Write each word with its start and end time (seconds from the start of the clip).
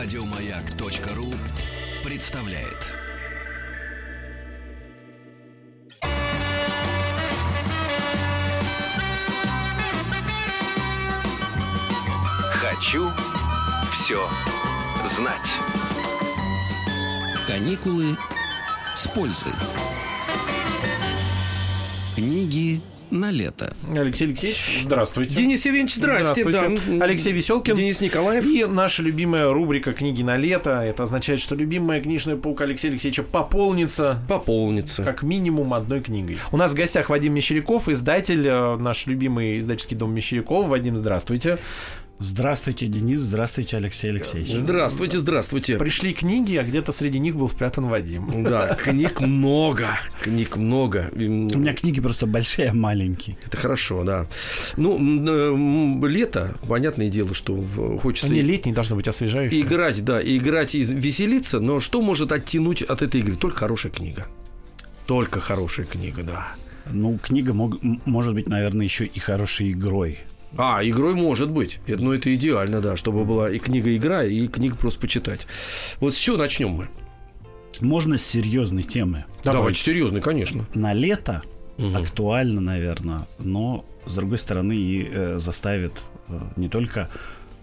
Радиомаяк.ру 0.00 1.34
представляет. 2.04 2.86
Хочу 12.54 13.10
все 13.90 14.30
знать. 15.04 15.50
Каникулы 17.48 18.16
с 18.94 19.08
пользой. 19.08 19.52
Книги 22.14 22.80
на 23.10 23.30
лето. 23.30 23.72
Алексей 23.94 24.26
Алексеевич, 24.26 24.80
здравствуйте. 24.84 25.34
Денис 25.36 25.64
Евгеньевич, 25.64 25.94
здрасте. 25.94 26.42
Здравствуйте. 26.44 26.98
Да. 26.98 27.04
Алексей 27.04 27.32
Веселкин. 27.32 27.74
Денис 27.76 28.00
Николаев. 28.00 28.44
И 28.44 28.64
наша 28.64 29.02
любимая 29.02 29.52
рубрика 29.52 29.92
«Книги 29.92 30.22
на 30.22 30.36
лето». 30.36 30.80
Это 30.82 31.04
означает, 31.04 31.40
что 31.40 31.54
любимая 31.54 32.00
книжная 32.00 32.36
полка 32.36 32.64
Алексея 32.64 32.92
Алексеевича 32.92 33.22
пополнится 33.22 34.22
Пополнится. 34.28 35.04
как 35.04 35.22
минимум 35.22 35.74
одной 35.74 36.00
книгой. 36.00 36.38
У 36.52 36.56
нас 36.56 36.72
в 36.72 36.74
гостях 36.74 37.08
Вадим 37.10 37.34
Мещеряков, 37.34 37.88
издатель, 37.88 38.46
э, 38.46 38.76
наш 38.76 39.06
любимый 39.06 39.58
издательский 39.58 39.96
дом 39.96 40.14
Мещеряков. 40.14 40.68
Вадим, 40.68 40.96
здравствуйте. 40.96 41.58
Здравствуйте, 42.20 42.86
Денис. 42.88 43.20
Здравствуйте, 43.20 43.76
Алексей 43.76 44.10
Алексеевич. 44.10 44.50
Здравствуйте, 44.50 45.20
здравствуйте. 45.20 45.76
Пришли 45.76 46.12
книги, 46.12 46.56
а 46.56 46.64
где-то 46.64 46.90
среди 46.90 47.20
них 47.20 47.36
был 47.36 47.48
спрятан 47.48 47.86
Вадим. 47.86 48.42
Да, 48.42 48.74
книг 48.74 49.20
много. 49.20 50.00
Книг 50.22 50.56
много. 50.56 51.10
У 51.12 51.18
меня 51.18 51.74
книги 51.74 52.00
просто 52.00 52.26
большие, 52.26 52.70
а 52.70 52.74
маленькие. 52.74 53.36
Это 53.46 53.56
хорошо, 53.56 54.02
да. 54.02 54.26
Ну, 54.76 54.98
лето, 56.08 56.56
понятное 56.66 57.08
дело, 57.08 57.34
что 57.34 57.64
хочется 58.02 58.26
Они 58.26 58.40
летние 58.42 58.74
должны 58.74 58.96
быть 58.96 59.06
освежающие. 59.06 59.60
играть, 59.60 60.04
да, 60.04 60.20
и 60.20 60.38
играть 60.38 60.74
и 60.74 60.82
веселиться, 60.82 61.60
но 61.60 61.78
что 61.78 62.02
может 62.02 62.32
оттянуть 62.32 62.82
от 62.82 63.00
этой 63.02 63.20
игры? 63.20 63.36
Только 63.36 63.58
хорошая 63.58 63.92
книга. 63.92 64.26
Только 65.06 65.38
хорошая 65.38 65.86
книга, 65.86 66.24
да. 66.24 66.48
Ну, 66.90 67.16
книга 67.18 67.52
мог- 67.54 67.78
может 68.06 68.34
быть, 68.34 68.48
наверное, 68.48 68.84
еще 68.84 69.04
и 69.06 69.18
хорошей 69.20 69.70
игрой. 69.70 70.18
А, 70.56 70.80
игрой 70.82 71.14
может 71.14 71.50
быть. 71.50 71.80
Это, 71.86 72.02
ну, 72.02 72.12
это 72.12 72.34
идеально, 72.34 72.80
да, 72.80 72.96
чтобы 72.96 73.24
была 73.24 73.50
и 73.50 73.58
книга-игра, 73.58 74.24
и 74.24 74.46
книга 74.48 74.76
просто 74.76 75.00
почитать. 75.00 75.46
Вот 76.00 76.14
с 76.14 76.16
чего 76.16 76.36
начнем 76.36 76.70
мы? 76.70 76.88
Можно 77.80 78.18
с 78.18 78.24
серьезной 78.24 78.82
темы. 78.82 79.24
Давайте, 79.44 79.80
серьезно, 79.80 80.20
конечно. 80.20 80.64
На 80.74 80.92
лето 80.94 81.42
Мгм. 81.76 81.96
актуально, 81.96 82.60
наверное, 82.60 83.28
но, 83.38 83.84
с 84.06 84.14
другой 84.14 84.38
стороны, 84.38 84.72
и 84.74 85.08
э, 85.08 85.38
заставит 85.38 85.92
э, 86.28 86.40
не 86.56 86.68
только 86.68 87.08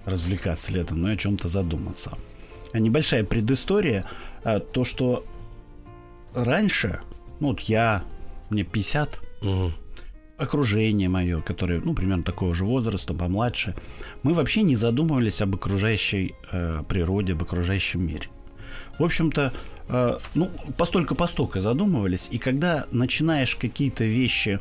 развлекаться 0.06 0.72
летом, 0.72 1.02
но 1.02 1.12
и 1.12 1.16
о 1.16 1.18
чем-то 1.18 1.48
задуматься. 1.48 2.18
А 2.72 2.80
Небольшая 2.80 3.24
предыстория. 3.24 4.06
а, 4.44 4.60
То, 4.60 4.84
что 4.86 5.26
раньше, 6.34 7.00
ну 7.40 7.48
вот 7.50 7.62
я, 7.62 8.04
мне 8.50 8.64
50, 8.64 9.20
Мгм. 9.42 9.74
Окружение 10.38 11.10
мое, 11.10 11.42
которое, 11.42 11.82
ну, 11.84 11.94
примерно 11.94 12.24
такого 12.24 12.54
же 12.54 12.66
возраста, 12.66 13.14
помладше, 13.14 13.76
мы 14.24 14.34
вообще 14.34 14.64
не 14.64 14.76
задумывались 14.76 15.42
об 15.42 15.56
окружающей 15.56 16.36
э, 16.52 16.84
природе, 16.88 17.34
об 17.34 17.44
окружающем 17.44 18.06
мире. 18.06 18.28
В 19.00 19.04
общем-то, 19.04 19.54
э, 19.88 20.18
ну, 20.36 20.52
постолько-постолько 20.78 21.60
задумывались, 21.60 22.28
и 22.32 22.38
когда 22.38 22.86
начинаешь 22.92 23.56
какие-то 23.56 24.04
вещи 24.04 24.60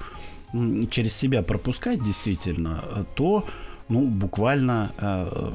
м, 0.53 0.89
через 0.89 1.17
себя 1.17 1.43
пропускать 1.43 2.03
действительно, 2.03 2.85
э, 2.85 3.05
то, 3.15 3.45
ну, 3.89 4.07
буквально 4.07 4.93
э, 4.99 5.51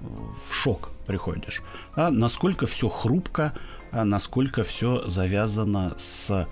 в 0.00 0.54
шок 0.54 0.90
приходишь. 1.06 1.62
А 1.94 2.10
насколько 2.10 2.66
все 2.66 2.88
хрупко, 2.88 3.54
а 3.90 4.04
насколько 4.04 4.62
все 4.64 5.06
завязано 5.06 5.94
с 5.98 6.46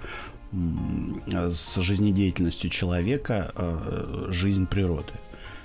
с 0.52 1.80
жизнедеятельностью 1.80 2.68
человека 2.70 3.52
э, 3.54 4.26
жизнь 4.28 4.66
природы. 4.66 5.12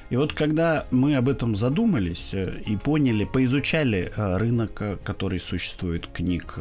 И 0.09 0.15
вот 0.15 0.31
когда 0.31 0.85
мы 0.91 1.17
об 1.17 1.27
этом 1.27 1.55
задумались 1.55 2.33
э, 2.33 2.61
и 2.65 2.77
поняли, 2.77 3.25
поизучали 3.25 4.11
э, 4.15 4.37
рынок, 4.37 4.81
который 5.03 5.39
существует 5.39 6.07
книг 6.07 6.57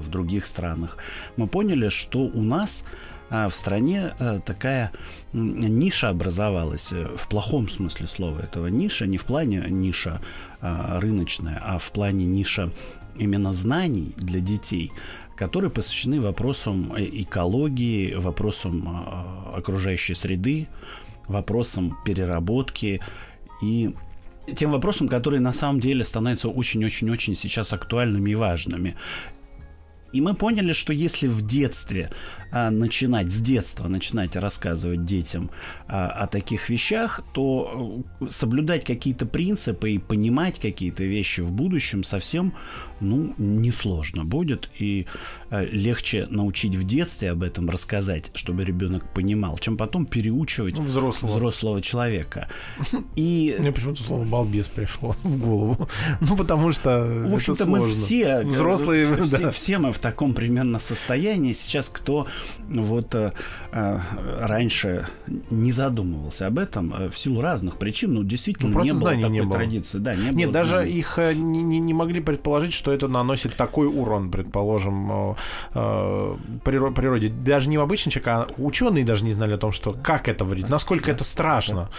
в 0.00 0.08
других 0.08 0.46
странах, 0.46 0.96
мы 1.36 1.46
поняли, 1.46 1.88
что 1.88 2.20
у 2.20 2.42
нас 2.42 2.84
в 3.30 3.50
стране 3.50 4.14
такая 4.46 4.90
ниша 5.34 6.08
образовалась 6.08 6.92
в 6.92 7.28
плохом 7.28 7.68
смысле 7.68 8.06
слова 8.06 8.40
этого 8.40 8.68
ниша, 8.68 9.06
не 9.06 9.18
в 9.18 9.24
плане 9.26 9.66
ниша 9.68 10.22
рыночная, 10.62 11.62
а 11.62 11.76
в 11.76 11.92
плане 11.92 12.24
ниша 12.24 12.70
именно 13.18 13.52
знаний 13.52 14.14
для 14.16 14.40
детей, 14.40 14.92
которые 15.38 15.70
посвящены 15.70 16.20
вопросам 16.20 16.92
э, 16.94 17.04
экологии, 17.04 18.14
вопросам 18.14 18.88
э, 18.88 19.56
окружающей 19.58 20.14
среды, 20.14 20.66
вопросам 21.28 21.96
переработки 22.04 23.00
и 23.62 23.94
тем 24.56 24.72
вопросам, 24.72 25.08
которые 25.08 25.40
на 25.40 25.52
самом 25.52 25.78
деле 25.78 26.02
становятся 26.02 26.48
очень-очень-очень 26.48 27.34
сейчас 27.34 27.72
актуальными 27.72 28.30
и 28.30 28.34
важными. 28.34 28.96
И 30.12 30.20
мы 30.20 30.34
поняли, 30.34 30.72
что 30.72 30.92
если 30.92 31.28
в 31.28 31.42
детстве 31.42 32.10
а, 32.50 32.70
начинать, 32.70 33.30
с 33.30 33.40
детства 33.40 33.88
начинать 33.88 34.36
рассказывать 34.36 35.04
детям 35.04 35.50
а, 35.86 36.08
о 36.08 36.26
таких 36.26 36.68
вещах, 36.70 37.20
то 37.32 38.04
э, 38.20 38.26
соблюдать 38.28 38.84
какие-то 38.84 39.26
принципы 39.26 39.90
и 39.92 39.98
понимать 39.98 40.58
какие-то 40.58 41.04
вещи 41.04 41.40
в 41.40 41.52
будущем 41.52 42.02
совсем, 42.02 42.54
ну, 43.00 43.34
несложно 43.38 44.24
будет. 44.24 44.70
И 44.78 45.06
э, 45.50 45.66
легче 45.66 46.26
научить 46.30 46.74
в 46.74 46.84
детстве 46.84 47.30
об 47.30 47.42
этом 47.42 47.68
рассказать, 47.70 48.30
чтобы 48.34 48.64
ребенок 48.64 49.12
понимал, 49.12 49.58
чем 49.58 49.76
потом 49.76 50.06
переучивать 50.06 50.78
Ну, 50.78 50.84
взрослого. 50.84 51.30
взрослого 51.30 51.82
человека. 51.82 52.48
И 53.14 53.56
Мне 53.60 53.72
почему-то 53.72 54.02
слово 54.02 54.24
«балбес» 54.24 54.68
пришло 54.68 55.14
в 55.22 55.38
голову. 55.38 55.88
Ну, 56.20 56.36
потому 56.36 56.72
что 56.72 57.04
В 57.26 57.34
общем-то, 57.34 57.64
это 57.64 57.70
мы 57.70 57.88
все, 57.90 58.42
Взрослые, 58.42 59.04
э, 59.04 59.22
все, 59.22 59.38
да. 59.38 59.50
все 59.50 59.78
мы 59.78 59.92
в 59.92 59.98
таком 59.98 60.34
примерно 60.34 60.78
состоянии. 60.78 61.52
Сейчас 61.52 61.88
кто 61.88 62.26
вот 62.68 63.14
э, 63.14 63.32
э, 63.72 63.98
раньше 64.42 65.06
не 65.50 65.72
задумывался 65.72 66.46
об 66.46 66.58
этом 66.58 66.94
э, 66.94 67.08
в 67.08 67.18
силу 67.18 67.40
разных 67.40 67.76
причин, 67.78 68.14
ну, 68.14 68.22
действительно, 68.24 68.72
Ну, 68.72 68.82
не 68.82 68.92
было 68.92 69.10
такой 69.12 69.28
не 69.30 69.42
было. 69.42 69.54
традиции. 69.54 69.98
Да, 69.98 70.14
не 70.14 70.30
Нет, 70.30 70.44
было 70.46 70.52
даже 70.52 70.70
знаний. 70.76 70.92
их 70.92 71.18
не, 71.18 71.62
не- 71.62 71.78
не 71.78 71.94
могли 71.94 72.20
предположить, 72.20 72.72
что 72.72 72.92
это 72.92 73.08
наносит 73.08 73.56
такой 73.56 73.86
урон, 73.86 74.30
предположим, 74.30 75.34
приро- 75.74 76.94
природе. 76.94 77.28
Даже 77.28 77.68
не 77.68 77.78
в 77.78 77.80
обычный 77.80 78.10
человек, 78.10 78.28
а 78.28 78.46
ученые 78.58 79.04
даже 79.04 79.24
не 79.24 79.32
знали 79.32 79.54
о 79.54 79.58
том, 79.58 79.72
что 79.72 79.92
как 79.92 80.28
это 80.28 80.44
вредит, 80.44 80.68
насколько 80.68 81.10
это 81.10 81.24
страшно. 81.24 81.90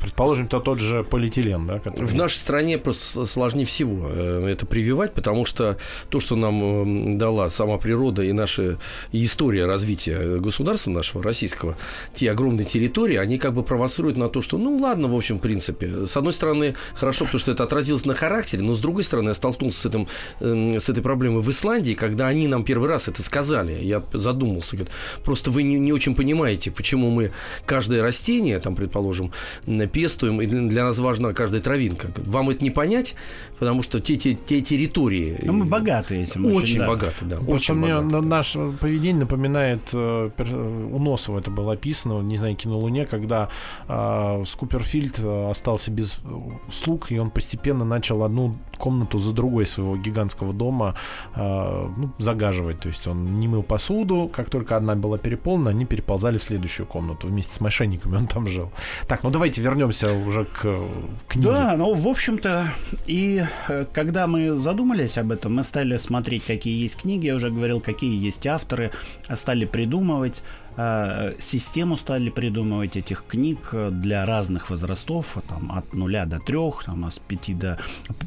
Предположим, 0.00 0.46
то 0.48 0.60
тот 0.60 0.78
же 0.78 1.02
полиэтилен, 1.04 1.66
да, 1.66 1.78
который... 1.80 2.06
В 2.06 2.14
нашей 2.14 2.36
стране 2.36 2.78
просто 2.78 3.26
сложнее 3.26 3.64
всего 3.66 4.08
это 4.08 4.66
прививать, 4.66 5.12
потому 5.14 5.44
что 5.44 5.76
то, 6.08 6.20
что 6.20 6.36
нам 6.36 7.18
дала 7.18 7.48
сама 7.50 7.78
природа 7.78 8.22
и 8.22 8.32
наша 8.32 8.78
история 9.12 9.66
развития 9.72 10.38
государства 10.38 10.90
нашего, 10.90 11.22
российского, 11.22 11.76
те 12.14 12.30
огромные 12.30 12.66
территории, 12.66 13.16
они 13.16 13.38
как 13.38 13.54
бы 13.54 13.62
провоцируют 13.62 14.16
на 14.16 14.28
то, 14.28 14.42
что, 14.42 14.58
ну, 14.58 14.76
ладно, 14.76 15.08
в 15.08 15.14
общем, 15.14 15.38
в 15.38 15.40
принципе. 15.40 16.06
С 16.06 16.16
одной 16.16 16.32
стороны, 16.32 16.74
хорошо, 16.94 17.24
потому 17.24 17.40
что 17.40 17.52
это 17.52 17.64
отразилось 17.64 18.04
на 18.04 18.14
характере, 18.14 18.62
но 18.62 18.74
с 18.74 18.80
другой 18.80 19.02
стороны, 19.04 19.28
я 19.28 19.34
столкнулся 19.34 19.80
с, 19.80 19.86
этим, 19.86 20.06
э, 20.40 20.78
с 20.78 20.88
этой 20.88 21.02
проблемой 21.02 21.42
в 21.42 21.50
Исландии, 21.50 21.94
когда 21.94 22.28
они 22.28 22.48
нам 22.48 22.64
первый 22.64 22.88
раз 22.88 23.08
это 23.08 23.22
сказали. 23.22 23.78
Я 23.82 24.02
задумался, 24.12 24.76
говорят, 24.76 24.94
просто 25.24 25.50
вы 25.50 25.62
не, 25.62 25.78
не 25.78 25.92
очень 25.92 26.14
понимаете, 26.14 26.70
почему 26.70 27.10
мы 27.10 27.32
каждое 27.66 28.02
растение, 28.02 28.58
там, 28.58 28.74
предположим, 28.74 29.32
пестуем, 29.92 30.40
и 30.42 30.46
для 30.46 30.84
нас 30.84 30.98
важна 30.98 31.32
каждая 31.32 31.62
травинка. 31.62 32.08
Вам 32.26 32.50
это 32.50 32.62
не 32.62 32.70
понять, 32.70 33.14
потому 33.58 33.82
что 33.82 34.00
те, 34.00 34.16
те, 34.16 34.34
те 34.34 34.60
территории... 34.60 35.38
Ну, 35.42 35.52
мы 35.52 35.64
богаты 35.64 36.16
этим. 36.22 36.46
Очень 36.46 36.78
да. 36.78 36.88
богаты, 36.88 37.24
да. 37.24 37.36
Просто 37.36 37.54
Очень 37.54 37.74
мне 37.74 37.94
богаты. 37.94 38.16
на- 38.16 38.22
наше 38.22 38.58
поведение 38.80 39.20
напоминает 39.20 39.61
э, 39.70 40.30
пер- 40.36 40.94
у 40.94 40.98
Носова 40.98 41.38
это 41.38 41.50
было 41.50 41.72
описано, 41.72 42.20
не 42.20 42.36
знаю, 42.36 42.56
кино 42.56 42.78
Луне, 42.78 43.06
когда 43.06 43.48
э, 43.88 44.44
Скуперфильд 44.46 45.18
э, 45.18 45.50
остался 45.50 45.90
без 45.90 46.18
э, 46.24 46.70
слуг, 46.70 47.10
и 47.12 47.18
он 47.18 47.30
постепенно 47.30 47.84
начал 47.84 48.22
одну 48.24 48.56
комнату 48.78 49.18
за 49.18 49.32
другой 49.32 49.66
своего 49.66 49.96
гигантского 49.96 50.52
дома 50.52 50.94
э, 51.34 51.88
ну, 51.96 52.12
загаживать. 52.18 52.80
То 52.80 52.88
есть 52.88 53.06
он 53.06 53.40
не 53.40 53.48
мыл 53.48 53.62
посуду, 53.62 54.30
как 54.32 54.50
только 54.50 54.76
одна 54.76 54.94
была 54.94 55.18
переполнена, 55.18 55.70
они 55.70 55.84
переползали 55.84 56.38
в 56.38 56.42
следующую 56.42 56.86
комнату 56.86 57.26
вместе 57.28 57.54
с 57.54 57.60
мошенниками, 57.60 58.16
он 58.16 58.26
там 58.26 58.46
жил. 58.46 58.70
Так, 59.06 59.22
ну 59.22 59.30
давайте 59.30 59.60
вернемся 59.60 60.12
уже 60.12 60.44
к 60.44 60.60
э, 60.64 60.88
книге. 61.28 61.48
Да, 61.48 61.74
ну, 61.76 61.94
в 61.94 62.08
общем-то, 62.08 62.66
и 63.06 63.44
э, 63.68 63.86
когда 63.92 64.26
мы 64.26 64.54
задумались 64.56 65.18
об 65.18 65.32
этом, 65.32 65.54
мы 65.54 65.62
стали 65.62 65.96
смотреть, 65.96 66.44
какие 66.44 66.82
есть 66.82 67.00
книги, 67.00 67.26
я 67.26 67.34
уже 67.34 67.50
говорил, 67.50 67.80
какие 67.80 68.16
есть 68.18 68.46
авторы, 68.46 68.90
а 69.28 69.36
стали 69.52 69.66
придумывать. 69.66 70.42
Э, 70.76 71.34
систему 71.38 71.96
стали 71.96 72.30
придумывать 72.30 72.96
этих 72.96 73.24
книг 73.26 73.74
для 73.90 74.24
разных 74.24 74.70
возрастов, 74.70 75.36
там, 75.48 75.72
от 75.72 75.94
нуля 75.94 76.26
до 76.26 76.38
трех, 76.38 76.84
там, 76.84 77.10
с 77.10 77.18
пяти 77.18 77.54
до 77.54 77.78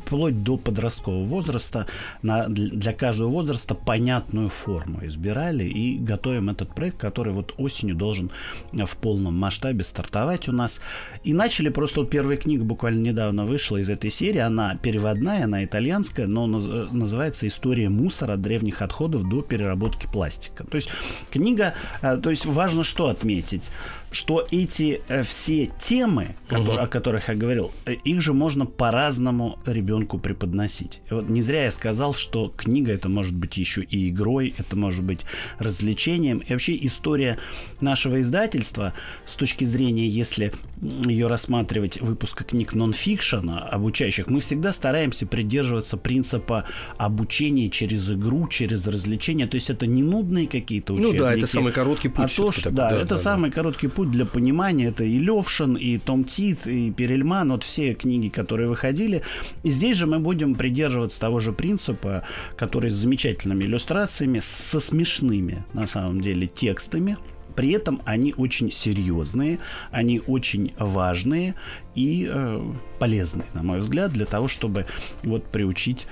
вплоть 0.05 0.43
до 0.43 0.57
подросткового 0.57 1.23
возраста. 1.23 1.87
На, 2.21 2.47
для 2.47 2.93
каждого 2.93 3.29
возраста 3.29 3.75
понятную 3.75 4.49
форму 4.49 4.99
избирали 5.05 5.63
и 5.63 5.97
готовим 5.97 6.49
этот 6.49 6.73
проект, 6.73 6.97
который 6.97 7.33
вот 7.33 7.53
осенью 7.57 7.95
должен 7.95 8.31
в 8.71 8.97
полном 8.97 9.37
масштабе 9.37 9.83
стартовать 9.83 10.47
у 10.47 10.51
нас. 10.51 10.81
И 11.23 11.33
начали 11.33 11.69
просто 11.69 12.01
вот 12.01 12.09
первая 12.09 12.37
книга 12.37 12.63
буквально 12.63 13.01
недавно 13.01 13.45
вышла 13.45 13.77
из 13.77 13.89
этой 13.89 14.11
серии. 14.11 14.39
Она 14.39 14.75
переводная, 14.75 15.45
она 15.45 15.63
итальянская, 15.63 16.27
но 16.27 16.45
называется 16.47 17.47
«История 17.47 17.89
мусора 17.89 18.33
от 18.33 18.41
древних 18.41 18.81
отходов 18.81 19.27
до 19.27 19.41
переработки 19.41 20.07
пластика». 20.07 20.63
То 20.65 20.75
есть 20.75 20.89
книга, 21.31 21.73
э, 22.01 22.17
то 22.17 22.29
есть 22.35 22.45
важно 22.45 22.83
что 22.83 23.07
отметить, 23.07 23.71
что 24.15 24.47
эти 24.51 25.01
э, 25.07 25.23
все 25.23 25.69
темы, 25.79 26.35
которые, 26.47 26.77
угу. 26.77 26.83
о 26.83 26.87
которых 26.87 27.27
я 27.29 27.35
говорил, 27.35 27.71
э, 27.85 27.93
их 27.93 28.21
же 28.21 28.33
можно 28.33 28.65
по-разному 28.65 29.59
ребенку 29.65 30.17
преподносить. 30.17 31.01
Вот 31.09 31.29
не 31.29 31.41
зря 31.41 31.65
я 31.65 31.71
сказал, 31.71 32.13
что 32.13 32.53
книга 32.55 32.91
это 32.91 33.09
может 33.09 33.33
быть 33.33 33.57
еще 33.57 33.81
и 33.81 34.09
игрой, 34.09 34.53
это 34.57 34.75
может 34.75 35.03
быть 35.03 35.25
развлечением. 35.59 36.39
И 36.39 36.51
вообще 36.51 36.77
история 36.85 37.37
нашего 37.81 38.21
издательства 38.21 38.93
с 39.25 39.35
точки 39.35 39.65
зрения, 39.65 40.07
если 40.07 40.53
ее 40.81 41.27
рассматривать 41.27 41.99
выпуска 42.01 42.43
книг 42.43 42.73
нон-фикшена, 42.73 43.67
обучающих, 43.67 44.27
мы 44.27 44.39
всегда 44.39 44.71
стараемся 44.71 45.25
придерживаться 45.25 45.97
принципа 45.97 46.65
обучения 46.97 47.69
через 47.69 48.09
игру, 48.11 48.47
через 48.47 48.87
развлечение. 48.87 49.47
То 49.47 49.55
есть 49.55 49.69
это 49.69 49.87
не 49.87 50.03
нудные 50.03 50.47
какие-то 50.47 50.93
учебники. 50.93 51.17
Ну 51.17 51.23
да, 51.23 51.33
это 51.33 51.47
самый 51.47 51.71
короткий 51.71 52.09
путь. 52.09 52.25
А 52.25 52.35
то, 52.35 52.51
что, 52.51 52.71
да, 52.71 52.89
да, 52.89 52.97
это 52.97 53.09
да, 53.09 53.17
самый 53.17 53.49
да. 53.49 53.55
короткий 53.55 53.87
путь 53.87 54.04
для 54.11 54.25
понимания. 54.25 54.87
Это 54.87 55.03
и 55.03 55.19
Левшин, 55.19 55.75
и 55.75 55.97
Том 55.97 56.23
Тит, 56.23 56.67
и 56.67 56.91
Перельман, 56.91 57.51
вот 57.51 57.63
все 57.63 57.93
книги, 57.93 58.29
которые 58.29 58.69
выходили. 58.69 59.23
И 59.63 59.69
здесь 59.69 59.97
же 59.97 60.05
мы 60.05 60.19
будем 60.19 60.55
придерживаться 60.55 61.19
того 61.19 61.39
же 61.39 61.51
принципа, 61.51 62.23
который 62.57 62.89
с 62.89 62.95
замечательными 62.95 63.63
иллюстрациями, 63.63 64.41
со 64.43 64.79
смешными, 64.79 65.65
на 65.73 65.87
самом 65.87 66.21
деле, 66.21 66.47
текстами, 66.47 67.17
при 67.55 67.71
этом 67.71 68.01
они 68.05 68.33
очень 68.35 68.69
серьезные, 68.69 69.59
они 69.91 70.21
очень 70.27 70.73
важные 70.77 71.55
и 71.95 72.27
э, 72.29 72.73
полезные, 72.99 73.47
на 73.53 73.63
мой 73.63 73.79
взгляд, 73.79 74.11
для 74.11 74.25
того, 74.25 74.47
чтобы 74.47 74.85
вот 75.23 75.45
приучить 75.45 76.07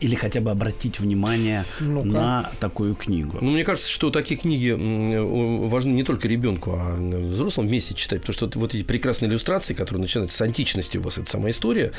или 0.00 0.14
хотя 0.14 0.40
бы 0.40 0.50
обратить 0.50 1.00
внимание 1.00 1.64
ну 1.80 2.04
на 2.04 2.50
такую 2.60 2.94
книгу. 2.94 3.38
Ну, 3.40 3.50
мне 3.50 3.64
кажется, 3.64 3.90
что 3.90 4.10
такие 4.10 4.38
книги 4.38 4.70
важны 4.70 5.90
не 5.90 6.02
только 6.02 6.28
ребенку, 6.28 6.72
а 6.74 6.96
взрослым 6.96 7.66
вместе 7.66 7.94
читать, 7.94 8.20
потому 8.22 8.34
что 8.34 8.58
вот 8.58 8.74
эти 8.74 8.82
прекрасные 8.82 9.30
иллюстрации, 9.30 9.74
которые 9.74 10.02
начинаются 10.02 10.36
с 10.36 10.40
античности 10.40 10.98
у 10.98 11.02
вас, 11.02 11.18
это 11.18 11.30
самая 11.30 11.52
история, 11.52 11.92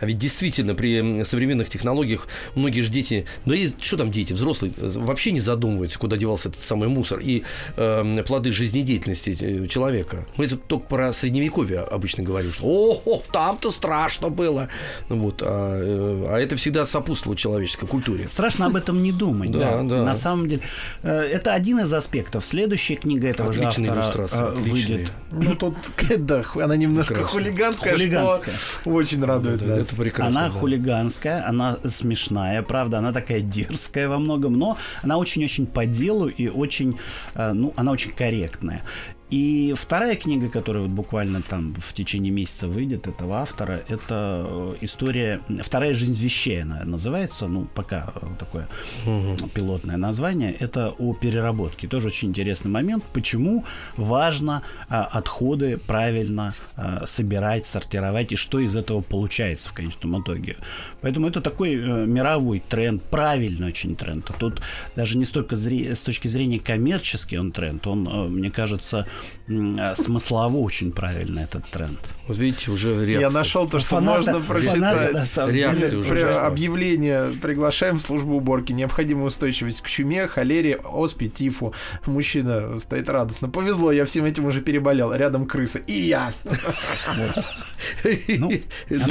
а 0.00 0.06
ведь 0.06 0.18
действительно 0.18 0.74
при 0.74 1.24
современных 1.24 1.70
технологиях 1.70 2.28
многие 2.54 2.80
же 2.80 2.90
дети, 2.90 3.26
ну 3.44 3.54
и 3.54 3.68
что 3.80 3.96
там 3.96 4.10
дети, 4.10 4.32
взрослые, 4.32 4.72
вообще 4.76 5.32
не 5.32 5.40
задумываются, 5.40 5.98
куда 5.98 6.16
девался 6.16 6.48
этот 6.48 6.60
самый 6.60 6.88
мусор 6.88 7.20
и 7.20 7.44
э, 7.76 8.22
плоды 8.26 8.52
жизнедеятельности 8.52 9.36
э, 9.40 9.66
человека. 9.66 10.26
Мы 10.36 10.46
это 10.46 10.56
только 10.56 10.86
про 10.86 11.12
средневековье 11.12 11.80
обычно 11.80 12.22
говорим, 12.22 12.52
что 12.52 13.02
о, 13.04 13.22
там-то 13.32 13.70
страшно 13.70 14.28
было. 14.28 14.68
Ну, 15.08 15.16
вот, 15.16 15.42
а, 15.44 15.80
э, 15.80 16.26
а 16.28 16.38
это 16.38 16.56
всегда 16.56 16.84
сопутствовало 16.84 17.36
человеческой 17.38 17.86
культуре. 17.86 18.28
Страшно 18.28 18.66
об 18.66 18.76
этом 18.76 19.02
не 19.02 19.12
думать. 19.12 19.50
Да, 19.50 19.82
да. 19.82 20.04
На 20.04 20.14
самом 20.14 20.48
деле, 20.48 20.62
э, 21.02 21.10
это 21.10 21.54
один 21.54 21.80
из 21.80 21.92
аспектов. 21.92 22.44
Следующая 22.44 22.96
книга 22.96 23.28
этого 23.28 23.52
же 23.52 23.62
автора 23.62 24.28
э, 24.30 24.52
выйдет. 24.56 25.12
Ну, 25.30 25.54
тут, 25.54 25.74
да, 26.18 26.42
она 26.54 26.76
немножко 26.76 27.22
хулиганская, 27.22 27.94
хулиганская. 27.94 28.54
что 28.56 28.90
очень 28.90 29.24
радует. 29.24 29.66
Да, 29.66 29.78
это 29.78 29.96
прекрасно. 29.96 30.44
Она 30.44 30.50
хулиганская, 30.50 31.46
она 31.48 31.78
смешная, 31.86 32.62
правда, 32.62 32.98
она 32.98 33.12
такая 33.12 33.40
дерзкая 33.40 34.08
во 34.08 34.18
многом, 34.18 34.58
но 34.58 34.76
она 35.02 35.18
очень-очень 35.18 35.66
по 35.66 35.86
делу 35.86 36.28
и 36.28 36.48
очень, 36.48 36.98
э, 37.34 37.52
ну, 37.52 37.72
она 37.76 37.92
очень 37.92 38.10
корректная. 38.10 38.82
И 39.30 39.74
вторая 39.76 40.16
книга, 40.16 40.48
которая 40.48 40.84
вот 40.84 40.92
буквально 40.92 41.42
там 41.42 41.74
в 41.74 41.92
течение 41.92 42.32
месяца 42.32 42.66
выйдет 42.66 43.06
этого 43.06 43.36
автора, 43.36 43.82
это 43.88 44.46
э, 44.48 44.76
история 44.80 45.40
«Вторая 45.62 45.92
жизнь 45.92 46.18
вещей» 46.18 46.62
она 46.62 46.82
называется, 46.84 47.46
ну, 47.46 47.66
пока 47.74 48.12
э, 48.14 48.26
такое 48.38 48.68
угу. 49.06 49.48
пилотное 49.48 49.98
название. 49.98 50.52
Это 50.52 50.94
о 50.98 51.12
переработке. 51.12 51.86
Тоже 51.88 52.08
очень 52.08 52.28
интересный 52.30 52.70
момент, 52.70 53.04
почему 53.12 53.64
важно 53.96 54.62
а, 54.88 55.04
отходы 55.04 55.76
правильно 55.76 56.54
а, 56.76 57.04
собирать, 57.04 57.66
сортировать, 57.66 58.32
и 58.32 58.36
что 58.36 58.60
из 58.60 58.76
этого 58.76 59.02
получается 59.02 59.68
в 59.68 59.74
конечном 59.74 60.22
итоге. 60.22 60.56
Поэтому 61.02 61.28
это 61.28 61.42
такой 61.42 61.76
а, 61.76 62.06
мировой 62.06 62.62
тренд, 62.66 63.02
правильный 63.02 63.68
очень 63.68 63.94
тренд. 63.94 64.30
Тут 64.38 64.62
даже 64.96 65.18
не 65.18 65.24
столько 65.24 65.54
зре- 65.54 65.94
с 65.94 66.02
точки 66.02 66.28
зрения 66.28 66.58
коммерческий 66.58 67.38
он 67.38 67.52
тренд, 67.52 67.86
он, 67.86 68.08
а, 68.10 68.28
мне 68.28 68.50
кажется, 68.50 69.06
смыслово 69.94 70.56
очень 70.58 70.92
правильно 70.92 71.40
этот 71.40 71.68
тренд. 71.70 72.00
Вот 72.28 72.36
видите, 72.36 72.70
уже 72.70 73.06
реакция. 73.06 73.20
Я 73.20 73.30
нашел 73.30 73.66
то, 73.66 73.78
что 73.78 73.88
фаната, 73.88 74.32
можно 74.32 74.46
прочитать. 74.46 75.28
Фаната, 75.28 75.50
реакция 75.50 75.98
уже 75.98 76.10
При, 76.10 76.20
объявление 76.20 77.30
приглашаем 77.40 77.96
в 77.96 78.02
службу 78.02 78.34
уборки. 78.34 78.72
Необходимая 78.72 79.24
устойчивость 79.24 79.80
к 79.80 79.86
чуме, 79.86 80.28
холере, 80.28 80.76
оспе, 80.76 81.28
тифу. 81.28 81.72
Мужчина 82.04 82.78
стоит 82.78 83.08
радостно. 83.08 83.48
Повезло, 83.48 83.92
я 83.92 84.04
всем 84.04 84.26
этим 84.26 84.44
уже 84.44 84.60
переболел. 84.60 85.14
Рядом 85.14 85.46
крыса. 85.46 85.78
И 85.78 85.94
я. 85.94 86.30
Ну, 88.28 88.52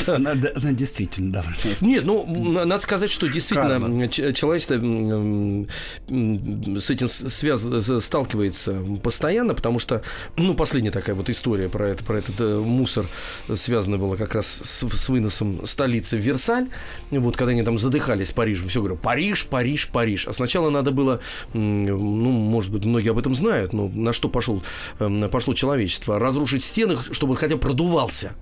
она 0.07 0.35
действительно 0.35 1.33
довольно. 1.33 1.55
Нет, 1.81 2.05
ну, 2.05 2.23
надо 2.65 2.83
сказать, 2.83 3.09
что 3.09 3.27
действительно 3.27 4.07
человечество 4.33 4.75
с 4.75 6.89
этим 6.89 7.07
связ 7.07 7.67
сталкивается 8.03 8.75
постоянно, 9.01 9.55
потому 9.55 9.79
что, 9.79 10.03
ну, 10.35 10.53
последняя 10.53 10.91
такая 10.91 11.15
вот 11.15 11.31
история 11.31 11.67
про 11.67 11.89
этот 11.89 12.39
э, 12.39 12.59
мусор 12.59 13.06
связана 13.55 13.97
была 13.97 14.15
как 14.15 14.35
раз 14.35 14.47
с, 14.47 14.87
с 14.87 15.09
выносом 15.09 15.65
столицы 15.65 16.17
в 16.17 16.21
Версаль. 16.21 16.67
Вот, 17.11 17.37
когда 17.37 17.51
они 17.51 17.63
там 17.63 17.79
задыхались 17.79 18.29
в 18.29 18.33
Париже, 18.33 18.67
все 18.67 18.79
говорю, 18.79 18.97
Париж, 18.97 19.47
Париж, 19.47 19.89
Париж. 19.89 20.27
А 20.27 20.33
сначала 20.33 20.69
надо 20.69 20.91
было, 20.91 21.21
ну, 21.53 21.97
может 21.97 22.71
быть, 22.71 22.85
многие 22.85 23.11
об 23.11 23.19
этом 23.19 23.35
знают, 23.35 23.73
но 23.73 23.87
на 23.87 24.13
что 24.13 24.29
пошел, 24.29 24.63
эм, 24.99 25.29
пошло 25.29 25.53
человечество? 25.53 26.19
Разрушить 26.19 26.63
стены, 26.63 26.97
чтобы 27.11 27.35
хотя 27.35 27.55
бы 27.55 27.61
продувался. 27.61 28.33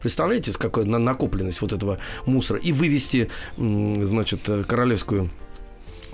Представляете, 0.00 0.52
какая 0.52 0.84
накопленность 0.84 1.62
вот 1.62 1.72
этого 1.72 1.98
мусора? 2.26 2.58
И 2.58 2.72
вывести, 2.72 3.30
значит, 3.56 4.48
э, 4.48 4.62
королевскую 4.64 5.30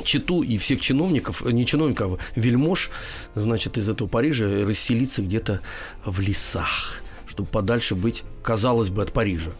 Читу 0.04 0.42
и 0.42 0.58
всех 0.58 0.80
чиновников, 0.80 1.44
э, 1.44 1.50
не 1.50 1.66
чиновников, 1.66 2.12
а 2.12 2.40
вельмож, 2.40 2.90
значит, 3.34 3.78
из 3.78 3.88
этого 3.88 4.08
Парижа 4.08 4.46
расселиться 4.66 5.22
где-то 5.22 5.60
в 6.04 6.20
лесах, 6.20 7.02
чтобы 7.40 7.50
подальше 7.50 7.94
быть, 7.94 8.22
казалось 8.42 8.90
бы, 8.90 9.02
от 9.02 9.12
Парижа. 9.12 9.52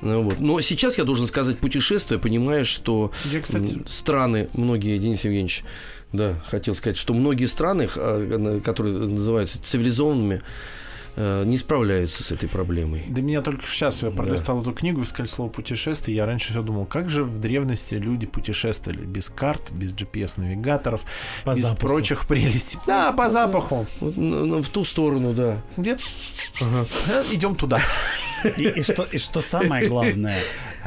Ну, 0.00 0.22
вот. 0.22 0.40
Но 0.40 0.60
сейчас 0.60 0.98
я 0.98 1.04
должен 1.04 1.26
сказать 1.26 1.58
путешествие, 1.58 2.18
понимая, 2.18 2.64
что 2.64 3.12
я, 3.30 3.40
кстати... 3.40 3.82
страны, 3.86 4.48
многие, 4.54 4.98
Денис 4.98 5.24
Евгеньевич, 5.24 5.64
да, 6.12 6.34
хотел 6.46 6.74
сказать, 6.74 6.96
что 6.96 7.14
многие 7.14 7.46
страны, 7.46 7.88
а, 7.96 8.60
которые 8.60 8.98
называются 8.98 9.62
цивилизованными, 9.62 10.42
Э, 11.18 11.44
не 11.46 11.56
справляются 11.56 12.22
с 12.22 12.30
этой 12.30 12.46
проблемой. 12.46 13.04
Да 13.08 13.22
меня 13.22 13.40
только 13.40 13.66
сейчас 13.66 14.02
я 14.02 14.10
пролистал 14.10 14.56
да. 14.56 14.62
эту 14.62 14.72
книгу 14.72 15.02
«Искали 15.02 15.26
слово 15.26 15.48
путешествие». 15.48 16.14
Я 16.14 16.26
раньше 16.26 16.50
все 16.50 16.62
думал, 16.62 16.84
как 16.84 17.08
же 17.08 17.24
в 17.24 17.40
древности 17.40 17.94
люди 17.94 18.26
путешествовали 18.26 19.06
без 19.06 19.30
карт, 19.30 19.72
без 19.72 19.94
GPS-навигаторов, 19.94 21.00
без 21.46 21.62
запаху. 21.62 21.80
прочих 21.80 22.26
прелестей. 22.26 22.78
Да, 22.86 23.12
по 23.12 23.30
запаху. 23.30 23.86
Вот, 24.00 24.14
ну, 24.16 24.62
в 24.62 24.68
ту 24.68 24.84
сторону, 24.84 25.32
да. 25.32 25.56
Где? 25.78 25.96
Ага. 26.60 26.86
Э, 27.08 27.22
Идем 27.32 27.54
туда. 27.54 27.80
И, 28.58 28.64
и, 28.64 28.82
что, 28.82 29.04
и 29.10 29.16
что 29.16 29.40
самое 29.40 29.88
главное, 29.88 30.38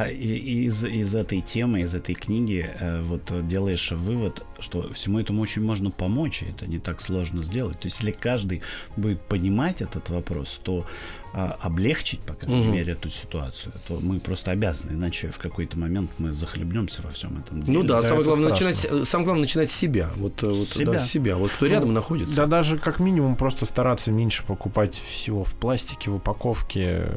из, 0.07 0.83
из 0.83 1.15
этой 1.15 1.41
темы, 1.41 1.81
из 1.81 1.93
этой 1.93 2.15
книги, 2.15 2.69
э, 2.79 3.01
вот 3.01 3.47
делаешь 3.47 3.91
вывод, 3.91 4.43
что 4.59 4.91
всему 4.93 5.19
этому 5.19 5.41
очень 5.41 5.61
можно 5.61 5.91
помочь, 5.91 6.43
и 6.43 6.45
это 6.45 6.67
не 6.67 6.79
так 6.79 7.01
сложно 7.01 7.41
сделать. 7.41 7.79
То 7.79 7.87
есть, 7.87 7.99
если 7.99 8.11
каждый 8.11 8.61
будет 8.95 9.21
понимать 9.21 9.81
этот 9.81 10.09
вопрос, 10.09 10.59
то 10.63 10.79
а, 10.79 10.85
облегчить, 11.33 12.19
по 12.21 12.33
крайней 12.33 12.63
Мгм. 12.63 12.73
мере, 12.73 12.93
эту 12.93 13.09
ситуацию, 13.09 13.73
то 13.87 13.99
мы 14.01 14.19
просто 14.19 14.51
обязаны, 14.51 14.93
иначе 14.93 15.29
в 15.29 15.37
какой-то 15.37 15.77
момент 15.77 16.09
мы 16.17 16.33
захлебнемся 16.33 17.01
во 17.03 17.11
всем 17.11 17.37
этом. 17.39 17.59
Ну 17.59 17.65
деле. 17.65 17.83
да, 17.83 17.95
Да, 17.97 18.01
самое 18.01 18.21
это 18.21 18.25
главное, 18.29 18.55
страшно. 18.55 18.67
начинать, 18.67 19.07
самое 19.07 19.25
главное 19.25 19.41
начинать 19.43 19.69
с 19.69 19.75
себя. 19.75 20.09
Вот, 20.15 20.41
э, 20.43 20.47
вот 20.47 20.67
себя. 20.67 20.93
Да, 20.93 20.99
с 20.99 21.09
себя. 21.11 21.35
Вот 21.37 21.51
кто 21.51 21.65
рядом 21.67 21.93
находится. 21.93 22.35
Да 22.35 22.45
даже 22.45 22.77
как 22.77 22.99
минимум 22.99 23.35
просто 23.35 23.65
стараться 23.65 24.11
меньше 24.11 24.43
покупать 24.45 24.95
всего 24.95 25.43
в 25.43 25.53
пластике, 25.55 26.09
в 26.09 26.15
упаковке, 26.15 27.09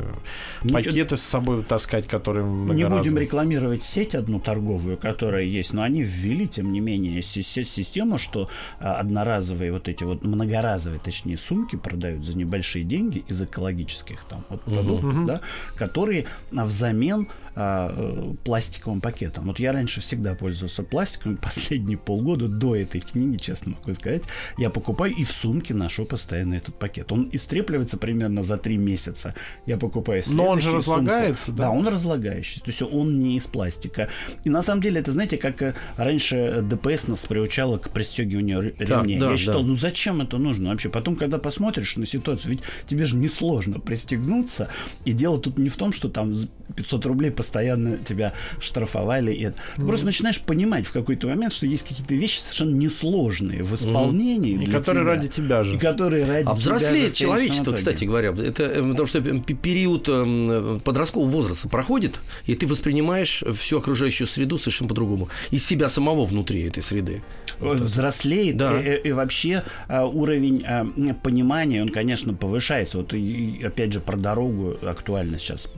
Ничего- 0.63 0.79
пакеты 0.79 1.17
с 1.17 1.23
собой 1.23 1.63
таскать, 1.63 2.07
которые 2.07 2.45
Не 2.45 2.89
будем 2.89 3.17
рекламировать 3.17 3.83
сеть 3.83 4.15
одну 4.15 4.41
торговую, 4.41 4.99
которая 4.99 5.45
есть, 5.45 5.73
но 5.73 5.83
они 5.83 6.03
ввели, 6.03 6.47
тем 6.47 6.73
не 6.73 6.81
менее, 6.81 7.23
си- 7.23 7.43
си- 7.43 7.65
систему, 7.65 8.19
что 8.19 8.49
а, 8.79 8.95
одноразовые 8.97 9.73
вот 9.73 9.89
эти 9.89 10.05
вот 10.05 10.23
многоразовые, 10.25 11.01
точнее, 11.03 11.37
сумки 11.37 11.77
продают 11.77 12.25
за 12.25 12.37
небольшие 12.37 12.85
деньги 12.85 13.25
из 13.29 13.41
экологических 13.41 14.02
там 14.29 14.45
вот 14.49 14.63
продуктов, 14.63 15.27
да, 15.27 15.41
которые 15.77 16.27
взамен 16.51 17.29
э, 17.55 18.33
пластиковым 18.45 19.01
пакетом. 19.01 19.45
Вот 19.47 19.59
я 19.59 19.73
раньше 19.73 20.01
всегда 20.01 20.35
пользовался 20.35 20.83
пластиком, 20.83 21.37
последние 21.43 21.99
полгода 21.99 22.49
до 22.49 22.77
этой 22.77 23.01
книги, 23.01 23.37
честно 23.37 23.73
могу 23.73 23.93
сказать, 23.95 24.25
я 24.59 24.71
покупаю 24.71 25.15
и 25.15 25.25
в 25.25 25.33
сумке 25.33 25.75
ношу 25.75 26.05
постоянно 26.05 26.55
этот 26.55 26.75
пакет. 26.79 27.13
Он 27.13 27.29
истрепливается 27.33 27.97
примерно 27.99 28.43
за 28.43 28.57
три 28.57 28.77
месяца. 28.77 29.35
Я 29.67 29.77
покупаю 29.77 30.23
Но 30.31 30.45
он 30.47 30.57
же 30.61 30.63
следующую 30.71 30.83
сумку. 30.83 31.01
разлагается, 31.01 31.53
да? 31.53 31.63
Да, 31.65 31.71
он 31.71 31.87
разлагающийся, 31.89 32.61
то 32.63 32.71
есть 32.71 32.83
он 32.83 33.19
не 33.21 33.37
из 33.37 33.47
пластика. 33.47 34.09
И 34.45 34.51
на 34.51 34.63
самом 34.63 34.83
деле, 34.83 35.01
это 35.01 35.13
знаете, 35.13 35.37
как 35.39 35.63
э, 35.63 35.75
раньше 35.97 36.61
ДПС 36.63 37.09
нас 37.09 37.27
приучало 37.27 37.79
к 37.79 37.91
пристегиванию 37.91 38.61
ре- 38.63 38.75
Да, 38.79 39.01
ремней. 39.01 39.19
да, 39.19 39.27
Я 39.27 39.33
да. 39.33 39.37
считал, 39.39 39.63
ну 39.63 39.75
зачем 39.75 40.21
это 40.21 40.39
нужно 40.39 40.71
вообще? 40.71 40.89
Потом, 40.89 41.17
когда 41.17 41.39
посмотришь 41.39 41.97
на 41.97 42.07
ситуацию, 42.07 42.53
ведь 42.53 42.61
тебе 42.87 43.05
же 43.07 43.17
несложно 43.17 43.79
пристегнуться. 43.81 44.69
И 45.05 45.13
дело 45.13 45.39
тут 45.39 45.59
не 45.59 45.69
в 45.69 45.77
том, 45.77 45.93
что 45.93 46.09
там 46.09 46.33
за 46.35 46.49
500 46.77 47.07
рублей 47.07 47.31
постоянно 47.43 47.99
тебя 47.99 48.33
штрафовали. 48.61 49.33
И 49.33 49.45
это. 49.45 49.57
Ты 49.77 49.83
просто 49.83 50.07
начинаешь 50.07 50.41
понимать 50.41 50.87
в 50.87 50.93
какой-то 50.93 51.27
момент, 51.27 51.53
что 51.53 51.67
есть 51.67 51.87
какие-то 51.87 52.15
вещи 52.15 52.39
совершенно 52.39 52.75
несложные 52.77 53.63
в 53.63 53.75
исполнении. 53.75 54.53
И 54.55 54.59
для 54.67 54.73
которые 54.79 55.05
тебя. 55.05 55.15
ради 55.15 55.29
тебя 55.29 55.63
же. 55.65 55.75
И 55.75 55.79
которые 55.79 56.25
ради 56.25 56.47
А 56.47 56.55
взрослеет 56.55 57.15
человечество, 57.15 57.73
кстати 57.73 58.05
говоря. 58.05 58.31
Это 58.31 58.63
э, 58.65 58.81
потому 58.91 59.07
что 59.07 59.19
э, 59.19 59.39
п- 59.39 59.55
период 59.55 60.09
э, 60.09 60.79
подросткового 60.85 61.29
возраста 61.29 61.69
проходит, 61.69 62.21
и 62.47 62.55
ты 62.55 62.67
воспринимаешь 62.67 63.43
всю 63.55 63.79
окружающую 63.79 64.27
среду 64.29 64.59
совершенно 64.59 64.89
по-другому. 64.89 65.29
Из 65.51 65.65
себя 65.67 65.89
самого 65.89 66.25
внутри 66.25 66.63
этой 66.63 66.83
среды. 66.83 67.23
Он 67.61 67.79
взрослеет, 67.83 68.57
Да. 68.57 68.81
и, 68.81 68.97
и- 69.03 69.09
и 69.09 69.13
вообще 69.13 69.63
а, 69.89 70.07
уровень 70.07 70.65
а, 70.67 70.87
понимания, 71.23 71.83
он, 71.83 71.89
конечно, 71.89 72.35
повышается. 72.35 72.99
Вот 72.99 73.13
и, 73.15 73.19
и 73.59 73.65
опять 73.65 73.93
же 73.93 74.01
про 74.01 74.17
дорогу 74.17 74.77
актуально 74.83 75.39
сейчас. 75.39 75.69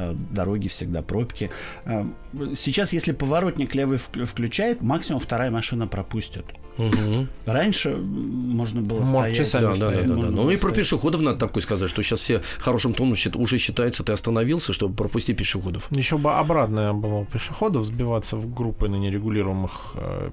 А, 0.00 0.14
Дороги 0.30 0.68
всегда 0.68 1.02
пробки. 1.02 1.50
А, 1.84 2.06
Сейчас, 2.54 2.92
если 2.92 3.12
поворотник 3.12 3.74
левый 3.74 3.98
вк- 3.98 4.24
включает, 4.24 4.80
максимум 4.82 5.20
вторая 5.20 5.50
машина 5.50 5.86
пропустит. 5.88 6.44
Мгм. 6.76 7.28
Раньше 7.46 7.96
можно 7.96 8.82
было 8.82 8.98
Может, 9.00 9.10
стоять. 9.32 9.36
часами 9.36 9.62
Да, 9.62 9.68
да, 9.68 9.74
да, 9.74 9.86
стоять, 9.86 10.02
да, 10.06 10.08
да. 10.08 10.14
можно 10.16 10.42
Ну 10.42 10.50
и 10.52 10.56
про 10.56 10.70
пешеходов 10.70 11.20
надо 11.22 11.38
такое 11.38 11.60
сказать, 11.62 11.90
что 11.90 12.02
сейчас 12.04 12.20
все 12.20 12.40
хорошим 12.58 12.94
тоном 12.94 13.16
уже 13.34 13.58
считается, 13.58 14.04
ты 14.04 14.12
остановился, 14.12 14.72
чтобы 14.72 14.94
пропустить 14.94 15.36
пешеходов. 15.36 15.88
Еще 15.90 16.18
бы 16.18 16.32
обратно 16.34 16.94
было 16.94 17.24
пешеходов 17.24 17.84
сбиваться 17.84 18.36
в 18.36 18.54
группы 18.54 18.88
на 18.88 18.94
нерегулируемых 18.94 19.94
э, 19.96 20.30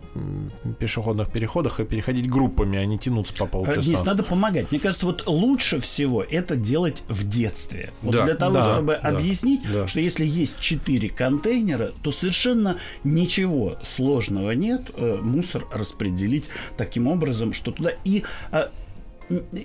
пешеходных 0.77 1.31
переходах 1.31 1.79
и 1.79 1.85
переходить 1.85 2.29
группами, 2.29 2.77
а 2.77 2.85
не 2.85 2.99
тянуться 2.99 3.33
по 3.33 3.45
А, 3.45 3.47
полчаса. 3.47 3.81
Денис, 3.81 4.03
надо 4.05 4.21
помогать. 4.21 4.69
Мне 4.69 4.79
кажется, 4.79 5.07
вот 5.07 5.23
лучше 5.25 5.79
всего 5.79 6.21
это 6.21 6.55
делать 6.55 7.03
в 7.07 7.27
детстве. 7.27 7.91
Вот 8.03 8.11
Да, 8.13 8.25
для 8.25 8.35
того, 8.35 8.53
да, 8.55 8.75
чтобы 8.75 8.99
да, 9.01 9.09
объяснить, 9.09 9.54
да. 9.71 9.87
что 9.87 9.99
если 9.99 10.25
есть 10.25 10.59
четыре 10.59 11.09
контейнера, 11.09 11.91
то 12.01 12.11
совершенно 12.11 12.79
ничего 13.03 13.77
сложного 13.83 14.51
нет 14.51 14.91
э, 14.93 15.19
мусор 15.21 15.65
распределить 15.71 16.49
таким 16.77 17.07
образом, 17.07 17.53
что 17.53 17.71
туда 17.71 17.91
и 18.03 18.23
м, 18.51 18.63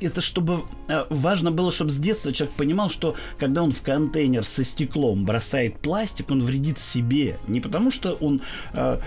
это 0.00 0.20
чтобы 0.20 0.60
э, 0.88 1.04
важно 1.10 1.50
было, 1.50 1.70
чтобы 1.72 1.90
с 1.90 1.96
детства 1.98 2.32
человек 2.32 2.56
понимал, 2.56 2.88
что 2.90 3.14
когда 3.38 3.62
он 3.62 3.72
в 3.72 3.82
контейнер 3.82 4.44
со 4.44 4.64
стеклом 4.64 5.24
бросает 5.24 5.78
пластик, 5.78 6.30
он 6.30 6.42
вредит 6.42 6.78
себе. 6.78 7.36
Не 7.48 7.60
потому, 7.60 7.90
что 7.90 8.12
он 8.14 8.40
э, 8.72 8.98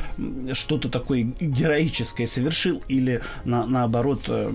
что-то 0.54 0.90
такое 0.90 1.24
героическое 1.40 2.28
совершил 2.28 2.82
или 2.88 3.22
на- 3.46 3.66
наоборот 3.66 4.24
э, 4.28 4.52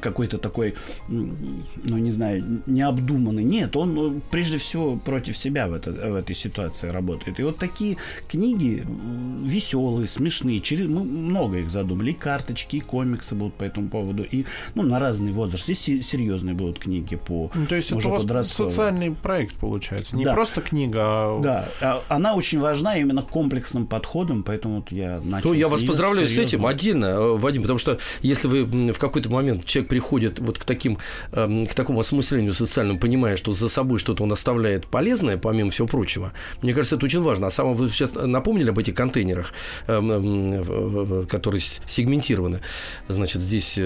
какой-то 0.00 0.38
такой, 0.38 0.74
ну 1.08 1.98
не 1.98 2.10
знаю, 2.10 2.62
необдуманный. 2.66 3.44
Нет, 3.44 3.76
он 3.76 4.16
э, 4.16 4.20
прежде 4.30 4.58
всего 4.58 4.96
против 4.96 5.36
себя 5.36 5.68
в, 5.68 5.74
это- 5.74 5.92
в 5.92 6.14
этой 6.14 6.34
ситуации 6.34 6.88
работает. 6.88 7.38
И 7.40 7.42
вот 7.42 7.58
такие 7.58 7.96
книги 8.28 8.84
веселые, 9.44 10.06
смешные, 10.08 10.60
через, 10.60 10.86
мы 10.88 11.04
много 11.04 11.58
их 11.58 11.70
задумали. 11.70 12.10
И 12.10 12.14
карточки, 12.14 12.76
и 12.76 12.80
комиксы 12.80 13.34
будут 13.34 13.54
по 13.54 13.64
этому 13.64 13.88
поводу, 13.88 14.22
и 14.22 14.44
ну, 14.74 14.82
на 14.82 14.98
разный 15.20 15.32
возраст. 15.32 15.68
И 15.68 15.74
се- 15.74 16.02
серьезные 16.02 16.54
будут 16.54 16.78
книги 16.78 17.16
по 17.16 17.50
Ну, 17.54 17.66
то 17.66 17.76
есть 17.76 17.92
уже 17.92 18.08
подростковым. 18.08 18.70
социальный 18.70 19.10
проект 19.12 19.54
получается. 19.56 20.16
Не 20.16 20.24
Да. 20.24 20.34
просто 20.34 20.60
книга, 20.60 21.00
а 21.02 21.40
Да, 21.42 21.68
а 21.80 22.02
она 22.08 22.34
очень 22.34 22.60
важна 22.60 22.96
именно 22.96 23.22
комплексным 23.22 23.86
подходом, 23.86 24.42
поэтому 24.42 24.76
вот 24.76 24.92
я 24.92 25.20
начал. 25.24 25.50
Ну, 25.50 25.54
я 25.54 25.68
с 25.68 25.70
вас 25.70 25.82
поздравляю 25.82 26.26
с 26.26 26.30
серьезно. 26.30 26.56
этим 26.56 26.66
отдельно, 26.66 27.04
э, 27.06 27.36
Вадим, 27.38 27.62
потому 27.62 27.78
что 27.78 27.98
если 28.22 28.48
вы 28.48 28.92
в 28.92 28.98
какой-то 28.98 29.30
момент 29.30 29.64
человек 29.64 29.88
приходит 29.88 30.38
вот 30.38 30.58
к 30.58 30.64
таким, 30.64 30.98
эм, 31.32 31.66
к 31.66 31.74
такому 31.74 32.00
осмыслению 32.00 32.54
социальному, 32.54 32.98
понимая, 32.98 33.36
что 33.36 33.52
за 33.52 33.68
собой 33.68 33.98
что-то 33.98 34.22
он 34.24 34.32
оставляет 34.32 34.86
полезное, 34.86 35.36
помимо 35.36 35.70
всего 35.70 35.86
прочего, 35.88 36.32
мне 36.62 36.74
кажется, 36.74 36.96
это 36.96 37.04
очень 37.06 37.20
важно. 37.22 37.46
А 37.46 37.50
самое 37.50 37.76
вы 37.76 37.88
сейчас 37.90 38.14
напомнили 38.14 38.70
об 38.70 38.78
этих 38.78 38.94
контейнерах, 38.94 39.52
эм, 39.86 40.10
эм, 40.10 41.26
которые 41.26 41.60
с- 41.60 41.80
сегментированы. 41.86 42.60
Значит, 43.08 43.42
здесь 43.42 43.78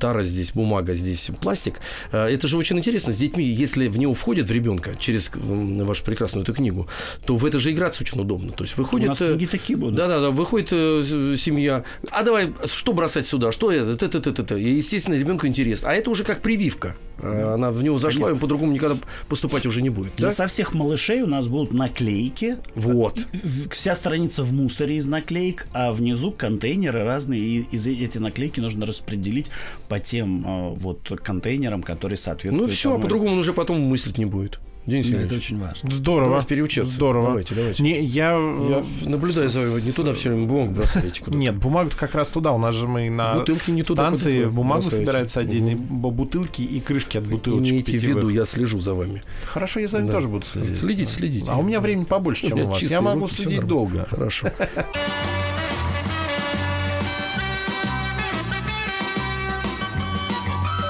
тара, 0.00 0.22
здесь 0.24 0.52
бумага, 0.52 0.81
здесь 0.88 1.30
пластик. 1.40 1.80
Э, 2.12 2.26
Это 2.26 2.48
же 2.48 2.58
очень 2.58 2.78
интересно. 2.78 3.12
С 3.12 3.16
детьми, 3.16 3.44
если 3.44 3.88
в 3.88 3.98
него 3.98 4.14
входит 4.14 4.48
в 4.48 4.52
ребенка 4.52 4.94
через 4.98 5.30
вашу 5.34 6.04
прекрасную 6.04 6.42
эту 6.44 6.54
книгу, 6.54 6.88
то 7.26 7.36
в 7.36 7.44
это 7.44 7.58
же 7.58 7.70
играться 7.72 8.02
очень 8.02 8.20
удобно. 8.20 8.52
То 8.52 8.64
есть 8.64 8.76
выходит... 8.76 9.06
У 9.06 9.08
нас 9.10 9.20
э, 9.20 9.28
книги 9.28 9.46
такие 9.46 9.76
будут. 9.76 9.94
да, 9.94 10.08
да, 10.08 10.20
да, 10.20 10.30
выходит 10.30 10.70
э, 10.72 11.36
семья. 11.38 11.84
А 12.10 12.22
давай, 12.22 12.52
что 12.66 12.92
бросать 12.92 13.26
сюда? 13.26 13.52
Что 13.52 13.72
это? 13.72 13.96
Т 13.96 14.06
-т 14.06 14.20
-т 14.20 14.32
-т 14.32 14.44
-т. 14.44 14.60
И, 14.60 14.76
естественно, 14.76 15.14
ребенку 15.16 15.46
интересно. 15.46 15.90
А 15.90 15.94
это 15.94 16.10
уже 16.10 16.24
как 16.24 16.42
прививка. 16.42 16.96
Э, 17.18 17.54
Она 17.54 17.70
в 17.70 17.82
него 17.82 17.98
зашла, 17.98 18.28
и 18.30 18.32
он 18.32 18.38
по-другому 18.38 18.72
никогда 18.72 18.96
поступать 19.28 19.66
уже 19.66 19.82
не 19.82 19.90
будет. 19.90 20.12
Да? 20.18 20.30
со 20.32 20.46
всех 20.46 20.74
малышей 20.74 21.22
у 21.22 21.26
нас 21.26 21.48
будут 21.48 21.72
наклейки. 21.72 22.56
Вот. 22.74 23.26
Вся 23.70 23.94
страница 23.94 24.42
в 24.42 24.52
мусоре 24.52 24.96
из 24.96 25.06
наклеек, 25.06 25.66
а 25.72 25.92
внизу 25.92 26.32
контейнеры 26.32 27.04
разные. 27.04 27.40
И 27.40 28.04
эти 28.04 28.18
наклейки 28.18 28.60
нужно 28.60 28.86
распределить 28.86 29.50
по 29.88 29.98
тем 30.00 30.44
э, 30.46 30.74
вот 30.80 31.08
контейнерам, 31.22 31.82
которые 31.82 32.16
Ну 32.18 32.22
соответствуют. 32.24 32.72
все, 32.72 32.88
а 32.90 32.92
тому- 32.92 33.02
по-другому 33.02 33.32
он 33.32 33.38
уже 33.38 33.52
потом 33.52 33.80
мыслить 33.80 34.18
не 34.18 34.24
будет. 34.26 34.58
Денис 34.84 35.06
Да, 35.10 35.20
это 35.22 35.36
очень 35.36 35.60
важно. 35.60 35.90
здорово. 35.92 36.26
Давайте 36.30 36.48
переучаться. 36.48 36.92
Здорово. 36.92 37.26
Давайте, 37.28 37.54
давайте. 37.54 37.82
Не, 37.84 38.00
я, 38.02 38.30
Я 38.32 38.82
э, 39.04 39.08
наблюдаю 39.08 39.48
за 39.48 39.60
вами, 39.60 39.80
не 39.80 39.92
туда 39.92 40.12
все 40.12 40.30
время 40.30 40.46
бумагу 40.46 40.72
бросаете 40.74 41.22
куда 41.22 41.36
Нет, 41.36 41.56
бумагу 41.56 41.90
как 41.96 42.16
раз 42.16 42.28
туда. 42.30 42.50
У 42.50 42.58
нас 42.58 42.74
же 42.74 42.88
мы 42.88 43.08
на 43.08 43.34
Бутылки 43.34 43.70
не 43.70 43.84
туда, 43.84 44.06
станции 44.06 44.44
бумагу 44.46 44.82
бросаете. 44.82 45.04
собирается 45.06 45.38
отдельно, 45.40 45.76
б- 45.76 46.10
бутылки 46.10 46.62
и 46.62 46.80
крышки 46.80 47.16
от 47.16 47.28
бутылочек 47.28 47.72
Имейте 47.72 47.96
в 47.98 48.02
виду, 48.02 48.28
я 48.28 48.44
слежу 48.44 48.80
за 48.80 48.94
вами. 48.94 49.22
Хорошо, 49.46 49.78
я 49.78 49.86
за 49.86 49.98
вами 49.98 50.08
Да. 50.08 50.14
тоже 50.14 50.26
буду 50.28 50.44
следить. 50.44 50.76
Следите, 50.76 51.10
следите. 51.12 51.46
А 51.50 51.56
у 51.58 51.62
меня 51.62 51.80
времени 51.80 52.04
побольше, 52.04 52.48
чем 52.48 52.56
меня 52.58 52.66
у 52.68 52.72
вас. 52.72 52.82
Я 52.82 53.00
могу 53.02 53.20
руки, 53.20 53.34
следить 53.36 53.64
долго. 53.64 54.04
Хорошо. 54.10 54.48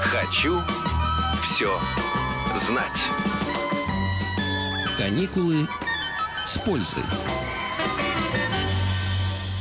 Хочу 0.03 0.59
все 1.41 1.69
знать. 2.55 3.09
Каникулы 4.97 5.67
с 6.45 6.59
пользой. 6.59 7.01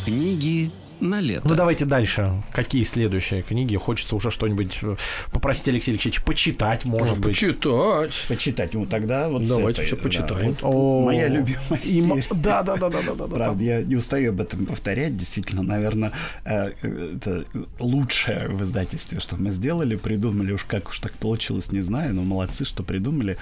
Книги 0.05 0.71
на 1.02 1.21
лето. 1.21 1.49
Ну 1.49 1.54
давайте 1.54 1.85
дальше. 1.85 2.32
Какие 2.52 2.85
следующие 2.85 3.42
книги? 3.42 3.76
Хочется 3.76 4.16
уже 4.16 4.30
что-нибудь 4.30 4.78
э, 4.82 4.97
попросить 5.32 5.68
Алексей 5.68 5.90
Алексеевич 5.90 6.23
почитать, 6.23 6.85
может 6.85 7.18
быть. 7.18 7.32
Почитать. 7.32 8.12
Почитать. 8.28 8.75
Ну 8.75 8.87
тогда 8.87 9.28
вот 9.28 9.47
Давайте 9.47 9.82
этой, 9.82 9.87
что 9.88 9.97
да, 9.97 10.02
почитаем. 10.02 10.49
вот 10.50 10.59
О, 10.62 11.04
Моя 11.04 11.28
любимая 11.28 11.80
и. 11.82 12.02
Да, 12.30 12.62
да, 12.62 12.76
да, 12.76 12.88
да, 12.88 13.02
да, 13.02 13.14
да, 13.14 13.26
да. 13.26 13.35
Правда, 13.35 13.64
я 13.64 13.82
не 13.82 13.97
устаю 13.97 14.30
об 14.30 14.40
этом 14.40 14.64
повторять. 14.66 15.16
Действительно, 15.16 15.62
наверное, 15.62 16.12
э, 16.44 16.71
это 17.16 17.44
лучшее 17.80 18.49
в 18.49 18.62
издательстве, 18.62 19.18
что 19.21 19.37
мы 19.37 19.50
сделали, 19.50 19.97
придумали. 19.97 20.52
Уж 20.52 20.64
как 20.64 20.88
уж 20.88 20.99
так 21.00 21.12
получилось, 21.14 21.73
не 21.73 21.80
знаю, 21.80 22.14
но 22.14 22.23
молодцы, 22.23 22.64
что 22.64 22.82
придумали. 22.82 23.37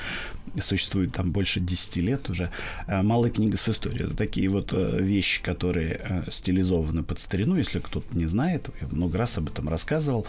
Существует 0.59 1.13
там 1.13 1.31
больше 1.31 1.61
10 1.61 1.97
лет 1.97 2.31
уже. 2.31 2.51
Э, 2.87 3.03
Малая 3.03 3.31
книга 3.31 3.57
с 3.57 3.69
историей. 3.69 4.05
Это 4.07 4.17
такие 4.17 4.49
вот 4.49 4.73
вещи, 4.73 5.43
которые 5.43 6.25
стилизованы 6.31 7.03
под 7.03 7.19
старину. 7.19 7.50
Если 7.57 7.79
кто-то 7.81 8.17
не 8.17 8.27
знает, 8.27 8.69
я 8.81 8.89
много 8.89 9.19
раз 9.19 9.39
об 9.39 9.49
этом 9.49 9.69
рассказывал. 9.69 10.27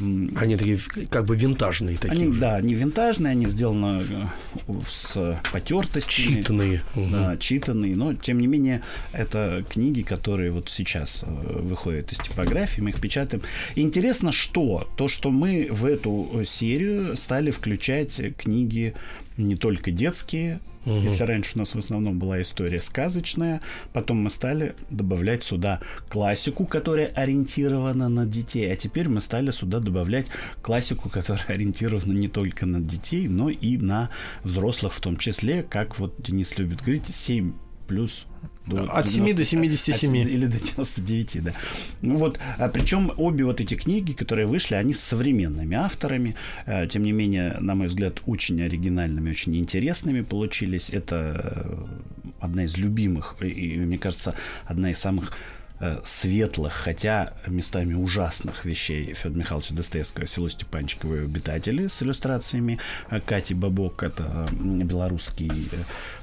Они 0.00 0.56
такие 0.56 0.78
как 1.10 1.24
бы 1.24 1.34
винтажные 1.34 1.96
такие. 1.96 2.12
они, 2.12 2.28
уже. 2.28 2.40
да, 2.40 2.56
они 2.56 2.74
винтажные, 2.74 3.32
они 3.32 3.46
сделаны 3.48 4.04
э, 4.08 4.72
с 4.88 5.40
потертостями. 5.52 6.36
Читанные. 6.36 6.82
Да, 6.94 7.36
читанные, 7.36 7.96
но 7.96 8.14
тем 8.14 8.40
не 8.40 8.46
менее 8.46 8.82
это 9.12 9.64
книги, 9.68 10.02
которые 10.02 10.52
вот 10.52 10.68
сейчас 10.68 11.24
э, 11.24 11.60
выходят 11.62 12.12
из 12.12 12.18
типографии, 12.18 12.80
мы 12.80 12.90
их 12.90 13.00
печатаем. 13.00 13.42
И 13.74 13.80
интересно, 13.80 14.30
что 14.30 14.88
то, 14.96 15.08
что 15.08 15.30
мы 15.30 15.66
в 15.70 15.84
эту 15.84 16.30
э, 16.32 16.44
серию 16.44 17.16
стали 17.16 17.50
включать 17.50 18.20
книги 18.36 18.94
не 19.36 19.56
только 19.56 19.90
детские. 19.90 20.60
Если 20.96 21.22
раньше 21.22 21.52
у 21.54 21.58
нас 21.58 21.74
в 21.74 21.78
основном 21.78 22.18
была 22.18 22.40
история 22.40 22.80
сказочная, 22.80 23.60
потом 23.92 24.18
мы 24.18 24.30
стали 24.30 24.74
добавлять 24.90 25.44
сюда 25.44 25.80
классику, 26.08 26.66
которая 26.66 27.06
ориентирована 27.08 28.08
на 28.08 28.26
детей, 28.26 28.72
а 28.72 28.76
теперь 28.76 29.08
мы 29.08 29.20
стали 29.20 29.50
сюда 29.50 29.80
добавлять 29.80 30.28
классику, 30.62 31.08
которая 31.08 31.44
ориентирована 31.48 32.12
не 32.12 32.28
только 32.28 32.66
на 32.66 32.80
детей, 32.80 33.28
но 33.28 33.50
и 33.50 33.76
на 33.76 34.10
взрослых 34.44 34.92
в 34.92 35.00
том 35.00 35.16
числе, 35.16 35.62
как 35.62 35.98
вот 35.98 36.14
Денис 36.18 36.56
любит 36.58 36.80
говорить, 36.80 37.04
7 37.08 37.52
плюс 37.86 38.26
до 38.68 38.84
От 38.92 39.08
7 39.08 39.34
до 39.34 39.44
77. 39.44 40.20
от 40.20 40.26
Или 40.26 40.46
до 40.46 40.58
99, 40.58 41.44
да. 41.44 41.52
Ну 42.02 42.16
вот, 42.16 42.38
а 42.58 42.68
причем 42.68 43.12
обе 43.16 43.44
вот 43.44 43.60
эти 43.60 43.74
книги, 43.74 44.12
которые 44.12 44.46
вышли, 44.46 44.74
они 44.74 44.92
с 44.92 45.00
современными 45.00 45.76
авторами. 45.76 46.34
Э, 46.66 46.86
Тем 46.86 47.02
не 47.02 47.12
менее, 47.12 47.56
на 47.60 47.74
мой 47.74 47.86
взгляд, 47.86 48.20
очень 48.26 48.62
оригинальными, 48.62 49.30
очень 49.30 49.56
интересными 49.56 50.22
получились. 50.22 50.90
Это 50.90 51.40
э, 51.42 52.32
одна 52.40 52.64
из 52.64 52.76
любимых 52.76 53.36
и, 53.40 53.46
и, 53.48 53.78
мне 53.78 53.98
кажется, 53.98 54.34
одна 54.64 54.90
из 54.90 54.98
самых 54.98 55.32
э, 55.80 56.00
светлых, 56.04 56.72
хотя 56.72 57.34
местами 57.46 57.94
ужасных 57.94 58.64
вещей 58.64 59.14
Федора 59.14 59.38
Михайловича 59.38 59.74
Достоевского 59.74 60.26
«Село 60.26 60.48
Степанчиково 60.48 61.16
и 61.16 61.24
обитатели» 61.24 61.86
с 61.86 62.02
иллюстрациями 62.02 62.78
Кати 63.26 63.54
Бабок, 63.54 64.02
это 64.02 64.48
белорусский 64.52 65.50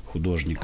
художник. 0.06 0.60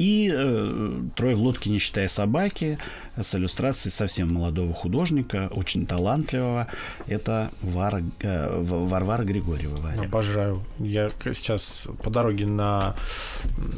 И 0.00 0.32
э, 0.34 0.92
«Трое 1.14 1.36
в 1.36 1.42
лодке, 1.42 1.68
не 1.68 1.78
считая 1.78 2.08
собаки» 2.08 2.78
с 3.22 3.34
иллюстрацией 3.34 3.92
совсем 3.92 4.32
молодого 4.32 4.72
художника, 4.72 5.50
очень 5.54 5.84
талантливого. 5.84 6.68
Это 7.06 7.50
Вара, 7.60 8.02
э, 8.20 8.62
Варвара 8.62 9.24
Григорьева. 9.24 9.76
Варя. 9.76 10.00
Обожаю. 10.00 10.64
Я 10.78 11.10
сейчас 11.24 11.86
по 12.02 12.08
дороге 12.08 12.46
на 12.46 12.96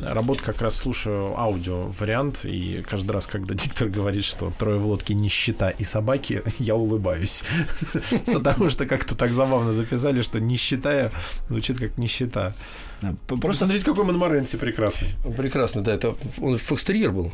работу 0.01 0.43
как 0.45 0.63
раз 0.63 0.77
слушаю 0.77 1.37
аудио 1.37 1.81
вариант, 1.81 2.45
и 2.45 2.85
каждый 2.89 3.11
раз, 3.11 3.27
когда 3.27 3.55
диктор 3.57 3.89
говорит, 3.89 4.25
что 4.25 4.53
трое 4.57 4.79
в 4.79 4.87
лодке 4.87 5.15
нищета 5.15 5.71
и 5.71 5.83
собаки, 5.83 6.45
я 6.61 6.77
улыбаюсь. 6.77 7.43
Потому 8.27 8.71
что 8.71 8.87
как-то 8.87 9.17
так 9.17 9.33
забавно 9.33 9.73
записали, 9.73 10.23
что 10.23 10.39
нищета 10.39 11.11
звучит 11.49 11.81
как 11.81 11.99
нищета. 11.99 12.55
Да, 13.03 13.15
Просто 13.37 13.65
смотрите, 13.67 13.85
какой 13.85 14.05
Монморенси 14.05 14.57
прекрасный. 14.57 15.09
Прекрасно, 15.37 15.83
да. 15.83 15.93
Это 15.95 16.15
он 16.41 16.57
фокстерьер 16.59 17.11
был. 17.13 17.33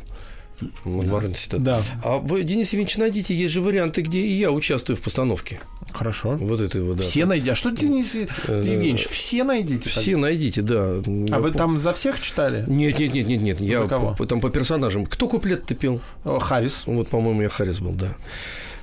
Монморенси-то. 0.84 1.58
Да. 1.58 1.80
А 2.02 2.16
вы, 2.16 2.42
Денис 2.42 2.72
Евгеньевич, 2.72 2.96
найдите, 2.96 3.34
есть 3.34 3.52
же 3.52 3.60
варианты, 3.60 4.00
где 4.00 4.20
и 4.20 4.32
я 4.32 4.50
участвую 4.50 4.96
в 4.96 5.00
постановке. 5.00 5.60
Хорошо. 5.92 6.30
Вот 6.36 6.60
это 6.60 6.82
вот, 6.82 6.96
да. 6.96 7.02
Все 7.02 7.26
найдите. 7.26 7.52
А 7.52 7.54
что, 7.54 7.70
Денис 7.70 8.14
Евгеньевич, 8.14 9.06
все 9.06 9.44
найдите? 9.44 9.88
Все 9.88 10.16
найдите, 10.16 10.62
да. 10.62 11.00
А 11.30 11.38
вы 11.40 11.52
там 11.52 11.78
за 11.78 11.92
всех 11.92 12.20
читали? 12.20 12.64
Нет, 12.66 12.98
нет, 12.98 13.14
нет, 13.14 13.28
нет, 13.28 13.40
нет. 13.40 13.60
Я 13.60 13.80
За 13.80 13.86
кого? 13.86 14.14
по- 14.14 14.26
там 14.26 14.40
по 14.40 14.50
персонажам. 14.50 15.06
Кто 15.06 15.28
куплет-то 15.28 15.74
пел? 15.74 16.00
О, 16.24 16.38
Харрис. 16.40 16.82
Вот, 16.86 17.08
по-моему, 17.08 17.42
я 17.42 17.48
Харрис 17.48 17.78
был, 17.78 17.92
да. 17.92 18.16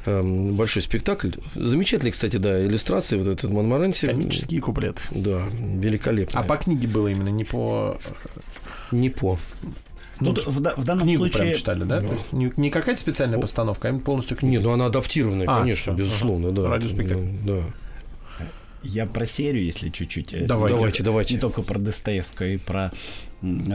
Эм, 0.06 0.54
Большой 0.56 0.82
спектакль. 0.84 1.30
Замечательный, 1.56 2.12
кстати, 2.12 2.38
да, 2.38 2.64
иллюстрации. 2.66 3.18
Вот 3.18 3.28
этот 3.28 3.50
Монморенси. 3.52 4.08
Комический 4.08 4.60
куплет. 4.60 5.02
Да, 5.12 5.42
великолепно. 5.52 6.40
А 6.40 6.44
по 6.44 6.58
книге 6.58 6.88
было 6.88 7.08
именно, 7.08 7.30
не 7.30 7.44
по... 7.44 7.98
Не 8.92 9.10
по. 9.10 9.40
тут 10.20 10.46
в, 10.48 10.60
да- 10.62 10.74
в 10.78 10.86
данном 10.86 11.06
Книгу 11.06 11.24
случае... 11.24 11.42
прям 11.44 11.56
читали, 11.56 11.84
да? 11.84 12.02
То 12.02 12.14
есть 12.14 12.32
не, 12.34 12.52
не 12.56 12.70
какая-то 12.70 13.02
специальная 13.02 13.40
постановка, 13.40 13.88
а 13.88 13.92
именно 13.92 14.04
полностью 14.04 14.38
книга. 14.38 14.54
Нет, 14.58 14.64
ну 14.64 14.72
она 14.74 14.86
адаптированная, 14.86 15.48
А, 15.50 15.60
конечно, 15.62 15.94
всё, 15.94 16.04
безусловно, 16.04 16.50
ага. 16.50 16.62
да. 16.62 16.70
Радиоспектакль. 16.70 17.24
Да. 17.44 17.64
Я 18.84 19.08
про 19.08 19.26
серию, 19.26 19.64
если 19.66 19.90
чуть-чуть. 19.90 20.34
э, 20.34 20.46
Давайте. 20.46 20.78
Давайте, 20.78 21.04
давайте. 21.04 21.34
Не 21.34 21.40
только 21.40 21.64
про 21.64 21.80
Достоевского 21.80 22.46
и 22.46 22.58
про 22.58 22.92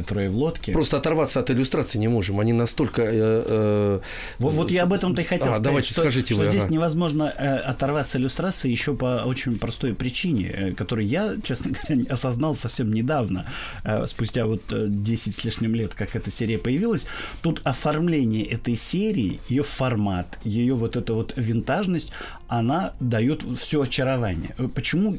«Трое 0.07 0.29
в 0.31 0.37
лодке». 0.37 0.73
Просто 0.73 0.97
оторваться 0.97 1.41
от 1.41 1.51
иллюстрации 1.51 1.99
не 1.99 2.09
можем. 2.09 2.41
Они 2.41 2.53
настолько... 2.53 3.03
э, 3.03 3.09
э, 3.13 4.01
Вот, 4.39 4.53
вот 4.55 4.71
я 4.71 4.85
об 4.85 4.93
этом-то 4.93 5.23
и 5.23 5.25
хотел 5.25 5.47
А, 5.47 5.51
сказать. 5.51 5.63
давайте, 5.63 5.93
что, 5.93 6.03
скажите 6.03 6.35
что 6.35 6.43
вы, 6.45 6.51
здесь 6.51 6.65
ага. 6.65 6.73
невозможно 6.75 7.33
э, 7.37 7.57
оторваться 7.57 8.19
от 8.19 8.23
иллюстрации 8.23 8.71
еще 8.71 8.95
по 8.95 9.23
очень 9.27 9.59
простой 9.59 9.95
причине, 9.95 10.47
э, 10.49 10.73
которую 10.73 11.07
я, 11.07 11.37
честно 11.43 11.73
говоря, 11.89 12.05
осознал 12.11 12.57
совсем 12.57 12.93
недавно, 12.93 13.47
э, 13.85 14.07
спустя 14.07 14.47
вот 14.47 14.63
э, 14.73 14.87
10 14.89 15.35
с 15.35 15.45
лишним 15.45 15.75
лет, 15.75 15.95
как 15.95 16.17
эта 16.17 16.31
серия 16.31 16.59
появилась. 16.59 17.07
Тут 17.43 17.61
оформление 17.65 18.45
этой 18.45 18.77
серии, 18.77 19.41
ее 19.49 19.63
формат, 19.63 20.39
ее 20.45 20.75
вот 20.75 20.97
эта 20.97 21.15
вот 21.15 21.33
винтажность, 21.37 22.13
она 22.49 22.95
дает 23.01 23.43
все 23.59 23.83
очарование. 23.83 24.55
Э, 24.59 24.69
Почему 24.69 25.17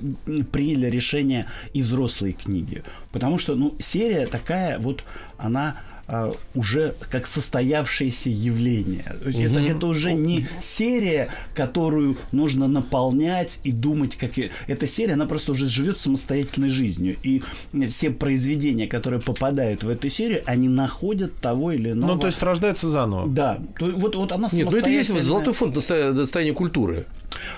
приняли 0.52 0.88
решение 0.88 1.46
и 1.74 1.82
взрослые 1.82 2.34
книги? 2.34 2.84
Потому 3.12 3.38
что, 3.38 3.56
ну, 3.56 3.76
серия 3.80 4.26
такая 4.28 4.80
вот, 4.80 5.04
она 5.38 5.82
а, 6.08 6.32
уже 6.56 6.96
как 7.10 7.26
состоявшееся 7.28 8.30
явление. 8.30 9.06
То 9.22 9.28
есть 9.30 9.40
это, 9.40 9.60
это 9.60 9.86
уже 9.88 10.12
не 10.14 10.48
серия, 10.62 11.30
которую 11.56 12.18
нужно 12.32 12.68
наполнять 12.68 13.60
и 13.64 13.72
думать, 13.72 14.16
как... 14.18 14.38
и- 14.38 14.52
Эта 14.68 14.88
серия, 14.88 15.14
она 15.14 15.26
просто 15.26 15.52
уже 15.54 15.68
живет 15.68 15.98
самостоятельной 16.00 16.70
жизнью. 16.70 17.16
И 17.24 17.42
все 17.88 18.10
произведения, 18.10 18.88
которые 18.88 19.22
попадают 19.22 19.84
в 19.84 19.90
эту 19.90 20.10
серию, 20.10 20.42
они 20.46 20.68
находят 20.68 21.36
того 21.40 21.72
или 21.72 21.92
иного... 21.92 22.14
Ну, 22.14 22.20
то 22.20 22.28
есть 22.28 22.42
рождается 22.44 22.90
заново. 22.90 23.28
Да, 23.30 23.60
то, 23.80 23.86
вот, 23.92 24.16
вот 24.16 24.32
она 24.34 24.50
Нет, 24.52 24.70
ну 24.72 24.78
это 24.78 24.90
есть 24.90 25.10
вот 25.10 25.20
самостоятельная. 25.20 25.24
золотой 25.24 25.54
фонд 25.54 25.76
достоя- 25.76 26.12
достояния 26.14 26.54
культуры. 26.54 27.06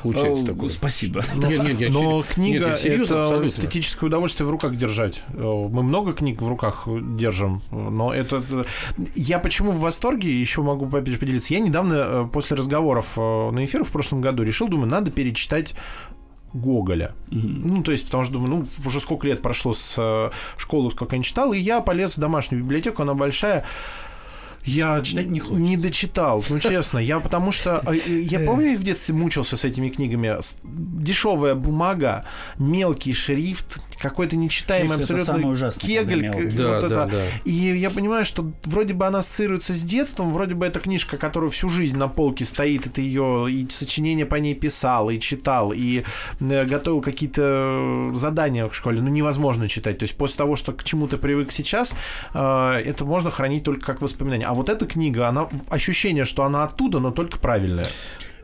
Получается 0.02 0.44
Э, 0.44 0.48
такое. 0.48 0.70
Спасибо. 0.70 1.24
Нет, 1.36 1.64
нет, 1.64 1.80
нет, 1.80 1.94
Но 1.94 2.24
книга 2.24 2.70
нет, 2.70 2.80
серьезно, 2.80 3.14
это 3.14 3.24
абсолютно. 3.26 3.48
эстетическое 3.48 4.08
удовольствие 4.08 4.48
в 4.48 4.50
руках 4.50 4.76
держать. 4.76 5.22
Э, 5.34 5.42
Мы 5.42 5.84
много 5.84 6.14
книг 6.14 6.42
в 6.42 6.48
руках 6.48 6.88
держим, 6.88 7.62
но 7.72 8.14
это... 8.14 8.44
Я 9.16 9.40
почему 9.40 9.72
в 9.72 9.80
восторге, 9.80 10.32
еще 10.40 10.62
могу 10.62 10.86
опять 10.86 11.08
же 11.08 11.20
поделиться. 11.20 11.54
Я 11.54 11.60
недавно 11.60 11.94
э, 11.96 12.28
после 12.32 12.58
разговоров 12.58 13.18
на 13.18 13.64
эфир 13.66 13.84
в 13.84 13.92
прошлом 13.92 14.22
году 14.22 14.44
решил, 14.44 14.68
думаю, 14.68 14.90
надо 14.90 15.12
перечитать 15.12 15.76
Гоголя. 16.54 17.14
Ну, 17.32 17.82
то 17.82 17.92
есть, 17.92 18.06
потому 18.06 18.24
что, 18.24 18.34
думаю, 18.34 18.50
ну, 18.50 18.66
уже 18.86 19.00
сколько 19.00 19.26
лет 19.28 19.42
прошло 19.42 19.74
с 19.74 19.96
э, 19.98 20.30
школы, 20.58 20.92
сколько 20.92 21.16
я 21.16 21.18
не 21.18 21.24
читал, 21.24 21.52
и 21.52 21.60
я 21.60 21.82
полез 21.82 22.16
в 22.16 22.20
домашнюю 22.22 22.64
библиотеку, 22.64 23.02
она 23.02 23.16
большая. 23.16 23.66
Я 24.66 25.02
Читать 25.02 25.30
не 25.30 25.40
хочется. 25.40 25.62
не 25.62 25.78
дочитал, 25.78 26.44
ну 26.50 26.60
честно. 26.60 27.00
Я 27.00 27.20
потому 27.20 27.52
что 27.52 27.82
э, 27.86 27.96
э, 27.96 28.22
я 28.22 28.40
помню, 28.40 28.72
я 28.72 28.78
в 28.78 28.84
детстве 28.84 29.14
мучился 29.14 29.58
с 29.58 29.66
этими 29.66 29.90
книгами. 29.90 30.38
Дешевая 30.64 31.56
бумага, 31.56 32.26
мелкий 32.58 33.14
шрифт, 33.14 33.82
какой-то 34.04 34.36
нечитаемый 34.36 34.96
это 34.96 35.02
абсолютно 35.04 35.26
самое 35.26 35.48
ужасное, 35.48 35.88
кегль. 35.88 36.30
вот 36.30 36.56
да, 36.56 36.78
это. 36.78 36.90
да. 36.90 37.22
И 37.46 37.52
я 37.52 37.90
понимаю, 37.90 38.26
что 38.26 38.52
вроде 38.66 38.94
бы 38.94 39.06
она 39.08 39.20
ассоциируется 39.20 39.74
с 39.74 39.82
детством, 39.82 40.34
вроде 40.34 40.56
бы 40.56 40.66
это 40.66 40.82
книжка, 40.82 41.16
которую 41.16 41.50
всю 41.50 41.70
жизнь 41.70 41.96
на 41.98 42.10
полке 42.10 42.44
стоит, 42.44 42.86
это 42.86 43.00
ее 43.00 43.48
и 43.50 43.66
сочинения 43.70 44.26
по 44.26 44.36
ней 44.36 44.56
писал, 44.56 45.10
и 45.10 45.20
читал, 45.20 45.72
и 45.74 46.04
э, 46.42 46.66
готовил 46.66 47.02
какие-то 47.02 48.12
задания 48.14 48.68
в 48.68 48.76
школе. 48.76 49.02
Ну, 49.02 49.08
невозможно 49.08 49.70
читать. 49.70 50.00
То 50.00 50.04
есть 50.04 50.18
после 50.18 50.38
того, 50.38 50.58
что 50.58 50.74
к 50.74 50.84
чему 50.84 51.08
ты 51.08 51.18
привык 51.18 51.54
сейчас, 51.54 51.96
э, 52.34 52.82
это 52.86 53.06
можно 53.06 53.32
хранить 53.32 53.64
только 53.64 53.86
как 53.86 54.02
воспоминание. 54.02 54.48
А 54.48 54.54
вот 54.54 54.68
эта 54.68 54.86
книга, 54.86 55.30
она 55.30 55.48
ощущение, 55.70 56.26
что 56.26 56.44
она 56.44 56.66
оттуда, 56.66 57.00
но 57.00 57.12
только 57.12 57.40
правильная. 57.40 57.88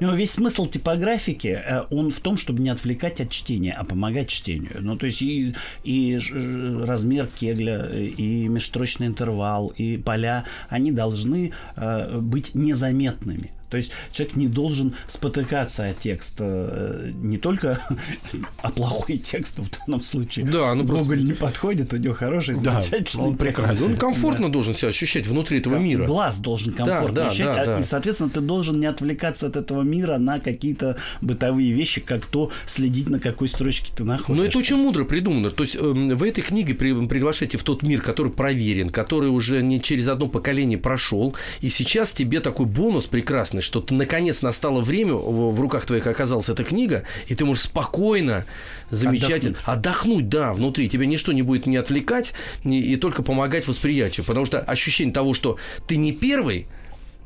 Ну, 0.02 0.16
весь 0.16 0.32
смысл 0.32 0.66
типографики, 0.66 1.48
э, 1.48 1.84
он 1.90 2.12
в 2.12 2.20
том, 2.22 2.38
чтобы 2.38 2.62
не 2.62 2.70
отвлекать 2.70 3.20
от 3.20 3.32
чтения, 3.32 3.74
а 3.74 3.84
помогать 3.84 4.30
чтению. 4.30 4.78
Ну, 4.80 4.96
то 4.98 5.06
есть 5.08 5.22
и, 5.22 5.54
и 5.84 6.18
ж- 6.18 6.86
размер 6.86 7.28
кегля, 7.28 7.86
э, 7.90 8.06
и 8.06 8.48
межстрочный 8.48 9.08
интервал, 9.08 9.68
и 9.76 9.98
поля, 9.98 10.46
они 10.70 10.92
должны 10.94 11.52
э, 11.76 12.18
быть 12.18 12.56
незаметными. 12.56 13.52
То 13.70 13.78
есть 13.78 13.92
человек 14.12 14.36
не 14.36 14.48
должен 14.48 14.96
спотыкаться 15.08 15.86
о 15.86 15.94
текст, 15.94 16.36
э, 16.40 17.12
не 17.16 17.38
только 17.38 17.82
о 18.62 18.72
плохой 18.72 19.18
текст 19.18 19.60
в 19.60 19.70
данном 19.80 20.02
случае. 20.02 20.46
Да, 20.46 20.74
ну 20.74 20.86
просто- 20.86 21.04
Гоголь 21.06 21.24
не 21.24 21.34
подходит, 21.34 21.94
у 21.94 21.98
него 21.98 22.14
хороший, 22.14 22.56
Да, 22.60 22.82
замечательный 22.82 23.24
он 23.24 23.38
прекрасен. 23.38 23.86
Он 23.86 23.98
комфортно 23.98 24.52
должен 24.52 24.74
себя 24.74 24.90
ощущать 24.90 25.28
внутри 25.28 25.60
этого 25.60 25.78
мира. 25.78 26.06
Глаз 26.06 26.40
должен 26.40 26.74
комфортно 26.74 27.14
да, 27.14 27.28
ощущать, 27.28 27.46
да, 27.46 27.62
а- 27.62 27.66
да. 27.66 27.80
и, 27.80 27.84
соответственно, 27.84 28.30
ты 28.30 28.42
должен 28.42 28.80
не 28.80 28.86
отвлекаться 28.86 29.48
от 29.48 29.56
этого 29.56 29.82
мира 29.84 30.18
на 30.18 30.40
какие-то 30.40 30.98
бытовые 31.22 31.72
вещи, 31.72 32.02
как 32.02 32.26
то 32.26 32.52
следить, 32.66 33.10
на 33.10 33.20
какой 33.20 33.48
строчке 33.48 33.92
ты 33.96 34.04
находишься. 34.04 34.42
Но 34.42 34.48
это 34.48 34.58
очень 34.58 34.78
мудро 34.78 35.06
придумано. 35.06 35.50
То 35.52 35.64
есть 35.64 35.76
эм, 35.76 36.10
вы 36.18 36.30
этой 36.30 36.42
книге 36.42 36.74
при- 36.74 37.08
приглашаете 37.08 37.58
в 37.58 37.64
тот 37.64 37.84
мир, 37.84 38.02
который 38.02 38.32
проверен, 38.32 38.90
который 38.90 39.30
уже 39.30 39.62
не 39.62 39.82
через 39.82 40.08
одно 40.08 40.28
поколение 40.28 40.78
прошел, 40.78 41.36
и 41.62 41.70
сейчас 41.70 42.12
тебе 42.14 42.40
такой 42.40 42.66
бонус 42.66 43.06
прекрасный 43.08 43.59
приятность, 43.60 43.68
что 43.68 43.82
ты 43.82 43.94
наконец 43.94 44.42
настало 44.42 44.82
время, 44.82 45.14
в 45.14 45.60
руках 45.60 45.86
твоих 45.86 46.08
оказалась 46.08 46.50
эта 46.50 46.64
книга, 46.64 47.04
и 47.28 47.36
ты 47.36 47.46
можешь 47.46 47.66
спокойно, 47.66 48.46
замечательно 48.90 49.58
отдохнуть, 49.66 50.30
да, 50.30 50.54
внутри. 50.54 50.90
Тебя 50.90 51.06
ничто 51.06 51.32
не 51.32 51.42
будет 51.44 51.68
не 51.68 51.78
отвлекать 51.78 52.34
и, 52.64 52.94
и 52.94 52.96
только 52.96 53.24
помогать 53.24 53.68
восприятию. 53.68 54.26
Потому 54.26 54.46
что 54.46 54.60
ощущение 54.60 55.14
того, 55.14 55.34
что 55.34 55.58
ты 55.88 55.98
не 55.98 56.12
первый, 56.12 56.68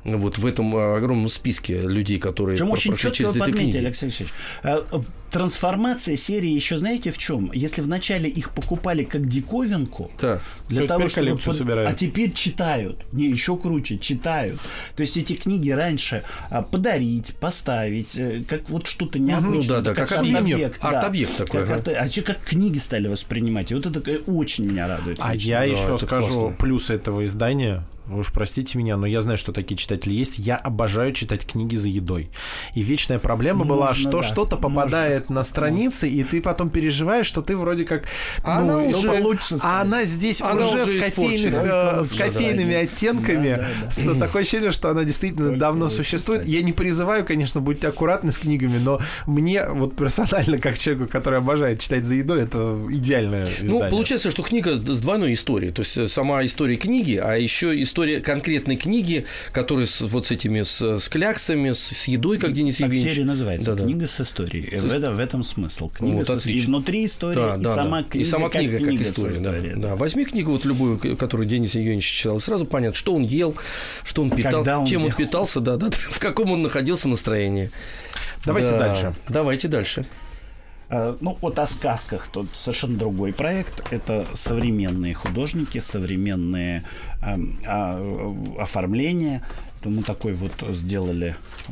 вот 0.03 0.37
в 0.37 0.45
этом 0.45 0.75
э, 0.75 0.97
огромном 0.97 1.29
списке 1.29 1.81
людей, 1.81 2.19
которые 2.19 2.57
Причем 2.57 2.67
про- 2.67 2.73
очень 2.73 2.91
прошли 2.91 3.11
через 3.13 3.31
эти 3.31 3.39
подметили, 3.39 3.71
книги. 3.71 3.77
Алексей 3.77 4.05
Алексеевич. 4.07 4.33
Трансформация 5.33 6.15
серии 6.15 6.51
еще 6.51 6.77
знаете 6.77 7.09
в 7.09 7.17
чем? 7.17 7.49
Если 7.53 7.81
вначале 7.81 8.29
их 8.29 8.51
покупали 8.51 9.03
как 9.03 9.27
диковинку, 9.27 10.11
Да. 10.21 10.39
для 10.69 10.81
То 10.81 10.87
того, 10.89 11.09
чтобы 11.09 11.35
под- 11.37 11.57
собирают. 11.57 11.89
а 11.89 11.93
теперь 11.93 12.31
читают. 12.33 13.03
Не, 13.11 13.25
еще 13.29 13.57
круче, 13.57 13.97
читают. 13.97 14.59
То 14.95 15.01
есть 15.01 15.17
эти 15.17 15.33
книги 15.33 15.71
раньше 15.71 16.23
а, 16.51 16.61
подарить, 16.61 17.33
поставить, 17.37 18.15
э, 18.15 18.43
как 18.47 18.69
вот 18.69 18.85
что-то 18.87 19.17
необычное. 19.17 19.61
Ну 19.61 19.67
да, 19.67 19.81
да, 19.81 19.95
как 19.95 20.11
арт-объект. 20.11 20.79
да. 20.79 20.89
арт-объект 20.89 21.35
такой, 21.35 21.65
Как 21.65 21.77
арт- 21.87 21.95
А 21.99 22.07
че 22.09 22.21
как 22.21 22.39
книги 22.43 22.77
стали 22.77 23.07
воспринимать. 23.07 23.71
И 23.71 23.75
вот 23.75 23.87
это 23.87 24.11
э, 24.11 24.19
очень 24.27 24.65
меня 24.65 24.87
радует. 24.87 25.17
А 25.19 25.33
лично. 25.33 25.49
я 25.49 25.57
Да, 25.61 25.63
еще 25.65 25.97
скажу 25.97 26.27
классно. 26.27 26.57
плюсы 26.57 26.93
этого 26.93 27.25
издания. 27.25 27.83
Вы 28.05 28.19
уж 28.19 28.33
простите 28.33 28.77
меня, 28.77 28.97
но 28.97 29.05
я 29.07 29.21
знаю, 29.21 29.37
что 29.37 29.53
такие 29.53 29.77
читатели 29.77 30.13
есть. 30.13 30.37
Я 30.37 30.57
обожаю 30.57 31.13
читать 31.13 31.45
книги 31.47 31.77
за 31.77 31.87
едой. 31.87 32.29
И 32.75 32.81
вечная 32.81 33.17
проблема 33.17 33.63
была, 33.63 33.87
Можно, 33.87 34.01
что 34.09 34.17
да, 34.21 34.23
что-то 34.27 34.57
попадает 34.57 35.22
на 35.29 35.43
страницы, 35.43 36.09
и 36.09 36.23
ты 36.23 36.41
потом 36.41 36.69
переживаешь, 36.69 37.25
что 37.25 37.41
ты 37.41 37.55
вроде 37.57 37.85
как... 37.85 38.03
А 38.43 38.59
она 38.59 38.77
ну, 38.77 38.89
уже- 38.89 39.07
ну, 39.07 39.17
получше 39.21 39.57
а 39.61 39.81
она 39.81 40.03
здесь 40.05 40.41
Она 40.41 40.65
уже, 40.67 40.83
уже 40.83 40.99
в 40.99 41.03
кофейных, 41.03 41.53
э, 41.53 42.03
с 42.03 42.13
кофейными 42.13 42.73
оттенками. 42.75 43.49
Да, 43.49 43.57
да, 43.57 43.67
да. 43.85 43.91
С- 43.91 44.19
Такое 44.19 44.41
ощущение, 44.43 44.71
что 44.71 44.89
она 44.89 45.03
действительно 45.03 45.47
Только 45.49 45.59
давно 45.59 45.89
существует. 45.89 46.45
Я 46.45 46.61
не 46.61 46.71
призываю, 46.73 47.25
конечно, 47.25 47.61
будьте 47.61 47.87
аккуратны 47.87 48.31
с 48.31 48.37
книгами, 48.37 48.77
но 48.83 48.99
мне 49.27 49.67
вот 49.69 49.95
персонально, 49.95 50.59
как 50.59 50.77
человеку, 50.77 51.09
который 51.11 51.39
обожает 51.39 51.79
читать 51.81 52.05
за 52.05 52.15
едой, 52.15 52.41
это 52.43 52.77
идеальное 52.89 53.47
Ну, 53.61 53.75
издание. 53.77 53.89
получается, 53.89 54.31
что 54.31 54.43
книга 54.43 54.77
с 54.77 54.83
с 54.93 54.99
двойной 55.01 55.33
историей. 55.33 55.71
То 55.71 55.81
есть 55.81 55.97
э, 55.97 56.07
сама 56.07 56.45
история 56.45 56.75
книги, 56.77 57.15
а 57.15 57.33
еще 57.35 57.81
история 57.81 58.19
конкретной 58.21 58.75
книги, 58.75 59.25
которая 59.51 59.85
с, 59.87 60.01
вот 60.01 60.27
с 60.27 60.31
этими 60.31 60.61
с, 60.61 60.81
с 60.99 61.09
кляксами, 61.09 61.71
с, 61.71 61.79
с 61.79 62.07
едой, 62.07 62.37
как 62.37 62.53
Денис 62.53 62.79
Евгеньевич. 62.79 63.13
серия 63.15 63.25
называется 63.25 63.71
Да-да. 63.71 63.83
«Книга 63.83 64.07
с 64.07 64.19
историей». 64.21 64.69
Э, 64.71 64.79
В, 64.79 64.93
этом, 64.93 65.12
в 65.13 65.19
этом 65.19 65.43
смысл. 65.43 65.89
Книга 65.89 66.15
Вот, 66.17 66.27
с 66.27 66.45
ис- 66.47 66.51
И 66.51 66.61
внутри 66.61 67.05
история, 67.05 67.35
Да, 67.35 67.55
и, 67.55 67.59
да, 67.61 67.75
сама 67.75 68.01
да. 68.01 68.09
Книга, 68.09 68.25
и 68.25 68.29
сама 68.29 68.49
как 68.49 68.61
книга 68.61 68.77
как, 68.77 68.87
книга 68.87 69.03
с 69.03 69.07
история. 69.09 69.31
да, 69.39 69.51
историей, 69.55 69.75
да. 69.75 69.95
Возьми 69.95 70.25
книгу 70.25 70.51
вот 70.51 70.65
любую, 70.65 71.17
которую 71.17 71.47
Денис 71.47 71.75
Евгеньевич 71.75 72.05
читал, 72.05 72.39
сразу 72.39 72.65
понятно, 72.65 72.95
что 72.95 73.13
он 73.15 73.23
ел, 73.23 73.55
что 74.03 74.21
он 74.21 74.29
питал, 74.29 74.51
Когда 74.51 74.79
он 74.79 74.85
чем 74.85 75.01
он 75.03 75.07
ел. 75.09 75.15
питался, 75.15 75.59
да, 75.59 75.77
да, 75.77 75.89
в 75.91 76.19
каком 76.19 76.51
он 76.51 76.61
находился 76.63 77.07
настроении. 77.07 77.71
Давайте 78.45 78.71
Да. 78.71 78.79
дальше. 78.79 79.15
Давайте 79.29 79.67
дальше. 79.67 80.05
Э, 80.89 81.15
Ну, 81.21 81.37
вот 81.41 81.57
о 81.59 81.65
сказках 81.65 82.27
тут 82.27 82.47
совершенно 82.53 82.97
другой 82.97 83.33
проект. 83.33 83.81
Это 83.91 84.27
современные 84.33 85.13
художники, 85.13 85.79
современные 85.79 86.83
а, 87.21 87.37
э, 87.37 88.61
оформления. 88.61 89.43
Это 89.83 89.89
Мы 89.89 90.01
такой 90.01 90.31
вот 90.33 90.53
сделали. 90.73 91.35
э, 91.67 91.71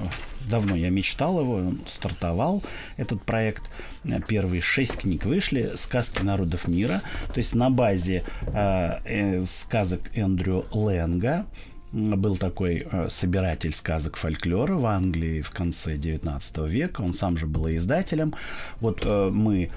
Давно 0.49 0.75
я 0.75 0.89
мечтал 0.89 1.39
его, 1.39 1.53
он 1.53 1.79
стартовал 1.85 2.61
этот 2.97 3.21
проект. 3.23 3.63
Э, 4.03 4.19
Первые 4.27 4.59
шесть 4.61 4.97
книг 4.97 5.23
вышли. 5.23 5.71
Сказки 5.75 6.21
народов 6.21 6.67
мира. 6.67 7.03
То 7.27 7.37
есть 7.37 7.55
на 7.55 7.69
базе 7.69 8.25
э, 8.47 8.99
э, 9.05 9.43
сказок 9.43 10.01
Эндрю 10.13 10.65
Лэнга. 10.73 11.45
Был 11.93 12.35
такой 12.35 12.85
э, 12.91 13.07
собиратель 13.07 13.71
сказок 13.71 14.17
фольклора 14.17 14.75
в 14.75 14.85
Англии 14.87 15.39
в 15.39 15.51
конце 15.51 15.95
19 15.95 16.57
века. 16.69 16.99
Он 16.99 17.13
сам 17.13 17.37
же 17.37 17.47
был 17.47 17.69
издателем. 17.69 18.33
Вот 18.81 19.05
э, 19.05 19.29
мы 19.29 19.71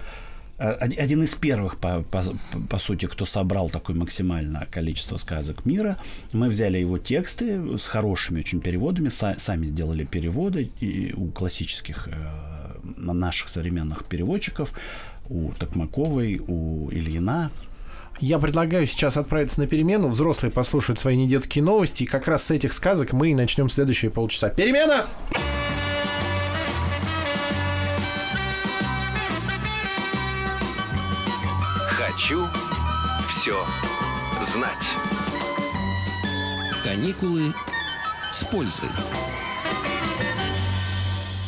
один 0.59 1.23
из 1.25 1.35
первых, 1.35 1.79
по, 1.79 2.03
по- 2.03 2.37
по 2.71 2.79
сути, 2.79 3.07
кто 3.07 3.25
собрал 3.27 3.71
такое 3.71 3.97
максимальное 3.97 4.67
количество 4.71 5.17
сказок 5.17 5.67
мира. 5.67 5.97
Мы 6.33 6.49
взяли 6.49 6.79
его 6.79 6.99
тексты 6.99 7.77
с 7.79 7.87
хорошими 7.87 8.41
очень 8.41 8.61
переводами, 8.61 9.09
са- 9.09 9.39
сами 9.39 9.67
сделали 9.67 10.05
переводы 10.05 10.71
и 10.81 11.13
у 11.17 11.31
классических 11.31 12.09
э, 12.09 12.13
на 12.97 13.13
наших 13.13 13.49
современных 13.49 14.05
переводчиков, 14.05 14.73
у 15.29 15.51
Токмаковой, 15.53 16.41
у 16.47 16.91
Ильина, 16.91 17.51
Я 18.21 18.39
предлагаю 18.39 18.87
сейчас 18.87 19.17
отправиться 19.17 19.59
на 19.61 19.67
перемену. 19.67 20.09
Взрослые 20.09 20.53
послушают 20.53 21.01
свои 21.01 21.17
недетские 21.17 21.65
новости. 21.65 22.05
И 22.05 22.07
как 22.07 22.29
раз 22.29 22.45
с 22.45 22.51
этих 22.53 22.73
сказок 22.73 23.13
мы 23.13 23.31
и 23.31 23.35
начнем 23.35 23.69
следующие 23.69 24.11
полчаса. 24.11 24.51
Перемена! 24.51 25.07
Хочу 32.15 32.49
все 33.29 33.67
знать. 34.41 34.89
Каникулы 36.85 37.53
с 38.31 38.45
пользой. 38.45 38.89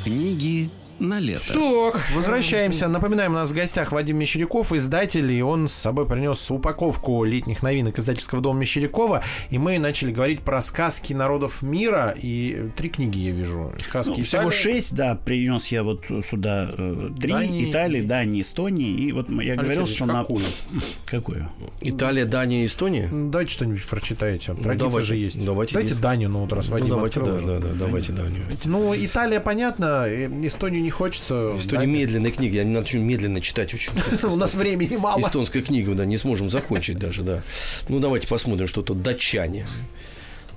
Книги 0.02 0.68
на 0.98 1.20
лето. 1.20 1.92
Возвращаемся. 2.14 2.88
Напоминаем, 2.88 3.32
у 3.32 3.34
нас 3.34 3.50
в 3.50 3.54
гостях 3.54 3.92
Вадим 3.92 4.18
Мещеряков, 4.18 4.72
издатель, 4.72 5.30
и 5.32 5.42
он 5.42 5.68
с 5.68 5.74
собой 5.74 6.06
принес 6.06 6.50
упаковку 6.50 7.24
летних 7.24 7.62
новинок 7.62 7.98
издательского 7.98 8.40
дома 8.40 8.60
Мещерякова. 8.60 9.22
И 9.50 9.58
мы 9.58 9.78
начали 9.78 10.12
говорить 10.12 10.40
про 10.40 10.60
сказки 10.60 11.12
народов 11.12 11.62
мира. 11.62 12.14
И 12.20 12.70
три 12.76 12.88
книги 12.88 13.18
я 13.18 13.32
вижу. 13.32 13.72
Сказки 13.84 14.18
Ну, 14.18 14.24
всего 14.24 14.50
шесть, 14.50 14.94
да, 14.94 15.14
принес 15.14 15.66
я 15.68 15.82
вот 15.82 16.04
сюда 16.28 16.70
э, 16.76 17.10
три, 17.20 17.32
Дании. 17.32 17.70
Италии, 17.70 18.02
Дании, 18.02 18.40
Эстонии, 18.40 18.90
и 18.90 19.12
вот 19.12 19.30
я 19.30 19.56
говорил, 19.56 19.80
Алексей 19.80 19.96
что 19.96 20.06
на... 20.06 20.22
какую? 20.22 20.44
Какую? 21.04 21.50
Италия, 21.80 22.24
Дания, 22.24 22.64
Эстония? 22.64 23.08
Ну, 23.10 23.30
Давайте 23.30 23.52
что-нибудь 23.52 23.84
прочитаете. 23.84 24.54
Традиция 24.54 24.72
Ну, 24.72 24.78
давайте, 24.78 25.06
же 25.06 25.16
есть. 25.16 25.44
давайте 25.44 25.72
Давайте 25.74 25.94
здесь. 25.94 26.02
Данию, 26.02 26.30
ну 26.30 26.40
вот 26.40 26.52
раз 26.52 26.68
Ну, 26.68 26.74
Вадим 26.74 26.88
давайте, 26.88 27.20
да, 27.20 27.40
да, 27.40 27.58
да, 27.58 27.68
давайте 27.74 28.12
Данию. 28.12 28.44
Ну, 28.64 28.94
Италия, 28.94 29.40
понятно, 29.40 30.04
э, 30.06 30.28
Эстонию 30.42 30.85
не 30.86 30.90
хочется. 30.90 31.58
Дания. 31.70 31.86
медленная 31.86 32.30
книга, 32.30 32.56
я 32.56 32.64
не 32.64 32.72
начну 32.72 33.00
медленно 33.00 33.40
читать 33.40 33.74
очень. 33.74 33.92
У 34.22 34.36
нас 34.36 34.54
времени 34.54 34.96
мало. 34.96 35.20
Эстонская 35.20 35.62
книга, 35.62 35.94
да, 35.94 36.06
не 36.06 36.16
сможем 36.16 36.48
закончить 36.48 36.98
даже, 36.98 37.22
да. 37.22 37.42
Ну, 37.88 37.98
давайте 37.98 38.26
посмотрим, 38.28 38.66
что 38.66 38.82
тут 38.82 39.02
датчане. 39.02 39.66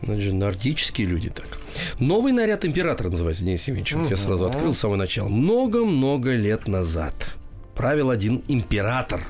Же 0.02 0.34
нордические 0.34 1.08
люди 1.08 1.30
так. 1.30 1.60
Новый 2.00 2.32
наряд 2.32 2.64
императора 2.64 3.10
называется, 3.10 3.44
Денис 3.44 3.68
Евгеньевич. 3.68 3.94
Вот 3.96 4.10
Я 4.10 4.16
сразу 4.16 4.46
открыл 4.46 4.74
с 4.74 4.80
самого 4.80 4.96
начала. 4.96 5.28
Много-много 5.28 6.36
лет 6.36 6.68
назад 6.68 7.36
правил 7.76 8.10
один 8.10 8.44
император. 8.48 9.28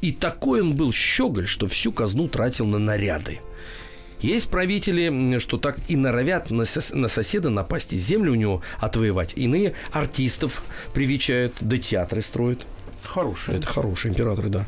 И 0.00 0.10
такой 0.12 0.60
он 0.60 0.74
был 0.74 0.92
щеголь, 0.92 1.46
что 1.46 1.68
всю 1.68 1.92
казну 1.92 2.28
тратил 2.28 2.66
на 2.66 2.78
наряды. 2.78 3.40
Есть 4.22 4.48
правители, 4.48 5.38
что 5.40 5.58
так 5.58 5.78
и 5.88 5.96
норовят 5.96 6.50
на, 6.50 6.62
сос- 6.62 6.94
на 6.94 7.08
соседа 7.08 7.50
напасть 7.50 7.92
и 7.92 7.98
землю 7.98 8.32
у 8.32 8.36
него 8.36 8.62
отвоевать. 8.78 9.32
Иные 9.36 9.74
артистов 9.90 10.62
привечают, 10.94 11.54
да 11.60 11.76
театры 11.76 12.22
строят. 12.22 12.64
Хороший. 13.02 13.56
Это 13.56 13.66
хороший 13.66 14.12
император, 14.12 14.48
да. 14.48 14.66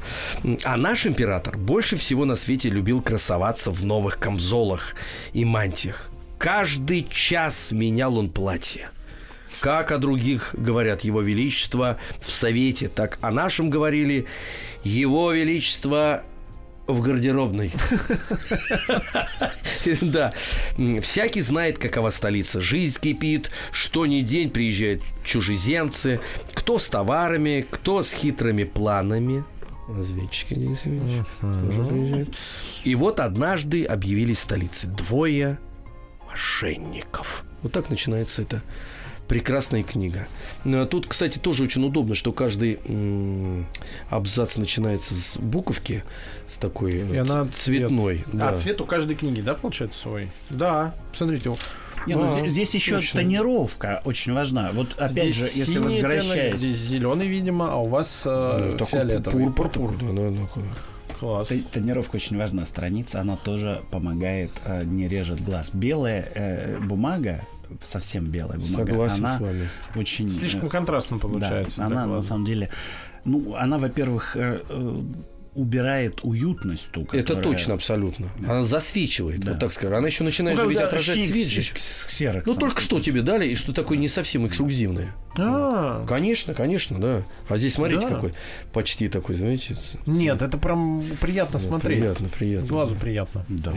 А 0.65 0.77
наш 0.77 1.07
император 1.07 1.57
больше 1.57 1.97
всего 1.97 2.25
на 2.25 2.35
свете 2.35 2.69
любил 2.69 3.01
красоваться 3.01 3.71
в 3.71 3.85
новых 3.85 4.19
камзолах 4.19 4.97
и 5.33 5.45
мантиях. 5.45 6.11
Каждый 6.37 7.07
час 7.09 7.71
менял 7.71 8.19
он 8.19 8.31
платье. 8.31 8.91
Как 9.61 9.93
о 9.93 9.99
других 9.99 10.51
говорят 10.53 11.03
Его 11.03 11.23
Величество 11.23 11.99
в 12.21 12.29
Совете, 12.29 12.89
так 12.89 13.19
о 13.21 13.31
нашем 13.31 13.71
говорили 13.71 14.27
Его 14.83 15.33
Величество 15.33 16.25
в 16.87 17.01
гардеробной. 17.01 17.73
Да. 20.01 20.33
Всякий 21.03 21.41
знает, 21.41 21.79
какова 21.79 22.11
столица. 22.11 22.61
Жизнь 22.61 22.99
кипит, 23.01 23.51
что 23.71 24.07
ни 24.07 24.21
день 24.21 24.51
приезжают 24.51 25.03
чужеземцы. 25.23 26.21
Кто 26.55 26.79
с 26.79 26.89
товарами, 26.89 27.67
кто 27.71 28.03
с 28.03 28.11
хитрыми 28.13 28.65
планами. 28.65 29.45
Разведчики, 29.89 30.55
Денис 30.55 30.83
Евгеньевич, 30.85 31.27
тоже 31.41 31.85
приезжают. 31.85 32.39
И 32.85 32.95
вот 32.95 33.21
однажды 33.21 33.85
объявились 33.85 34.39
в 34.39 34.43
столице 34.43 34.87
двое 34.87 35.59
мошенников. 36.27 37.45
Вот 37.63 37.73
так 37.73 37.91
начинается 37.91 38.43
эта 38.43 38.63
прекрасная 39.29 39.83
книга. 39.83 40.27
Ну, 40.65 40.83
а 40.83 40.87
тут, 40.87 41.07
кстати, 41.07 41.39
тоже 41.39 41.65
очень 41.65 41.85
удобно, 41.85 42.15
что 42.15 42.33
каждый 42.33 42.79
абзац 44.11 44.57
начинается 44.57 45.15
с 45.15 45.39
буковки, 45.39 46.05
с 46.49 46.59
такой 46.59 46.99
И 47.01 47.03
вот 47.03 47.31
она 47.31 47.45
цветной. 47.47 48.19
цвет. 48.19 48.29
да. 48.33 48.49
А 48.51 48.57
цвет 48.57 48.81
у 48.81 48.87
каждой 48.87 49.17
книги, 49.17 49.41
да, 49.41 49.55
получается 49.55 50.01
свой? 50.01 50.31
Да. 50.51 50.95
Смотрите. 51.15 51.51
Нет, 52.07 52.19
ну, 52.19 52.27
А, 52.27 52.39
здесь, 52.41 52.53
здесь 52.53 52.75
еще 52.75 52.97
точно. 52.97 53.21
тонировка 53.21 54.03
очень 54.05 54.35
важна. 54.35 54.71
Вот 54.75 54.93
опять 54.99 55.35
Здесь 55.35 55.37
же, 55.55 55.59
если 55.59 55.79
возвращаясь... 55.79 56.55
здесь 56.55 56.77
зеленый, 56.77 57.27
видимо, 57.27 57.73
а 57.73 57.77
у 57.77 57.87
вас 57.89 58.25
э, 58.27 58.29
Да, 58.73 58.85
такой 58.85 58.87
фиолетовый. 58.87 59.45
пур- 59.47 59.71
пурпур, 59.71 59.97
да, 59.99 60.13
да, 60.13 60.31
да. 60.31 60.49
Класс. 61.19 61.51
Тонировка 61.73 62.17
очень 62.17 62.37
важна. 62.37 62.67
Страница, 62.67 63.23
она 63.23 63.37
тоже 63.37 63.81
помогает, 63.91 64.51
э, 64.67 64.85
не 64.85 65.09
режет 65.09 65.43
глаз. 65.43 65.71
Белая 65.73 66.29
э, 66.35 66.79
бумага 66.81 67.47
совсем 67.83 68.27
белая 68.27 68.59
бумага. 68.59 68.87
Согласен 68.91 69.25
она 69.25 69.37
с 69.37 69.41
вами. 69.41 69.69
Очень... 69.97 70.29
Слишком 70.29 70.69
контрастно 70.69 71.19
получается. 71.19 71.79
Да, 71.79 71.87
она 71.87 71.95
так 71.97 72.05
на 72.07 72.11
ладно. 72.13 72.23
самом 72.23 72.45
деле... 72.45 72.71
Ну, 73.25 73.55
она, 73.55 73.79
во-первых, 73.79 74.37
э, 74.37 74.61
э, 74.69 75.03
убирает 75.55 76.21
уютность 76.25 76.91
ту, 76.91 77.03
Это 77.05 77.23
которая- 77.23 77.43
точно, 77.45 77.75
абсолютно. 77.75 78.29
Она 78.47 78.65
засвечивает, 78.65 79.41
Да. 79.41 79.53
вот 79.53 79.61
так 79.61 79.73
скажем. 79.73 79.97
Она 79.97 80.09
еще 80.09 80.25
начинает 80.25 80.59
Ну, 80.59 80.65
же 80.65 80.71
ведь 80.71 80.79
отражать 80.79 81.21
свет 81.21 81.47
с- 81.47 82.07
с. 82.07 82.43
Ну, 82.47 82.55
только 82.55 82.81
что 82.81 83.01
тебе 83.01 83.23
дали, 83.23 83.49
и 83.49 83.55
что 83.55 83.73
такое 83.73 83.97
не 83.97 84.09
совсем 84.09 84.47
эксклюзивное. 84.47 85.15
А, 85.39 86.05
Конечно, 86.07 86.55
конечно, 86.55 87.01
да. 87.01 87.23
А 87.49 87.57
здесь 87.57 87.75
смотрите, 87.75 88.07
Да. 88.09 88.15
какой 88.15 88.33
почти 88.73 89.09
такой, 89.09 89.35
знаете. 89.37 89.77
Нет, 90.07 90.43
это 90.43 90.59
прям 90.59 91.03
приятно 91.21 91.59
Да, 91.59 91.65
смотреть. 91.67 92.01
Приятно, 92.01 92.29
приятно. 92.29 92.69
Глазу 92.69 92.95
приятно. 92.95 93.45
Да. 93.49 93.73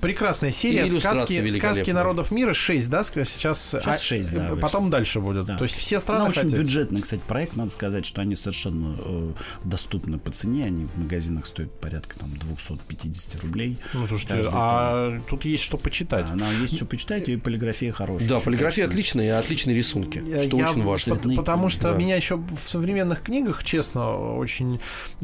Прекрасная 0.00 0.50
серия. 0.50 0.86
Сказки, 0.86 1.46
сказки 1.48 1.90
народов 1.90 2.30
мира 2.30 2.52
6, 2.52 2.88
да? 2.90 3.00
ск- 3.00 3.24
Сейчас, 3.24 3.74
а, 3.74 3.96
шесть, 3.98 4.32
да, 4.32 4.50
э. 4.50 4.56
Потом 4.56 4.90
дальше 4.90 5.20
будет. 5.20 5.46
Да. 5.46 5.56
То 5.56 5.64
есть 5.64 5.76
все 5.76 5.98
страны 6.00 6.28
очень 6.30 6.42
хотят. 6.42 6.58
бюджетный, 6.58 7.00
кстати, 7.02 7.20
проект. 7.26 7.56
Надо 7.56 7.70
сказать, 7.70 8.06
что 8.06 8.20
они 8.22 8.36
совершенно 8.36 8.96
э, 8.98 9.32
доступны 9.64 10.18
по 10.18 10.30
цене. 10.30 10.64
Они 10.66 10.86
в 10.86 10.98
магазинах 10.98 11.46
стоят 11.46 11.72
порядка 11.80 12.18
там 12.18 12.36
250 12.36 13.42
рублей. 13.42 13.78
Ну, 13.94 14.06
слушайте, 14.08 14.34
Каждый 14.34 14.50
а 14.54 15.20
тут 15.28 15.44
есть 15.44 15.62
что 15.64 15.76
почитать. 15.76 16.26
Да, 16.36 16.50
есть 16.52 16.76
что 16.76 16.84
почитать, 16.86 17.28
и 17.28 17.36
полиграфия 17.36 17.92
хорошая. 17.92 18.28
Да, 18.28 18.38
полиграфия 18.40 18.86
качественная. 18.86 18.88
отличная 18.88 19.26
и 19.26 19.28
отличные 19.30 19.76
рисунки, 19.76 20.22
Я- 20.26 20.44
что 20.44 20.56
я 20.58 20.70
очень 20.70 20.82
пот- 20.94 21.02
Цветные 21.02 21.36
Потому 21.36 21.68
что 21.68 21.92
Да. 21.92 21.96
меня 21.98 22.16
еще 22.16 22.36
в 22.36 22.58
современных 22.68 23.22
книгах, 23.22 23.62
честно, 23.64 24.16
очень 24.36 24.80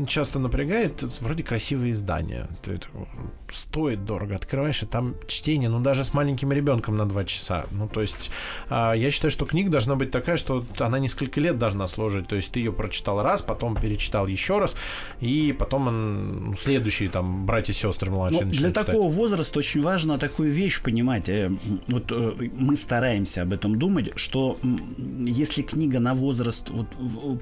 часто 0.06 0.38
напрягает 0.38 1.02
вроде 1.20 1.42
красивые 1.42 1.92
издания. 1.92 2.48
Это, 2.64 2.80
стоит 3.50 4.04
дорого. 4.04 4.34
Открываешь, 4.36 4.82
и 4.82 4.86
там 4.86 5.14
чтение, 5.26 5.68
ну 5.68 5.80
даже 5.80 6.04
с 6.04 6.14
маленьким 6.14 6.52
ребенком 6.52 6.96
на 6.96 7.06
два 7.06 7.24
часа. 7.24 7.66
Ну, 7.70 7.88
то 7.88 8.00
есть, 8.00 8.30
а, 8.68 8.92
я 8.94 9.10
считаю, 9.10 9.30
что 9.30 9.44
книга 9.44 9.70
должна 9.70 9.94
быть 9.94 10.10
такая, 10.10 10.36
что 10.36 10.64
она 10.78 10.98
несколько 10.98 11.40
лет 11.40 11.58
должна 11.58 11.86
служить. 11.86 12.28
То 12.28 12.36
есть 12.36 12.50
ты 12.52 12.60
ее 12.60 12.72
прочитал 12.72 13.22
раз, 13.22 13.42
потом 13.42 13.76
перечитал 13.76 14.26
еще 14.26 14.58
раз, 14.58 14.74
и 15.20 15.54
потом 15.58 15.88
он, 15.88 16.44
ну, 16.50 16.56
следующие 16.56 17.08
там 17.10 17.46
братья 17.46 17.72
сестры 17.72 18.10
младшие 18.10 18.44
Ну, 18.46 18.50
для 18.52 18.68
читать. 18.70 18.86
такого 18.86 19.12
возраста 19.12 19.58
очень 19.58 19.82
важно 19.82 20.18
такую 20.18 20.50
вещь 20.50 20.80
понимать. 20.82 21.28
Э, 21.28 21.50
Вот 21.88 22.10
э, 22.12 22.32
мы 22.58 22.76
стараемся 22.76 23.42
об 23.42 23.52
этом 23.52 23.78
думать, 23.78 24.12
что 24.16 24.56
м, 24.62 25.26
если 25.52 25.62
книга 25.62 26.00
на 26.00 26.14
возраст 26.14 26.70
вот, 26.70 26.86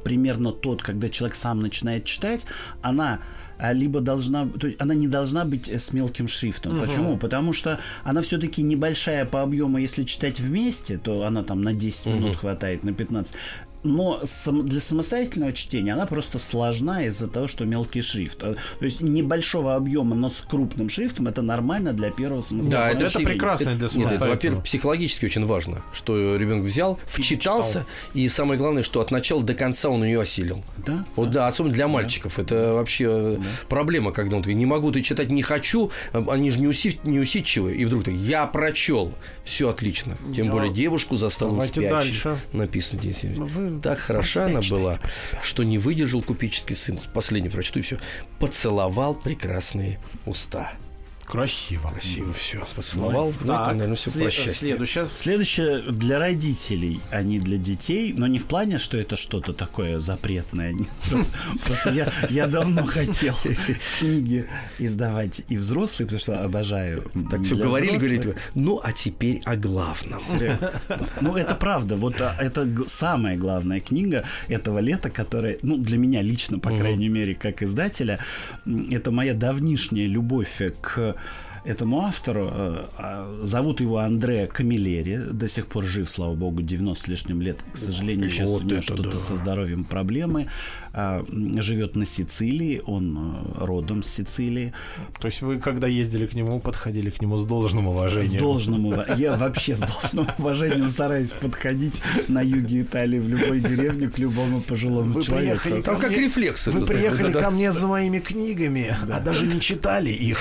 примерно 0.02 0.52
тот, 0.52 0.82
когда 0.82 1.08
человек 1.08 1.36
сам 1.36 1.60
начинает 1.60 2.04
читать, 2.04 2.44
она 2.82 3.20
а, 3.56 3.72
либо 3.72 4.00
должна, 4.00 4.46
то 4.46 4.66
есть 4.66 4.80
она 4.80 4.94
не 4.94 5.06
должна 5.06 5.44
быть 5.44 5.68
э, 5.68 5.78
с 5.78 5.92
мелким 5.92 6.26
шрифтом. 6.26 6.80
Почему? 6.80 7.16
Потому 7.16 7.52
что 7.52 7.78
она 8.02 8.22
все-таки 8.22 8.62
небольшая 8.62 9.24
по 9.24 9.42
объему, 9.42 9.78
если 9.78 10.04
читать 10.04 10.40
вместе, 10.40 10.98
то 10.98 11.24
она 11.24 11.44
там 11.44 11.62
на 11.62 11.72
10 11.72 12.06
минут 12.06 12.36
хватает, 12.36 12.84
на 12.84 12.92
15. 12.92 13.34
Но 13.82 14.20
для 14.46 14.80
самостоятельного 14.80 15.52
чтения 15.52 15.94
она 15.94 16.04
просто 16.06 16.38
сложна 16.38 17.04
из-за 17.04 17.28
того, 17.28 17.46
что 17.46 17.64
мелкий 17.64 18.02
шрифт. 18.02 18.42
А, 18.42 18.54
То 18.78 18.84
есть 18.84 19.00
небольшого 19.00 19.74
объема, 19.74 20.14
но 20.14 20.28
с 20.28 20.40
крупным 20.42 20.88
шрифтом 20.90 21.28
это 21.28 21.40
нормально 21.42 21.92
для 21.94 22.10
первого 22.10 22.40
самостоятельного 22.42 23.06
это 23.06 23.10
чтения. 23.10 23.24
прекрасно 23.26 23.64
для 23.66 23.72
Нет, 23.74 23.82
это, 23.82 23.92
самостоятельного. 23.92 24.30
во-первых, 24.34 24.64
психологически 24.64 25.24
очень 25.24 25.46
важно, 25.46 25.82
что 25.94 26.36
ребенок 26.36 26.64
взял, 26.64 26.98
вчитался, 27.06 27.86
и 28.12 28.28
самое 28.28 28.58
главное, 28.58 28.82
что 28.82 29.00
от 29.00 29.10
начала 29.10 29.42
до 29.42 29.54
конца 29.54 29.88
он 29.88 30.04
ее 30.04 30.20
осилил. 30.20 30.62
Да? 30.86 31.04
Вот 31.16 31.30
да, 31.30 31.46
особенно 31.46 31.72
для 31.72 31.88
мальчиков. 31.88 32.38
Это 32.38 32.74
вообще 32.74 33.38
проблема, 33.68 34.12
когда 34.12 34.36
он 34.36 34.42
такой, 34.42 34.54
не 34.54 34.66
могу 34.66 34.90
ты 34.92 35.00
читать, 35.00 35.30
не 35.30 35.42
хочу, 35.42 35.90
а 36.12 36.24
они 36.30 36.50
же 36.50 36.58
не, 36.60 36.66
уси- 36.66 36.98
не 37.04 37.18
усидчивые. 37.18 37.76
И 37.76 37.84
вдруг 37.86 38.04
так, 38.04 38.14
я 38.14 38.46
прочел. 38.46 39.12
Все 39.44 39.68
отлично. 39.70 40.16
Тем 40.36 40.46
Да. 40.46 40.52
более 40.52 40.72
девушку 40.72 41.16
заставил 41.16 41.52
Давайте 41.54 41.72
спящей. 41.80 41.90
дальше. 41.90 42.38
Написано 42.52 43.00
здесь. 43.02 43.24
Ну, 43.36 43.46
Так 43.82 43.98
хороша 43.98 44.46
она 44.46 44.60
была, 44.68 44.98
что 45.42 45.62
не 45.62 45.78
выдержал 45.78 46.22
купеческий 46.22 46.74
сын. 46.76 46.98
Последний 47.14 47.50
прочту 47.50 47.78
и 47.78 47.82
все. 47.82 47.98
Поцеловал 48.38 49.14
прекрасные 49.14 49.98
уста. 50.26 50.72
Красиво. 51.30 51.90
Красиво 51.90 52.32
все. 52.32 52.66
Поцеловал. 52.74 53.32
Ну, 53.40 53.46
Так, 53.46 53.60
это, 53.68 53.70
наверное, 53.72 53.94
все 53.96 54.10
сле- 54.10 54.22
про 54.22 54.30
счастье. 54.30 54.54
Следующее. 54.54 55.06
Следующее 55.06 55.80
для 55.92 56.18
родителей, 56.18 57.00
а 57.10 57.22
не 57.22 57.38
для 57.38 57.56
детей, 57.56 58.12
но 58.16 58.26
не 58.26 58.38
в 58.38 58.46
плане, 58.46 58.78
что 58.78 58.96
это 58.96 59.16
что-то 59.16 59.52
такое 59.52 59.98
запретное. 60.00 60.74
Просто, 61.64 62.10
я, 62.30 62.46
давно 62.46 62.84
хотел 62.84 63.36
книги 63.98 64.46
издавать 64.78 65.42
и 65.48 65.56
взрослые, 65.56 66.06
потому 66.06 66.20
что 66.20 66.44
обожаю. 66.44 67.10
Так 67.30 67.42
все 67.42 67.54
говорили, 67.54 67.96
говорит, 67.96 68.36
ну, 68.54 68.80
а 68.82 68.92
теперь 68.92 69.40
о 69.44 69.56
главном. 69.56 70.20
Ну, 71.20 71.36
это 71.36 71.54
правда. 71.54 71.96
Вот 71.96 72.20
а, 72.20 72.34
это 72.38 72.68
самая 72.86 73.36
главная 73.36 73.80
книга 73.80 74.24
этого 74.48 74.78
лета, 74.78 75.10
которая, 75.10 75.58
ну, 75.62 75.76
для 75.76 75.98
меня 75.98 76.22
лично, 76.22 76.58
по 76.58 76.70
крайней 76.70 77.08
мере, 77.08 77.34
как 77.34 77.62
издателя, 77.62 78.18
это 78.90 79.10
моя 79.10 79.34
давнишняя 79.34 80.06
любовь 80.06 80.60
к 80.80 81.16
этому 81.64 82.02
автору. 82.02 82.48
Э, 82.52 82.86
а, 82.98 83.40
Зовут 83.42 83.80
его 83.80 83.98
Андреа 83.98 84.46
Камилери. 84.46 85.16
До 85.16 85.48
сих 85.48 85.66
пор 85.66 85.84
жив, 85.84 86.08
слава 86.10 86.34
богу, 86.34 86.62
90 86.62 87.04
с 87.04 87.08
лишним 87.08 87.42
лет. 87.42 87.62
К 87.72 87.76
сожалению, 87.76 88.30
сейчас 88.30 88.48
вот 88.48 88.64
у 88.64 88.66
него 88.66 88.82
что-то 88.82 89.10
да. 89.10 89.18
со 89.18 89.34
здоровьем 89.34 89.84
проблемы. 89.84 90.48
А, 90.92 91.24
Живет 91.60 91.96
на 91.96 92.04
Сицилии. 92.06 92.82
Он 92.86 93.16
э, 93.16 93.64
родом 93.64 94.02
с 94.02 94.08
Сицилии. 94.08 94.72
То 95.20 95.26
есть 95.26 95.42
вы, 95.42 95.58
когда 95.58 95.86
ездили 95.86 96.26
к 96.26 96.34
нему, 96.34 96.58
подходили 96.60 97.10
к 97.10 97.20
нему 97.22 97.36
с 97.36 97.44
должным 97.44 97.84
С 97.84 97.88
уважением? 97.88 98.40
должным 98.42 98.86
ува- 98.86 99.16
Я 99.18 99.36
вообще 99.36 99.76
с 99.76 99.80
должным 99.80 100.26
уважением 100.38 100.90
стараюсь 100.90 101.30
подходить 101.30 102.02
на 102.28 102.42
юге 102.42 102.82
Италии 102.82 103.18
в 103.18 103.28
любой 103.28 103.60
деревне 103.60 104.08
к 104.08 104.18
любому 104.18 104.60
пожилому 104.60 105.12
Вы 105.12 105.22
человеку. 105.22 105.60
приехали 105.62 105.82
Там 105.82 105.98
как 105.98 106.12
рефлекс. 106.12 106.66
Вы 106.66 106.84
приехали 106.86 107.22
да-да-да. 107.22 107.40
ко 107.42 107.50
мне 107.50 107.72
за 107.72 107.86
моими 107.86 108.18
книгами, 108.18 108.94
а 109.12 109.20
даже 109.20 109.46
не 109.46 109.60
читали 109.60 110.10
их. 110.10 110.38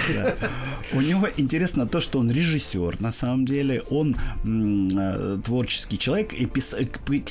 У 0.94 1.02
него 1.02 1.28
интересно 1.38 1.86
то, 1.88 2.02
что 2.02 2.20
он 2.20 2.32
режиссер, 2.32 3.00
на 3.02 3.12
самом 3.12 3.46
деле. 3.46 3.84
Он 3.92 4.16
м, 4.44 4.90
э, 4.98 5.40
творческий 5.46 5.98
человек 6.00 6.34
и 6.34 6.46
пис- 6.46 6.76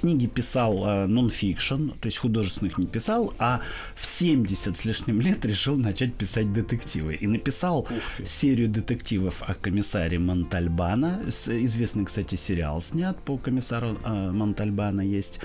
книги 0.01 0.27
писал 0.27 0.85
э, 0.87 1.07
нон-фикшн, 1.07 1.89
то 2.01 2.07
есть 2.07 2.19
художественных 2.19 2.79
не 2.79 2.87
писал, 2.87 3.08
а 3.39 3.61
в 3.95 4.05
70 4.05 4.77
с 4.77 4.85
лишним 4.85 5.21
лет 5.21 5.45
решил 5.45 5.77
начать 5.79 6.15
писать 6.15 6.53
детективы. 6.53 7.15
И 7.15 7.27
написал 7.27 7.89
серию 8.27 8.69
детективов 8.69 9.43
о 9.43 9.55
комиссаре 9.55 10.19
Монтальбана. 10.19 11.23
Известный, 11.27 12.05
кстати, 12.05 12.35
сериал 12.35 12.81
снят 12.81 13.19
по 13.25 13.39
комиссару 13.39 13.99
э, 14.05 14.31
Монтальбана 14.31 15.01
есть. 15.01 15.41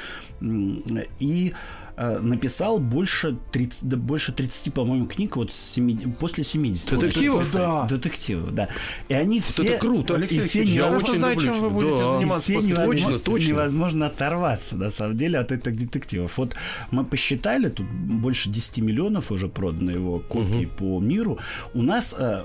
И 1.19 1.53
э, 1.97 2.19
написал 2.19 2.79
больше 2.79 3.37
30, 3.51 3.83
да, 3.89 3.97
больше 3.97 4.31
30, 4.31 4.73
по-моему, 4.73 5.05
книг 5.07 5.35
вот 5.37 5.51
с 5.51 5.55
семи- 5.77 5.97
после 6.19 6.43
70. 6.43 6.89
Детективов? 6.91 7.51
Да. 7.53 7.85
Детективов, 7.85 8.51
да. 8.53 8.69
И 9.09 9.13
они 9.13 9.39
все... 9.41 9.63
это 9.63 9.79
круто, 9.79 10.15
Алексей 10.15 10.37
и 10.37 10.41
все 10.41 10.59
Алексеевич, 10.61 10.69
я 10.71 10.75
невозможно- 10.87 11.07
очень 11.09 11.17
знаю, 11.17 11.39
чем 11.39 11.59
вы 11.61 11.69
будете 11.69 11.95
Да. 11.97 12.13
заниматься 12.13 12.43
все 12.43 12.53
после 12.55 12.69
невозможно, 12.69 13.07
Точно, 13.11 13.25
точно. 13.25 13.47
невозможно 13.47 14.05
оторваться, 14.07 14.75
на 14.77 14.91
самом 14.91 15.17
деле, 15.17 15.39
от 15.39 15.51
этих 15.51 15.77
детективов. 15.77 16.37
Вот 16.37 16.55
мы 16.91 17.03
посчитали, 17.05 17.69
тут 17.69 17.85
больше 17.87 18.49
10 18.49 18.79
миллионов 18.79 19.31
уже 19.31 19.47
продано 19.47 19.91
его 19.91 20.19
копий 20.19 20.65
по 20.65 20.99
миру. 20.99 21.39
У 21.73 21.81
нас 21.81 22.15
э, 22.17 22.43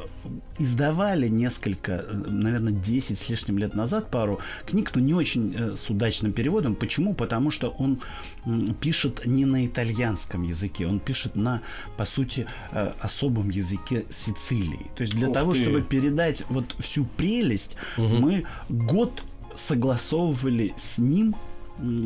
издавали 0.58 1.28
несколько, 1.28 1.92
э, 1.92 2.12
наверное, 2.12 2.72
10 2.72 3.18
с 3.18 3.28
лишним 3.28 3.58
лет 3.58 3.74
назад 3.74 4.10
пару 4.10 4.40
книг, 4.66 4.92
но 4.94 5.00
не 5.00 5.14
очень 5.14 5.54
э, 5.56 5.76
с 5.76 5.90
удачным 5.90 6.32
переводом. 6.32 6.74
Почему? 6.74 7.14
Потому 7.14 7.50
что 7.50 7.68
он 7.68 8.00
пишет 8.80 9.26
не 9.26 9.44
на 9.44 9.66
итальянском 9.66 10.42
языке, 10.42 10.86
он 10.86 11.00
пишет 11.00 11.36
на, 11.36 11.62
по 11.96 12.04
сути, 12.04 12.46
э, 12.72 12.92
особом 13.00 13.50
языке 13.50 14.04
Сицилии. 14.10 14.90
То 14.96 15.02
есть 15.02 15.14
для 15.14 15.28
Ух 15.28 15.34
того, 15.34 15.52
ты. 15.52 15.62
чтобы 15.62 15.82
передать 15.82 16.44
вот 16.48 16.74
всю 16.78 17.04
прелесть, 17.04 17.76
мы 17.96 18.44
год 18.68 19.22
согласовывали 19.54 20.72
с 20.76 20.98
ним 20.98 21.34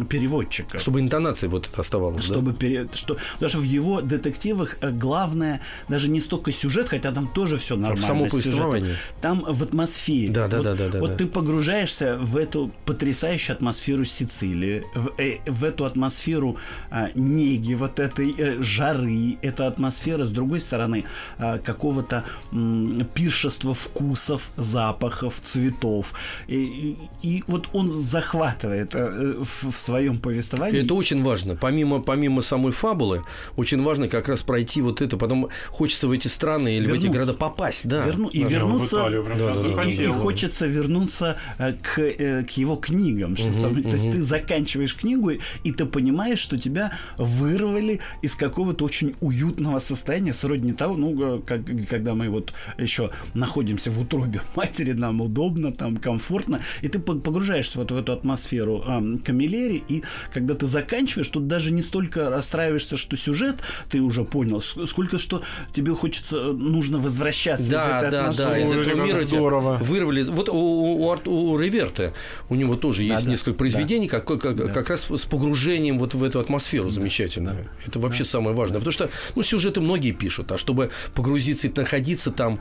переводчика. 0.09 0.79
Чтобы 0.79 1.01
интонация 1.01 1.49
вот 1.49 1.69
это 1.69 1.81
оставалась, 1.81 2.27
да? 2.29 2.35
Чтобы 2.35 2.53
пере- 2.53 2.89
что, 2.95 3.17
потому 3.35 3.49
что 3.49 3.59
в 3.59 3.65
его 3.65 4.01
детективах 4.01 4.77
э, 4.81 4.91
главное 4.91 5.61
даже 5.89 6.09
не 6.09 6.21
столько 6.21 6.53
сюжет, 6.53 6.89
хотя 6.89 7.13
там 7.13 7.27
тоже 7.29 7.57
все 7.57 7.77
нормально. 7.77 8.07
само 8.07 8.27
повествование. 8.27 8.97
Там 9.21 9.45
в 9.47 9.63
атмосфере. 9.63 10.33
Да, 10.33 10.49
да, 10.49 10.57
вот, 10.59 10.65
да, 10.65 10.75
да, 10.75 10.89
да, 10.89 11.01
Вот 11.01 11.11
да. 11.11 11.17
ты 11.17 11.27
погружаешься 11.27 12.19
в 12.19 12.37
эту 12.37 12.71
потрясающую 12.85 13.57
атмосферу 13.57 14.05
Сицилии, 14.05 14.85
в, 14.95 15.13
э, 15.19 15.39
в 15.47 15.65
эту 15.65 15.85
атмосферу 15.85 16.57
а, 16.91 17.09
неги, 17.15 17.75
вот 17.75 17.99
этой 17.99 18.35
э, 18.37 18.63
жары, 18.63 19.37
эта 19.43 19.67
атмосфера, 19.67 20.25
с 20.25 20.31
другой 20.31 20.61
стороны, 20.61 21.05
а, 21.39 21.59
какого-то 21.59 22.25
м, 22.53 23.07
пиршества 23.15 23.75
вкусов, 23.75 24.51
запахов, 24.57 25.41
цветов. 25.41 26.13
И, 26.49 26.99
и- 27.23 27.37
и 27.37 27.45
вот 27.47 27.69
он 27.73 27.91
захватывает 27.91 28.95
э, 28.95 29.37
в 29.43 29.62
в, 29.63 29.73
своем 29.79 30.19
повествовании. 30.19 30.85
Это 30.85 30.95
очень 30.95 31.23
важно. 31.23 31.57
Помимо, 31.57 32.01
помимо 32.01 32.43
самой 32.43 32.73
фабулы, 32.73 33.23
очень 33.57 33.83
важно 33.83 34.09
как 34.09 34.29
раз 34.29 34.43
пройти 34.43 34.81
вот 34.83 35.01
это. 35.03 35.17
Потом 35.17 35.49
хочется 35.69 36.09
в 36.09 36.13
эти 36.13 36.29
страны 36.29 36.77
или 36.77 36.83
Вернуться. 36.87 37.01
в 37.01 37.05
эти 37.11 37.13
города 37.13 37.35
попасть. 37.35 37.87
Да. 37.87 38.07
Верну- 38.07 38.31
и 38.31 38.45
вернуться... 38.45 38.97
в 38.97 39.01
Италию 39.01 39.25
прям 39.25 39.39
Да, 39.39 39.55
сейчас 39.55 39.63
да, 39.75 39.83
да. 39.85 39.91
И, 39.91 39.95
и 39.95 40.07
хочется 40.07 40.67
вернуться 40.67 41.37
э, 41.59 41.73
к, 41.75 41.99
э, 41.99 42.45
к 42.45 42.51
его 42.51 42.77
книгам. 42.77 43.37
что 43.37 43.53
самое- 43.53 43.83
То 43.83 43.91
есть 43.97 44.11
ты 44.11 44.23
заканчиваешь 44.23 44.95
книгу, 44.97 45.31
и 45.65 45.73
ты 45.73 45.85
понимаешь, 45.87 46.39
что 46.39 46.59
тебя 46.59 46.93
вырвали 47.19 48.01
из 48.23 48.35
какого-то 48.35 48.85
очень 48.85 49.15
уютного 49.21 49.79
состояния, 49.79 50.33
сродни 50.33 50.73
того, 50.73 50.97
ну, 50.97 51.41
как, 51.47 51.61
когда 51.89 52.15
мы 52.15 52.29
вот 52.29 52.53
еще 52.79 53.11
находимся 53.35 53.91
в 53.91 54.01
утробе 54.01 54.43
матери, 54.57 54.93
нам 54.93 55.21
удобно, 55.21 55.73
там 55.73 55.97
комфортно, 55.97 56.61
и 56.83 56.89
ты 56.89 56.99
по- 56.99 57.15
погружаешься 57.15 57.79
вот 57.79 57.91
в 57.91 57.97
эту 57.97 58.13
атмосферу 58.13 58.83
э, 58.87 59.19
Камилleri, 59.53 59.83
и 59.89 60.03
когда 60.33 60.55
ты 60.55 60.67
заканчиваешь, 60.67 61.29
тут 61.29 61.47
даже 61.47 61.71
не 61.71 61.83
столько 61.83 62.31
расстраиваешься, 62.31 62.97
что 62.97 63.17
сюжет 63.17 63.57
ты 63.91 64.01
уже 64.01 64.25
понял, 64.25 64.61
сколько 64.61 65.19
что 65.19 65.43
тебе 65.73 65.95
хочется, 65.95 66.37
э, 66.39 66.53
нужно 66.53 66.99
возвращаться 66.99 67.65
из 67.65 67.69
Да, 67.71 67.99
этой 67.99 68.11
да, 68.11 68.21
атмосферы. 68.21 68.51
да, 68.51 68.59
из 68.59 68.89
этого 68.89 69.05
мира 69.05 69.19
здорово. 69.23 69.79
вырвали. 69.83 70.23
Вот 70.25 70.49
у, 70.49 70.55
у, 70.55 71.03
у, 71.07 71.11
Арт- 71.13 71.29
у 71.29 71.59
Реверте, 71.59 72.13
у 72.49 72.55
него 72.55 72.77
тоже 72.77 73.05
есть 73.05 73.25
да, 73.25 73.31
несколько 73.31 73.59
произведений, 73.59 74.09
как, 74.09 74.25
как, 74.27 74.41
как 74.73 74.91
раз 74.91 75.07
с 75.11 75.27
погружением 75.27 75.99
вот 75.99 76.15
в 76.15 76.23
эту 76.25 76.41
атмосферу 76.41 76.91
замечательную. 76.91 77.69
Это 77.87 77.99
вообще 78.01 78.25
самое 78.25 78.57
важное. 78.57 78.79
Потому 78.79 78.93
что, 78.93 79.11
ну, 79.37 79.43
сюжеты 79.43 79.81
многие 79.81 80.13
пишут, 80.13 80.51
а 80.53 80.59
чтобы 80.59 80.91
погрузиться 81.15 81.67
и 81.69 81.73
находиться 81.75 82.31
там 82.31 82.59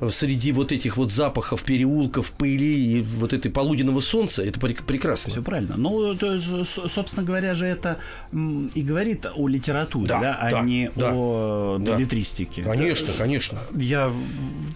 э, 0.00 0.08
среди 0.10 0.52
вот 0.52 0.72
этих 0.72 0.96
вот 0.96 1.10
запахов, 1.10 1.62
переулков, 1.62 2.30
пыли 2.32 2.98
и 2.98 3.02
вот 3.02 3.32
этой 3.32 3.50
полуденного 3.50 4.00
солнца, 4.00 4.42
это 4.42 4.58
прек- 4.60 4.84
прекрасно. 4.84 5.30
Все 5.30 5.42
правильно. 5.42 5.74
Ну, 5.76 6.14
то 6.14 6.33
есть, 6.33 6.33
с- 6.33 6.33
собственно 6.40 7.24
говоря 7.24 7.54
же, 7.54 7.66
это 7.66 7.98
и 8.32 8.82
говорит 8.82 9.26
о 9.34 9.48
литературе, 9.48 10.06
Да, 10.06 10.20
да, 10.20 10.34
а 10.40 10.50
да, 10.50 10.60
не 10.62 10.90
да. 10.94 11.10
о 11.14 11.78
Да. 11.80 11.96
билетристике. 11.96 12.62
Конечно, 12.62 13.12
конечно. 13.18 13.58
Я 13.74 14.12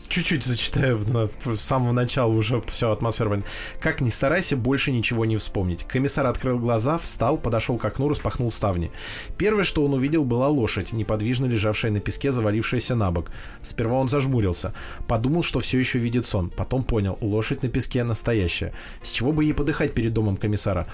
чуть-чуть 0.08 0.44
зачитаю 0.44 0.98
на- 1.08 1.28
с 1.54 1.60
самого 1.60 1.92
начала 1.92 2.32
уже 2.32 2.60
все 2.68 2.90
атмосферу. 2.92 3.30
войны. 3.30 3.44
Как 3.80 4.00
ни 4.00 4.10
старайся, 4.10 4.56
больше 4.56 4.92
ничего 4.92 5.24
не 5.24 5.36
вспомнить. 5.36 5.84
Комиссар 5.84 6.26
открыл 6.26 6.58
глаза, 6.58 6.98
встал, 6.98 7.36
подошел 7.38 7.76
к 7.78 7.84
окну, 7.84 8.08
распахнул 8.08 8.50
ставни. 8.52 8.90
Первое, 9.36 9.64
что 9.64 9.84
он 9.84 9.94
увидел, 9.94 10.24
была 10.24 10.48
лошадь, 10.48 10.92
неподвижно 10.92 11.46
лежавшая 11.46 11.90
на 11.92 12.00
песке, 12.00 12.32
завалившаяся 12.32 12.94
на 12.94 13.10
бок. 13.10 13.30
Сперва 13.62 13.98
он 13.98 14.08
зажмурился. 14.08 14.72
Подумал, 15.06 15.42
что 15.42 15.60
все 15.60 15.78
еще 15.78 15.98
видит 15.98 16.26
сон. 16.26 16.50
Потом 16.50 16.84
понял, 16.84 17.18
лошадь 17.20 17.62
на 17.62 17.68
песке 17.68 18.04
настоящая. 18.04 18.72
С 19.02 19.10
чего 19.10 19.32
бы 19.32 19.44
ей 19.44 19.52
подыхать 19.52 19.92
перед 19.94 20.12
домом 20.12 20.36
комиссара? 20.36 20.86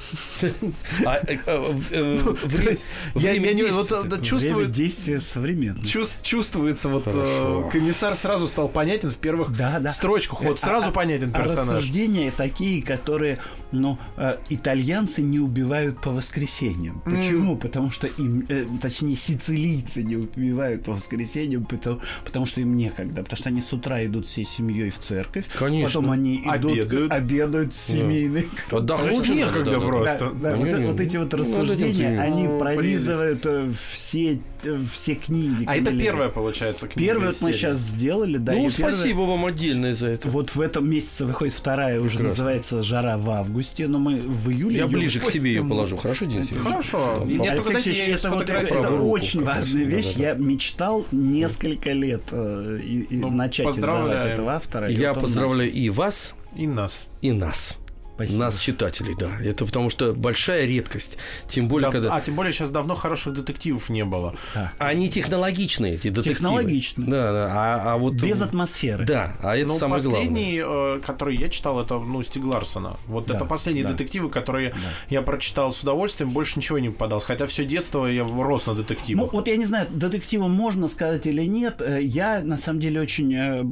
А, 1.06 1.16
э, 1.26 1.38
э, 1.46 1.74
э, 1.90 2.18
То 2.18 2.32
вре- 2.46 2.70
есть, 2.70 2.88
я, 3.14 3.30
время 3.32 3.52
не 3.52 3.62
вот, 3.64 3.88
да, 3.88 4.00
Время 4.02 4.22
чувствую, 4.24 4.66
действия 4.66 5.20
современности. 5.20 5.86
Чувств- 5.90 6.22
чувствуется, 6.22 6.88
вот 6.88 7.04
э, 7.06 7.62
комиссар 7.72 8.14
сразу 8.16 8.46
стал 8.46 8.68
понятен 8.68 9.10
в 9.10 9.16
первых 9.16 9.52
Да, 9.56 9.78
да. 9.80 9.90
строчках. 9.90 10.42
Вот 10.42 10.60
сразу 10.60 10.88
А- 10.88 10.92
понятен 10.92 11.30
а 11.34 11.40
персонаж. 11.40 11.68
рассуждения 11.76 12.32
такие, 12.36 12.82
которые, 12.82 13.38
ну, 13.72 13.98
э, 14.16 14.38
итальянцы 14.50 15.22
не 15.22 15.38
убивают 15.38 16.00
по 16.00 16.10
воскресеньям. 16.10 17.00
Почему? 17.04 17.56
Потому 17.56 17.90
что 17.90 18.06
им, 18.06 18.44
э, 18.48 18.66
точнее, 18.80 19.16
сицилийцы 19.16 20.02
не 20.02 20.16
убивают 20.16 20.84
по 20.84 20.92
воскресеньям, 20.92 21.64
потому, 21.64 22.46
что 22.46 22.60
им 22.60 22.76
некогда. 22.76 23.22
Потому 23.22 23.36
что 23.36 23.48
они 23.48 23.60
с 23.60 23.72
утра 23.72 24.04
идут 24.04 24.26
всей 24.26 24.44
семьей 24.44 24.90
в 24.90 24.98
церковь. 24.98 25.46
Конечно. 25.58 25.88
Потом 26.00 26.10
они 26.12 26.42
идут, 26.42 26.72
Обедают. 26.72 27.12
обедают 27.12 27.74
с 27.74 27.78
семейной 27.80 28.48
Отдохнуть 28.70 29.12
же 29.26 29.34
надо, 29.34 29.34
некогда 29.34 29.64
да, 29.72 29.78
да. 29.78 29.81
Просто. 29.86 30.30
Да, 30.34 30.50
да, 30.50 30.56
вот, 30.56 30.66
не- 30.66 30.86
вот 30.86 31.00
эти 31.00 31.16
вот 31.16 31.32
ну, 31.32 31.38
рассуждения, 31.38 31.92
заниматься. 31.92 32.22
они 32.22 32.58
пронизывают 32.58 33.40
э, 33.44 33.70
все, 33.90 34.40
э, 34.64 34.80
все 34.92 35.14
книги. 35.14 35.64
А 35.66 35.76
это 35.76 35.90
первая, 35.96 36.28
получается, 36.28 36.88
книга 36.88 37.06
Первую 37.12 37.32
вот 37.32 37.42
мы 37.42 37.52
сейчас 37.52 37.78
сделали, 37.78 38.38
да. 38.38 38.52
Ну, 38.52 38.68
спасибо 38.70 39.20
вам 39.20 39.46
отдельно 39.46 39.94
за 39.94 40.08
это. 40.08 40.28
Вот 40.28 40.54
в 40.54 40.60
этом 40.60 40.88
месяце 40.88 41.26
выходит 41.26 41.54
вторая, 41.54 42.00
уже 42.00 42.22
называется 42.22 42.82
«Жара 42.82 43.18
в 43.18 43.30
августе», 43.30 43.86
но 43.88 43.98
мы 43.98 44.16
в 44.16 44.50
июле 44.50 44.78
Я 44.78 44.86
ближе 44.86 45.20
к 45.20 45.30
себе 45.30 45.52
ее 45.52 45.64
положу. 45.64 45.96
Хорошо, 45.96 46.24
Денис? 46.26 46.50
Хорошо. 46.50 47.26
Это, 47.28 48.30
вот, 48.30 49.12
очень 49.12 49.44
важная 49.44 49.84
вещь. 49.84 50.14
Я 50.16 50.34
мечтал 50.34 51.04
несколько 51.12 51.92
лет 51.92 52.22
э, 52.32 53.06
Ну, 53.10 53.30
начать 53.30 53.76
издавать 53.76 54.26
этого 54.26 54.52
автора. 54.52 54.88
Я 54.88 55.14
поздравляю 55.14 55.70
и 55.70 55.90
вас, 55.90 56.34
И 56.56 56.66
нас. 56.66 57.08
и 57.20 57.32
нас. 57.32 57.76
Спасибо. 58.28 58.44
Нас, 58.44 58.58
читателей, 58.58 59.14
да. 59.18 59.30
Это 59.42 59.64
потому 59.64 59.90
что 59.90 60.12
большая 60.14 60.66
редкость. 60.66 61.18
Тем 61.48 61.68
более, 61.68 61.88
Да, 61.88 61.92
когда... 61.92 62.14
А, 62.16 62.20
тем 62.20 62.34
более 62.34 62.52
сейчас 62.52 62.70
давно 62.70 62.94
хороших 62.94 63.34
детективов 63.34 63.88
не 63.88 64.04
было. 64.04 64.34
Они 64.78 65.08
технологичные, 65.08 65.94
эти 65.94 66.08
детективы. 66.08 66.34
Технологичные. 66.34 67.08
Да, 67.08 67.32
да. 67.32 67.50
А, 67.52 67.94
а 67.94 67.96
вот... 67.98 68.14
Без 68.14 68.40
атмосферы. 68.40 69.04
Да, 69.04 69.34
а 69.42 69.56
это 69.56 69.68
Ну, 69.68 69.78
самое 69.78 70.02
главное. 70.02 70.20
последний, 70.26 70.62
э, 70.64 71.00
который 71.04 71.36
я 71.36 71.48
читал, 71.48 71.80
это, 71.80 71.98
ну, 71.98 72.22
Стиг 72.22 72.44
Ларсона. 72.44 72.96
Вот 73.06 73.26
Да, 73.26 73.34
это 73.36 73.44
последние 73.44 73.84
да. 73.84 73.92
детективы, 73.92 74.30
которые 74.30 74.74
я 75.10 75.22
прочитал 75.22 75.72
с 75.72 75.80
удовольствием, 75.82 76.30
больше 76.30 76.58
ничего 76.58 76.78
не 76.78 76.90
попадалось. 76.90 77.24
Хотя 77.24 77.46
все 77.46 77.64
детство 77.64 78.06
я 78.06 78.24
рос 78.24 78.66
на 78.66 78.72
Ну, 78.74 78.78
детективах. 78.82 79.32
вот 79.32 79.48
я 79.48 79.56
не 79.56 79.64
знаю, 79.64 79.86
детективом 79.90 80.50
можно 80.50 80.88
сказать 80.88 81.26
или 81.26 81.42
нет. 81.42 81.80
Э, 81.80 82.00
Я, 82.02 82.40
на 82.42 82.56
самом 82.56 82.80
деле, 82.80 83.00
очень... 83.00 83.34
э, 83.34 83.62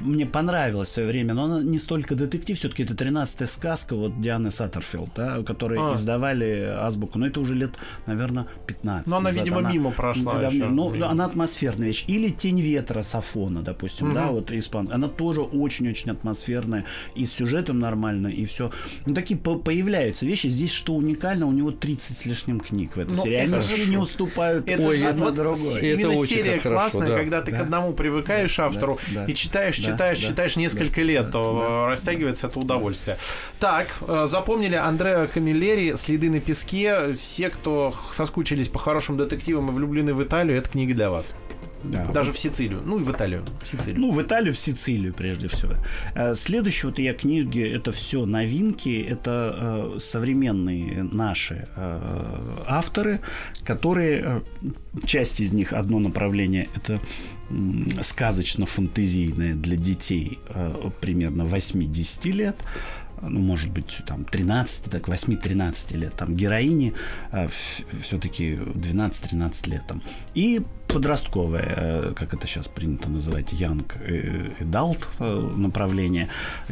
Мне 0.00 0.26
понравилось 0.26 0.88
в 0.88 0.92
свое 0.92 1.08
время, 1.08 1.34
но 1.34 1.44
она 1.44 1.62
не 1.62 1.78
столько 1.78 2.14
детектив, 2.14 2.58
все-таки 2.58 2.82
это 2.84 2.94
13-я 2.94 3.46
сказка 3.46 3.93
вот 3.96 4.20
Дианы 4.20 4.50
Саттерфилд, 4.50 5.10
да, 5.14 5.42
которые 5.42 5.80
А. 5.80 5.94
издавали 5.94 6.68
азбуку. 6.78 7.18
Но 7.18 7.26
это 7.26 7.40
уже 7.40 7.54
лет, 7.54 7.74
наверное, 8.06 8.46
15 8.66 9.06
Но 9.08 9.16
она, 9.18 9.30
назад. 9.30 9.44
видимо, 9.44 9.60
мимо 9.72 9.90
прошла 9.90 10.38
Да, 10.40 10.48
ещё. 10.48 10.68
Ну, 10.68 10.90
Мимо. 10.90 11.10
она 11.10 11.24
атмосферная 11.26 11.88
вещь. 11.88 12.04
Или 12.08 12.28
«Тень 12.30 12.60
ветра» 12.60 13.02
Сафона, 13.02 13.62
допустим, 13.62 14.12
да, 14.14 14.26
вот 14.26 14.50
испан. 14.50 14.88
Она 14.92 15.08
тоже 15.08 15.40
очень-очень 15.42 16.10
атмосферная. 16.10 16.84
И 17.14 17.24
с 17.24 17.32
сюжетом 17.32 17.78
нормально, 17.80 18.28
и 18.28 18.44
все. 18.44 18.70
Ну, 19.06 19.14
такие 19.14 19.38
по- 19.38 19.56
появляются 19.56 20.26
вещи. 20.26 20.46
Здесь 20.48 20.72
что 20.72 20.94
уникально, 20.94 21.46
у 21.46 21.52
него 21.52 21.70
30 21.70 22.16
с 22.16 22.26
лишним 22.26 22.60
книг 22.60 22.96
в 22.96 23.00
этой 23.00 23.16
Ну, 23.16 23.22
серии. 23.22 23.36
Они 23.36 23.50
хорошо. 23.52 23.84
не 23.90 23.96
уступают 23.96 24.68
Это 24.68 24.82
ой, 24.88 24.96
же 24.98 25.06
одна 25.08 25.24
вот 25.26 25.34
другой. 25.34 25.56
с- 25.56 25.76
Это 25.76 25.86
именно 25.86 26.08
очень 26.14 26.36
серия 26.36 26.58
хорошо, 26.58 26.70
классная, 26.70 27.08
да. 27.08 27.16
когда 27.18 27.42
ты 27.42 27.50
Да. 27.52 27.58
к 27.58 27.60
одному 27.62 27.92
привыкаешь 27.92 28.58
автору 28.58 28.98
да, 29.14 29.24
и 29.26 29.34
читаешь, 29.34 29.78
да, 29.78 29.92
читаешь, 29.92 30.20
да, 30.20 30.28
читаешь 30.28 30.56
несколько 30.56 30.96
да, 30.96 31.02
лет, 31.02 31.24
да, 31.26 31.30
то 31.32 31.86
растягивается 31.88 32.46
это 32.46 32.58
удовольствие. 32.60 33.18
Так, 33.60 33.73
э, 33.82 34.26
запомнили 34.26 34.76
Андреа 34.76 35.26
Камиллери 35.26 35.96
«Следы 35.96 36.30
на 36.30 36.40
песке». 36.40 37.12
Все, 37.12 37.50
кто 37.50 37.94
соскучились 38.12 38.68
по 38.68 38.78
хорошим 38.78 39.16
детективам 39.16 39.70
и 39.70 39.72
влюблены 39.72 40.14
в 40.14 40.22
Италию, 40.22 40.58
это 40.58 40.68
книга 40.70 40.94
для 40.94 41.10
вас. 41.10 41.34
Да. 41.84 42.06
Даже 42.06 42.32
в 42.32 42.38
Сицилию. 42.38 42.80
Ну 42.84 42.98
и 42.98 43.02
в 43.02 43.10
Италию. 43.10 43.44
В 43.62 43.66
Сицилию. 43.66 44.00
Ну, 44.00 44.12
в 44.12 44.22
Италию, 44.22 44.54
в 44.54 44.58
Сицилию, 44.58 45.12
прежде 45.12 45.48
всего. 45.48 45.74
Э, 46.14 46.34
Следующие 46.34 46.90
вот 46.90 46.98
я 46.98 47.12
книги, 47.12 47.60
это 47.60 47.92
все 47.92 48.24
новинки, 48.24 49.06
это 49.06 49.92
э, 49.96 49.98
современные 50.00 51.02
наши 51.02 51.68
э, 51.76 52.00
авторы, 52.66 53.20
которые, 53.64 54.42
э, 54.62 54.68
часть 55.04 55.40
из 55.40 55.52
них, 55.52 55.72
одно 55.72 55.98
направление, 55.98 56.68
это 56.74 57.00
сказочно-фантазийное 58.02 59.54
для 59.54 59.76
детей 59.76 60.38
э, 60.48 60.90
примерно 61.00 61.42
8-10 61.42 62.32
лет, 62.32 62.56
ну, 63.22 63.40
может 63.40 63.70
быть, 63.70 63.98
там, 64.06 64.24
13, 64.24 64.90
так, 64.90 65.08
8-13 65.08 65.96
лет, 65.96 66.14
там, 66.14 66.34
героини 66.34 66.94
э, 67.32 67.48
все-таки 68.02 68.54
12-13 68.54 69.70
лет, 69.70 69.82
там, 69.86 70.02
и 70.34 70.62
подростковое, 70.88 71.74
э, 71.76 72.12
как 72.14 72.34
это 72.34 72.46
сейчас 72.46 72.68
принято 72.68 73.08
называть, 73.08 73.52
young 73.52 73.84
э, 74.00 74.50
adult 74.60 75.06
э, 75.18 75.52
направление, 75.56 76.28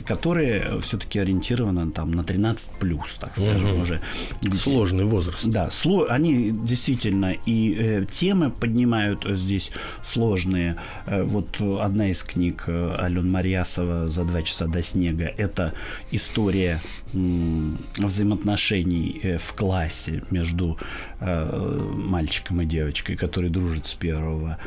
которые 0.07 0.81
все-таки 0.81 1.19
ориентированы 1.19 1.91
там 1.93 2.11
на 2.13 2.23
13 2.25 2.71
плюс, 2.79 3.17
так 3.19 3.33
скажем, 3.33 3.71
Мгм. 3.73 3.83
уже. 3.83 4.01
детей. 4.41 4.57
Сложный 4.59 5.05
возраст. 5.05 5.45
Да, 5.47 5.71
сло... 5.71 6.07
они 6.09 6.51
действительно 6.53 7.33
и 7.47 7.75
э, 7.79 8.07
темы 8.11 8.51
поднимают 8.51 9.25
э, 9.27 9.35
здесь 9.35 9.73
сложные. 10.03 10.77
Э, 11.07 11.23
вот 11.25 11.57
э, 11.61 11.79
одна 11.81 12.11
из 12.11 12.23
книг 12.23 12.65
э, 12.67 12.97
Ален 12.99 13.31
Марьясова 13.31 14.09
«За 14.09 14.25
два 14.25 14.43
часа 14.43 14.67
до 14.67 14.83
снега»– 14.83 15.25
это 15.37 15.73
история 16.11 16.81
м, 17.15 17.79
взаимоотношений 17.97 19.21
э, 19.23 19.39
в 19.39 19.53
классе 19.55 20.23
между 20.31 20.79
э, 21.25 21.91
мальчиком 21.97 22.61
и 22.63 22.65
девочкой, 22.67 23.17
которые 23.17 23.51
дружат 23.51 23.87
с 23.87 23.95
первого 23.95 24.59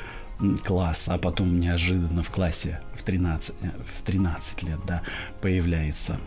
класса, 0.63 1.13
а 1.13 1.17
потом 1.17 1.59
неожиданно 1.59 2.23
в 2.23 2.29
классе 2.31 2.81
в 2.95 3.03
13, 3.03 3.55
э, 3.61 3.67
в 3.99 4.03
13 4.03 4.63
лет 4.63 4.79
да, 4.87 5.01
появляется 5.41 6.19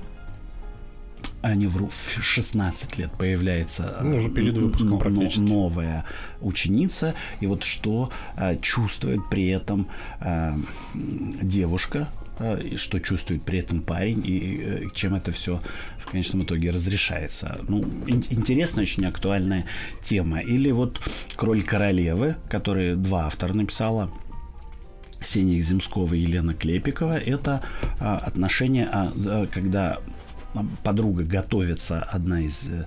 а 1.42 1.54
не 1.54 1.66
вру, 1.66 1.88
в 1.88 2.22
16 2.22 2.98
лет 2.98 3.10
появляется 3.12 3.98
Ну, 4.02 4.16
уже 4.18 4.28
перед 4.28 4.56
э, 4.56 4.60
выпуском 4.60 4.88
но- 4.90 4.98
практически. 4.98 5.40
новая 5.40 6.04
ученица, 6.40 7.14
и 7.40 7.46
вот 7.46 7.62
что 7.64 8.10
э, 8.36 8.56
чувствует 8.60 9.20
при 9.30 9.48
этом 9.48 9.86
э, 10.20 10.54
девушка 10.94 12.08
э, 12.17 12.17
и 12.40 12.76
что 12.76 13.00
чувствует 13.00 13.42
при 13.42 13.58
этом 13.58 13.82
парень, 13.82 14.22
и 14.24 14.60
э, 14.60 14.80
чем 14.94 15.14
это 15.14 15.32
все 15.32 15.60
в 15.98 16.10
конечном 16.10 16.44
итоге 16.44 16.70
разрешается. 16.70 17.60
Ну, 17.68 17.80
ин- 18.06 18.24
интересная, 18.30 18.82
очень 18.82 19.04
актуальная 19.06 19.66
тема. 20.02 20.40
Или 20.40 20.70
вот 20.70 21.00
«Кроль 21.36 21.62
королевы», 21.62 22.36
который 22.48 22.96
два 22.96 23.26
автора 23.26 23.52
написала, 23.52 24.10
Ксения 25.20 25.60
Земского 25.60 26.14
и 26.14 26.20
Елена 26.20 26.54
Клепикова, 26.54 27.18
это 27.18 27.62
а, 27.98 28.18
отношения, 28.18 28.88
а, 28.90 29.46
когда 29.52 29.98
подруга 30.82 31.24
готовится, 31.24 32.00
одна 32.00 32.40
из 32.40 32.68
э, 32.68 32.86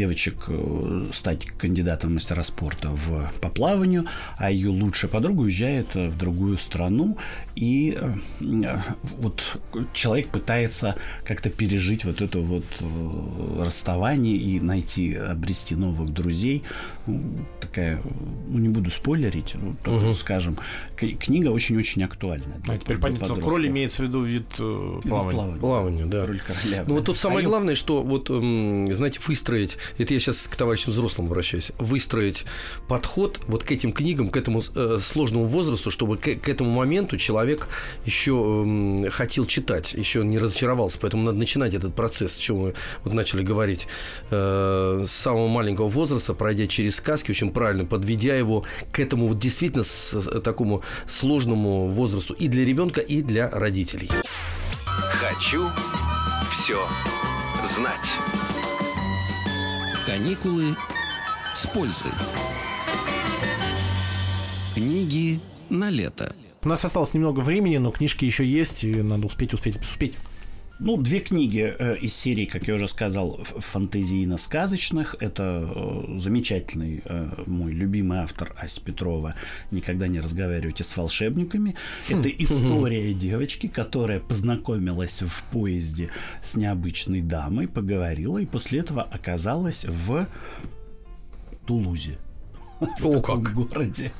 девочек 0.00 0.44
э, 0.48 1.08
стать 1.12 1.44
кандидатом 1.58 2.10
в 2.10 2.14
мастера 2.14 2.42
спорта 2.42 2.88
в, 2.88 3.30
по 3.42 3.48
плаванию, 3.50 4.06
а 4.38 4.50
ее 4.50 4.70
лучшая 4.70 5.10
подруга 5.10 5.42
уезжает 5.42 5.94
э, 5.94 6.08
в 6.08 6.16
другую 6.16 6.56
страну, 6.56 7.18
и 7.54 7.98
э, 8.40 8.78
вот 9.18 9.60
человек 9.92 10.28
пытается 10.28 10.96
как-то 11.24 11.50
пережить 11.50 12.06
вот 12.06 12.22
это 12.22 12.38
вот 12.38 12.64
расставание 13.58 14.36
и 14.36 14.58
найти, 14.60 15.14
обрести 15.14 15.74
новых 15.74 16.10
друзей. 16.10 16.62
Ну, 17.06 17.22
такая, 17.60 18.00
ну 18.48 18.58
не 18.58 18.68
буду 18.68 18.90
спойлерить, 18.90 19.54
ну, 19.54 19.76
только 19.84 20.04
угу. 20.04 20.12
скажем, 20.14 20.58
книга 20.96 21.48
очень-очень 21.48 22.04
актуальная. 22.04 22.58
Для, 22.58 22.74
а 22.74 22.78
теперь 22.78 22.98
понятно, 22.98 23.34
кроль 23.36 23.68
имеется 23.68 24.02
в 24.02 24.06
виду 24.06 24.22
вид 24.22 24.46
плавания. 24.48 25.30
плавания. 25.30 25.60
Плавание, 25.60 26.06
да. 26.06 26.24
Кроль 26.24 26.40
Ну 26.86 26.94
вот 26.94 27.04
тут 27.04 27.18
самое 27.18 27.44
а 27.44 27.48
главное, 27.48 27.74
что 27.74 28.02
вот, 28.02 28.28
знаете, 28.28 29.20
выстроить 29.26 29.76
это 29.98 30.14
я 30.14 30.20
сейчас 30.20 30.48
к 30.48 30.56
товарищам 30.56 30.92
взрослым 30.92 31.26
обращаюсь, 31.26 31.72
выстроить 31.78 32.44
подход 32.88 33.40
вот 33.46 33.64
к 33.64 33.70
этим 33.70 33.92
книгам, 33.92 34.30
к 34.30 34.36
этому 34.36 34.62
э, 34.74 34.98
сложному 35.02 35.46
возрасту, 35.46 35.90
чтобы 35.90 36.16
к, 36.16 36.34
к 36.36 36.48
этому 36.48 36.70
моменту 36.70 37.16
человек 37.16 37.68
еще 38.04 38.64
э, 38.66 39.10
хотел 39.10 39.46
читать, 39.46 39.92
еще 39.94 40.24
не 40.24 40.38
разочаровался. 40.38 40.98
Поэтому 41.00 41.24
надо 41.24 41.38
начинать 41.38 41.74
этот 41.74 41.94
процесс, 41.94 42.36
о 42.36 42.40
чем 42.40 42.56
мы 42.58 42.74
вот 43.04 43.12
начали 43.12 43.42
говорить, 43.42 43.86
э, 44.30 45.04
с 45.06 45.10
самого 45.10 45.48
маленького 45.48 45.88
возраста, 45.88 46.34
пройдя 46.34 46.66
через 46.66 46.96
сказки, 46.96 47.30
очень 47.30 47.52
правильно, 47.52 47.84
подведя 47.84 48.34
его 48.34 48.64
к 48.92 49.00
этому 49.00 49.28
вот 49.28 49.38
действительно 49.38 49.84
с, 49.84 50.40
такому 50.42 50.82
сложному 51.08 51.88
возрасту 51.88 52.34
и 52.34 52.48
для 52.48 52.64
ребенка, 52.64 53.00
и 53.00 53.22
для 53.22 53.50
родителей. 53.50 54.10
Хочу 55.12 55.66
все 56.50 56.78
знать. 57.64 58.49
Каникулы 60.10 60.76
с 61.54 61.68
пользой. 61.68 62.10
Книги 64.74 65.38
на 65.68 65.88
лето. 65.88 66.34
У 66.64 66.68
нас 66.68 66.84
осталось 66.84 67.14
немного 67.14 67.38
времени, 67.38 67.76
но 67.76 67.92
книжки 67.92 68.24
еще 68.24 68.44
есть, 68.44 68.82
и 68.82 68.92
надо 68.92 69.26
успеть, 69.26 69.54
успеть, 69.54 69.78
успеть. 69.80 70.14
Ну, 70.82 70.96
две 70.96 71.20
книги 71.20 71.74
э, 71.78 71.98
из 71.98 72.14
серии, 72.14 72.46
как 72.46 72.66
я 72.66 72.74
уже 72.74 72.88
сказал, 72.88 73.38
фантазийно-сказочных. 73.42 75.14
Это 75.20 75.70
э, 75.74 76.18
замечательный 76.18 77.02
э, 77.04 77.42
мой 77.46 77.72
любимый 77.72 78.20
автор 78.20 78.54
Ася 78.58 78.80
Петрова 78.80 79.34
«Никогда 79.70 80.08
не 80.08 80.20
разговаривайте 80.20 80.82
с 80.82 80.96
волшебниками». 80.96 81.76
Хм. 82.08 82.20
Это 82.20 82.30
история 82.30 83.12
девочки, 83.12 83.66
которая 83.66 84.20
познакомилась 84.20 85.20
в 85.20 85.44
поезде 85.52 86.08
с 86.42 86.54
необычной 86.54 87.20
дамой, 87.20 87.68
поговорила 87.68 88.38
и 88.38 88.46
после 88.46 88.78
этого 88.78 89.02
оказалась 89.02 89.84
в 89.84 90.26
Тулузе. 91.66 92.16
О, 93.02 93.20
как. 93.20 93.52
городе. 93.52 94.12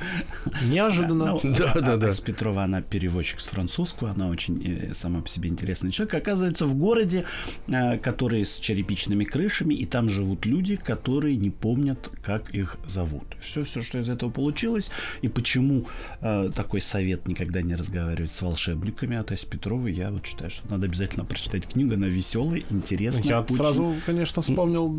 Неожиданно. 0.69 1.39
Ну, 1.43 1.55
да, 1.57 1.75
да, 1.75 1.97
да. 1.97 2.13
С 2.13 2.21
Петрова 2.21 2.65
она 2.65 2.83
переводчик 2.83 3.41
с 3.41 3.47
французского, 3.47 4.11
она 4.11 4.29
очень 4.29 4.63
э, 4.65 4.95
сама 4.95 5.23
по 5.23 5.29
себе 5.29 5.49
интересный 5.49 5.91
человек. 5.91 6.15
Оказывается, 6.15 6.67
в 6.67 6.75
городе, 6.75 7.25
э, 7.69 7.99
который 7.99 8.45
с 8.45 8.59
черепичными 8.59 9.25
крышами, 9.25 9.75
и 9.75 9.87
там 9.87 10.11
живут 10.11 10.45
люди, 10.45 10.77
которые 10.77 11.37
не 11.37 11.51
помнят, 11.51 12.11
как 12.23 12.51
их 12.55 12.77
зовут. 12.87 13.25
Все, 13.41 13.65
все, 13.65 13.83
что 13.83 13.99
из 13.99 14.11
этого 14.11 14.31
получилось, 14.31 14.91
и 15.23 15.29
почему 15.29 15.87
э, 16.21 16.51
такой 16.55 16.83
совет 16.83 17.27
никогда 17.29 17.63
не 17.63 17.75
разговаривать 17.75 18.33
с 18.33 18.43
волшебниками 18.43 19.17
от 19.17 19.33
Ась 19.33 19.45
Петровой, 19.45 19.93
я 19.93 20.11
вот 20.11 20.27
считаю, 20.27 20.51
что 20.51 20.69
надо 20.69 20.87
обязательно 20.87 21.25
прочитать 21.25 21.67
книгу, 21.67 21.95
она 21.95 22.09
веселая, 22.09 22.63
интересная. 22.69 23.23
Я 23.23 23.41
очень... 23.41 23.57
сразу, 23.57 23.95
конечно, 24.05 24.43
вспомнил 24.43 24.95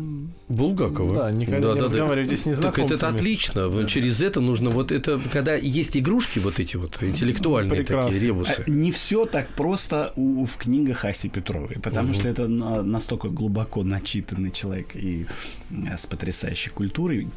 Булгакова. 0.48 1.14
Да, 1.14 1.30
никогда 1.30 1.68
да, 1.68 1.74
не 1.74 1.78
да, 1.78 1.84
разговаривайте 1.84 2.34
да. 2.34 2.42
с 2.42 2.46
незнакомцами. 2.46 2.88
Так 2.88 2.96
это 2.96 3.08
отлично 3.08 3.51
конечно. 3.52 3.82
Да. 3.82 3.86
Через 3.88 4.20
это 4.20 4.40
нужно 4.40 4.70
вот 4.70 4.92
это, 4.92 5.20
когда 5.32 5.54
есть 5.54 5.96
игрушки 5.96 6.38
вот 6.38 6.60
эти 6.60 6.76
вот 6.76 7.02
интеллектуальные 7.02 7.78
Прекрасно. 7.78 8.10
такие 8.10 8.28
ребусы. 8.28 8.64
А 8.66 8.70
не 8.70 8.90
все 8.92 9.26
так 9.26 9.48
просто 9.50 10.12
у, 10.16 10.44
в 10.44 10.56
книгах 10.56 11.04
Аси 11.04 11.28
Петровой, 11.28 11.76
потому 11.82 12.10
угу. 12.10 12.14
что 12.14 12.28
это 12.28 12.48
настолько 12.48 13.28
глубоко 13.28 13.82
начитанный 13.82 14.50
человек 14.50 14.94
и 14.94 15.26
э, 15.70 15.96
с 15.96 16.06
потрясающей 16.06 16.70
культурой. 16.70 17.28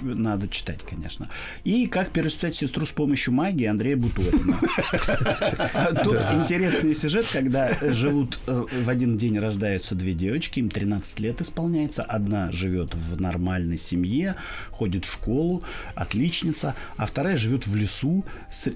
Надо 0.00 0.48
читать, 0.48 0.82
конечно. 0.82 1.30
И 1.64 1.86
как 1.86 2.10
перевоспитать 2.10 2.54
сестру 2.54 2.86
с 2.86 2.92
помощью 2.92 3.34
магии 3.34 3.66
Андрея 3.66 3.96
Буторина. 3.96 4.60
Тут 6.04 6.16
интересный 6.32 6.94
сюжет, 6.94 7.26
когда 7.32 7.76
живут 7.80 8.38
э, 8.46 8.64
в 8.84 8.88
один 8.88 9.16
день 9.16 9.38
рождаются 9.38 9.94
две 9.94 10.14
девочки, 10.14 10.60
им 10.60 10.68
13 10.68 11.20
лет 11.20 11.40
исполняется, 11.40 12.02
одна 12.02 12.50
живет 12.52 12.94
в 12.94 13.20
нормальной 13.20 13.76
семье, 13.76 14.36
ходит 14.70 15.04
в 15.04 15.12
школу, 15.12 15.53
отличница, 15.94 16.74
а 16.96 17.06
вторая 17.06 17.36
живет 17.36 17.66
в 17.66 17.74
лесу, 17.74 18.24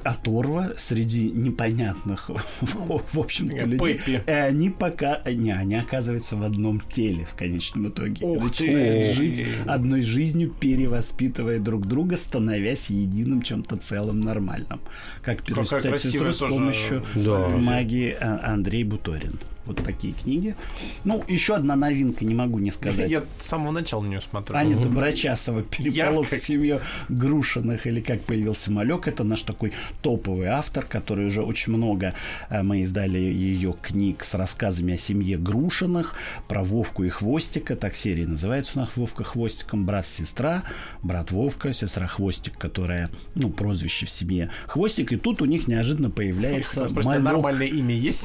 оторва, 0.05 0.73
среди 0.77 1.31
непонятных, 1.31 2.31
в 2.61 3.19
общем-то, 3.19 3.65
людей. 3.65 4.01
И 4.27 4.31
они 4.31 4.71
пока, 4.71 5.23
не, 5.27 5.53
они 5.53 5.77
оказываются 5.77 6.37
в 6.37 6.43
одном 6.43 6.81
теле 6.81 7.25
в 7.25 7.35
конечном 7.35 7.89
итоге. 7.89 8.27
Начинают 8.27 9.17
жить 9.17 9.45
одной 9.67 10.03
жизнью, 10.03 10.55
перевоспитывая 10.59 11.59
друг 11.59 11.87
друга, 11.87 12.17
становясь 12.17 12.91
единым 12.91 13.43
чем-то 13.43 13.77
целым 13.77 14.21
нормальным. 14.21 14.81
Как 15.23 15.43
перевоспитать 15.43 16.01
сестру 16.01 16.33
с 16.33 16.39
помощью 16.39 17.05
магии 17.15 18.17
а, 18.21 18.53
Андрей 18.53 18.85
Буторин 18.85 19.39
вот 19.69 19.85
такие 19.85 20.15
книги. 20.15 20.57
Ну, 21.05 21.23
еще 21.29 21.55
одна 21.55 21.77
новинка, 21.77 22.25
не 22.25 22.35
могу 22.35 22.59
не 22.59 22.71
сказать. 22.71 23.11
Я 23.11 23.23
с 23.39 23.47
самого 23.47 23.71
начала 23.71 24.03
на 24.03 24.09
нее 24.09 24.21
смотрю. 24.21 24.57
Аня 24.57 24.77
угу. 24.77 24.89
Брачасова 24.89 25.63
«Переполох 25.63 26.31
в 26.31 26.37
семье 26.37 26.81
Грушиных» 27.09 27.87
или 27.87 28.01
«Как 28.01 28.23
появился 28.23 28.73
малек». 28.73 29.07
Это 29.07 29.25
наш 29.25 29.43
такой 29.43 29.73
топовый 30.03 30.49
автор, 30.49 30.85
который 30.85 31.27
уже 31.27 31.43
очень 31.43 31.75
много 31.75 32.15
э, 32.49 32.63
мы 32.63 32.81
издали 32.81 33.19
ее 33.19 33.75
книг 33.81 34.25
с 34.25 34.35
рассказами 34.35 34.95
о 34.95 34.97
семье 34.97 35.37
Грушиных, 35.37 36.15
про 36.49 36.65
Вовку 36.65 37.05
и 37.05 37.11
Хвостика. 37.11 37.77
Так 37.77 37.95
серия 37.95 38.27
называется 38.27 38.73
у 38.77 38.81
нас 38.81 38.97
«Вовка 38.97 39.23
Хвостиком». 39.23 39.85
Брат-сестра, 39.85 40.65
брат 41.03 41.31
Вовка, 41.31 41.73
сестра 41.73 42.07
Хвостик, 42.07 42.57
которая, 42.57 43.11
ну, 43.35 43.51
прозвище 43.51 44.07
в 44.07 44.11
семье 44.11 44.51
Хвостик. 44.67 45.13
И 45.13 45.17
тут 45.17 45.43
у 45.43 45.45
них 45.45 45.69
неожиданно 45.69 46.11
появляется 46.11 46.89
малек. 47.05 47.23
нормальное 47.23 47.67
имя 47.67 47.95
есть? 47.95 48.25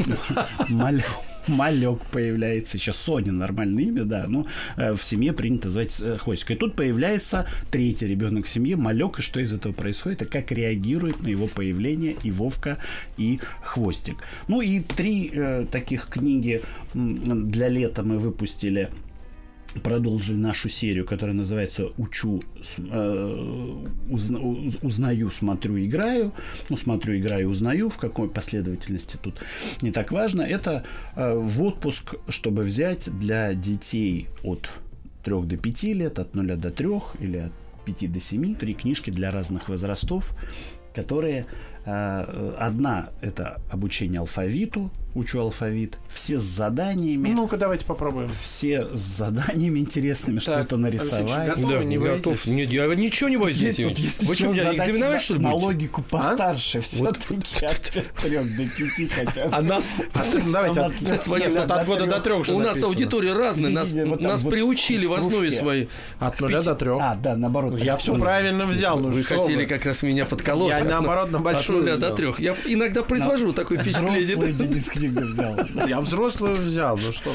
Малек. 0.69 1.05
Малек 1.47 1.99
появляется. 2.11 2.77
Сейчас 2.77 2.97
Соня 2.97 3.31
нормальное 3.31 3.83
имя, 3.83 4.03
да. 4.03 4.25
Ну, 4.27 4.47
э, 4.77 4.93
в 4.93 5.03
семье 5.03 5.33
принято 5.33 5.69
звать 5.69 5.99
э, 6.01 6.17
Хвостик. 6.17 6.51
И 6.51 6.55
тут 6.55 6.75
появляется 6.75 7.47
третий 7.71 8.07
ребенок 8.07 8.45
в 8.45 8.49
семье, 8.49 8.75
Малек. 8.75 9.19
И 9.19 9.21
что 9.21 9.39
из 9.39 9.53
этого 9.53 9.73
происходит? 9.73 10.21
И 10.21 10.25
как 10.25 10.51
реагирует 10.51 11.21
на 11.21 11.27
его 11.27 11.47
появление 11.47 12.15
и 12.23 12.31
Вовка, 12.31 12.77
и 13.17 13.39
Хвостик. 13.61 14.17
Ну 14.47 14.61
и 14.61 14.79
три 14.79 15.31
э, 15.33 15.65
таких 15.71 16.07
книги 16.07 16.61
для 16.93 17.67
лета 17.67 18.03
мы 18.03 18.17
выпустили 18.17 18.89
продолжили 19.81 20.35
нашу 20.35 20.69
серию, 20.69 21.05
которая 21.05 21.35
называется 21.35 21.89
«Учу, 21.97 22.39
э, 22.77 23.85
узна, 24.09 24.39
узнаю, 24.81 25.31
смотрю, 25.31 25.83
играю». 25.83 26.31
Ну, 26.69 26.77
смотрю, 26.77 27.17
играю, 27.17 27.49
узнаю. 27.49 27.89
В 27.89 27.97
какой 27.97 28.29
последовательности 28.29 29.17
тут 29.21 29.35
не 29.81 29.91
так 29.91 30.11
важно. 30.11 30.41
Это 30.41 30.83
э, 31.15 31.33
в 31.33 31.61
отпуск, 31.63 32.15
чтобы 32.29 32.63
взять 32.63 33.09
для 33.19 33.53
детей 33.53 34.27
от 34.43 34.69
3 35.23 35.41
до 35.43 35.57
5 35.57 35.83
лет, 35.83 36.19
от 36.19 36.35
0 36.35 36.55
до 36.55 36.69
3 36.69 36.87
или 37.19 37.37
от 37.37 37.53
5 37.85 38.11
до 38.11 38.19
7. 38.19 38.55
Три 38.55 38.73
книжки 38.73 39.09
для 39.09 39.31
разных 39.31 39.69
возрастов, 39.69 40.35
которые 40.93 41.45
э, 41.85 42.53
Одна– 42.59 43.09
это 43.21 43.61
обучение 43.71 44.19
алфавиту, 44.19 44.91
учу 45.15 45.39
алфавит, 45.39 45.97
все 46.09 46.37
с 46.37 46.43
заданиями. 46.43 47.29
Ну-ка, 47.29 47.57
давайте 47.57 47.85
попробуем. 47.85 48.29
Все 48.41 48.87
с 48.93 48.99
заданиями 48.99 49.79
интересными, 49.79 50.39
что-то 50.39 50.77
нарисовать. 50.77 51.49
Готовы, 51.49 51.79
да, 51.79 51.83
не 51.83 51.97
готов. 51.97 52.45
Нет, 52.45 52.71
я 52.71 52.87
ничего 52.95 53.29
не 53.29 53.37
боюсь. 53.37 53.57
Есть, 53.57 53.83
тут 53.83 53.97
есть 53.97 54.23
Вы 54.23 54.35
что, 54.35 54.47
меня 54.47 54.73
экзаменовать, 54.73 55.21
что 55.21 55.35
ли, 55.35 55.39
На 55.41 55.53
логику 55.53 56.03
а? 56.09 56.17
постарше, 56.17 56.79
а? 56.79 56.81
все-таки 56.81 57.65
от 57.65 57.81
трех 58.21 58.57
до 58.57 58.63
пяти 58.63 59.07
хотя 59.07 59.47
бы. 59.47 59.55
А 59.55 59.61
нас... 59.61 59.93
Давайте, 60.51 60.81
от 60.81 61.85
года 61.85 62.05
до 62.05 62.19
трех 62.19 62.49
У 62.49 62.59
нас 62.59 62.81
аудитория 62.81 63.33
разная, 63.33 63.71
нас 63.71 64.41
приучили 64.41 65.05
в 65.05 65.13
основе 65.13 65.51
своей. 65.51 65.89
От 66.19 66.39
нуля 66.39 66.61
до 66.61 66.75
трех. 66.75 67.01
А, 67.01 67.15
да, 67.15 67.35
наоборот. 67.35 67.77
Я 67.79 67.97
все 67.97 68.15
правильно 68.15 68.65
взял. 68.65 68.99
Вы 68.99 69.23
хотели 69.23 69.65
как 69.65 69.85
раз 69.85 70.01
меня 70.03 70.25
подколоть. 70.25 70.69
Я, 70.69 70.83
наоборот, 70.83 71.31
на 71.31 71.39
большую 71.39 71.79
нуля 71.79 71.97
до 71.97 72.11
трех. 72.11 72.39
Я 72.39 72.55
иногда 72.65 73.03
произвожу 73.03 73.53
такое 73.53 73.79
впечатление. 73.79 75.02
Книгу 75.03 75.21
взял. 75.27 75.57
Я 75.87 75.99
взрослую 75.99 76.55
взял, 76.55 76.97
ну 76.97 77.11
что. 77.11 77.31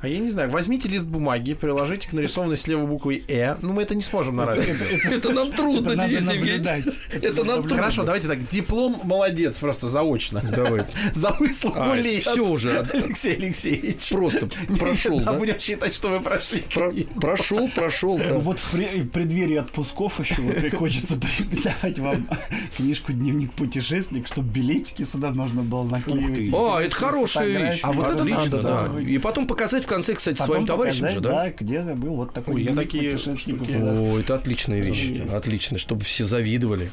А 0.00 0.06
я 0.06 0.18
не 0.20 0.28
знаю, 0.30 0.48
возьмите 0.50 0.88
лист 0.88 1.06
бумаги, 1.06 1.54
приложите 1.54 2.08
к 2.08 2.12
нарисованной 2.12 2.56
слева 2.56 2.86
буквой 2.86 3.24
«э». 3.26 3.56
Ну, 3.62 3.72
мы 3.72 3.82
это 3.82 3.96
не 3.96 4.02
сможем 4.02 4.36
на 4.36 4.44
радио. 4.44 4.72
Это 5.10 5.30
нам 5.32 5.50
трудно, 5.52 5.96
Денис 5.96 6.30
Евгеньевич. 6.32 6.94
Это 7.20 7.42
нам 7.42 7.62
трудно. 7.62 7.76
Хорошо, 7.76 8.04
давайте 8.04 8.28
так. 8.28 8.46
Диплом 8.46 9.00
молодец, 9.02 9.58
просто 9.58 9.88
заочно. 9.88 10.40
Давай. 10.54 10.84
За 11.12 11.30
выслугу 11.40 11.80
А, 11.80 11.96
лет. 11.96 12.22
всё 12.22 12.46
уже. 12.46 12.78
Алексей 12.92 13.34
Алексеевич. 13.36 14.10
Просто 14.10 14.48
прошел, 14.78 15.18
Да, 15.18 15.32
да? 15.32 15.38
будем 15.38 15.58
считать, 15.58 15.92
что 15.92 16.10
вы 16.10 16.20
прошли. 16.20 16.60
Про- 16.72 16.92
Прошел, 17.20 17.68
прошел. 17.68 18.18
да. 18.18 18.34
Вот 18.34 18.60
в, 18.60 18.70
преддверии 19.08 19.56
отпусков 19.56 20.20
еще 20.20 20.70
хочется 20.70 21.16
давать 21.64 21.98
вам 21.98 22.28
книжку 22.76 23.12
«Дневник 23.12 23.52
путешественник», 23.52 24.28
чтобы 24.28 24.48
билетики 24.48 25.02
сюда 25.02 25.30
можно 25.32 25.62
было 25.62 25.82
наклеивать. 25.82 26.50
А, 26.54 26.80
это 26.80 26.94
хорошая 26.94 27.46
вещь. 27.48 27.80
А 27.82 27.90
вот 27.90 28.06
это 28.10 28.22
Отлично, 28.22 28.44
надо, 28.44 28.62
да. 28.92 29.00
И 29.00 29.18
потом 29.18 29.48
показать 29.48 29.87
конце, 29.88 30.14
кстати, 30.14 30.38
Потом 30.38 30.54
своим 30.54 30.66
товарищам 30.66 31.00
показать, 31.08 31.14
же, 31.14 31.20
да? 31.20 31.30
Да, 31.30 31.50
где 31.50 31.80
был 31.94 32.14
вот 32.16 32.32
такой 32.32 32.54
Ой, 32.54 32.62
я 32.64 32.74
такие 32.74 33.10
путешественников. 33.12 33.68
О, 33.68 34.18
это 34.18 34.34
отличная 34.34 34.80
вещь. 34.80 35.04
есть. 35.04 35.34
Отлично, 35.34 35.78
чтобы 35.78 36.04
все 36.04 36.24
завидовали. 36.24 36.90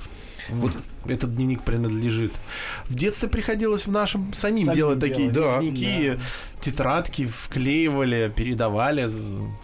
Вот 0.49 0.73
этот 1.07 1.35
дневник 1.35 1.63
принадлежит. 1.63 2.31
В 2.85 2.95
детстве 2.95 3.27
приходилось 3.29 3.87
в 3.87 3.91
нашем 3.91 4.31
самим, 4.33 4.65
Самим 4.65 4.75
делать 4.75 4.99
такие 4.99 5.29
делать. 5.31 5.59
дневники, 5.59 6.19
тетрадки 6.65 7.25
вклеивали, 7.25 8.31
передавали, 8.35 9.07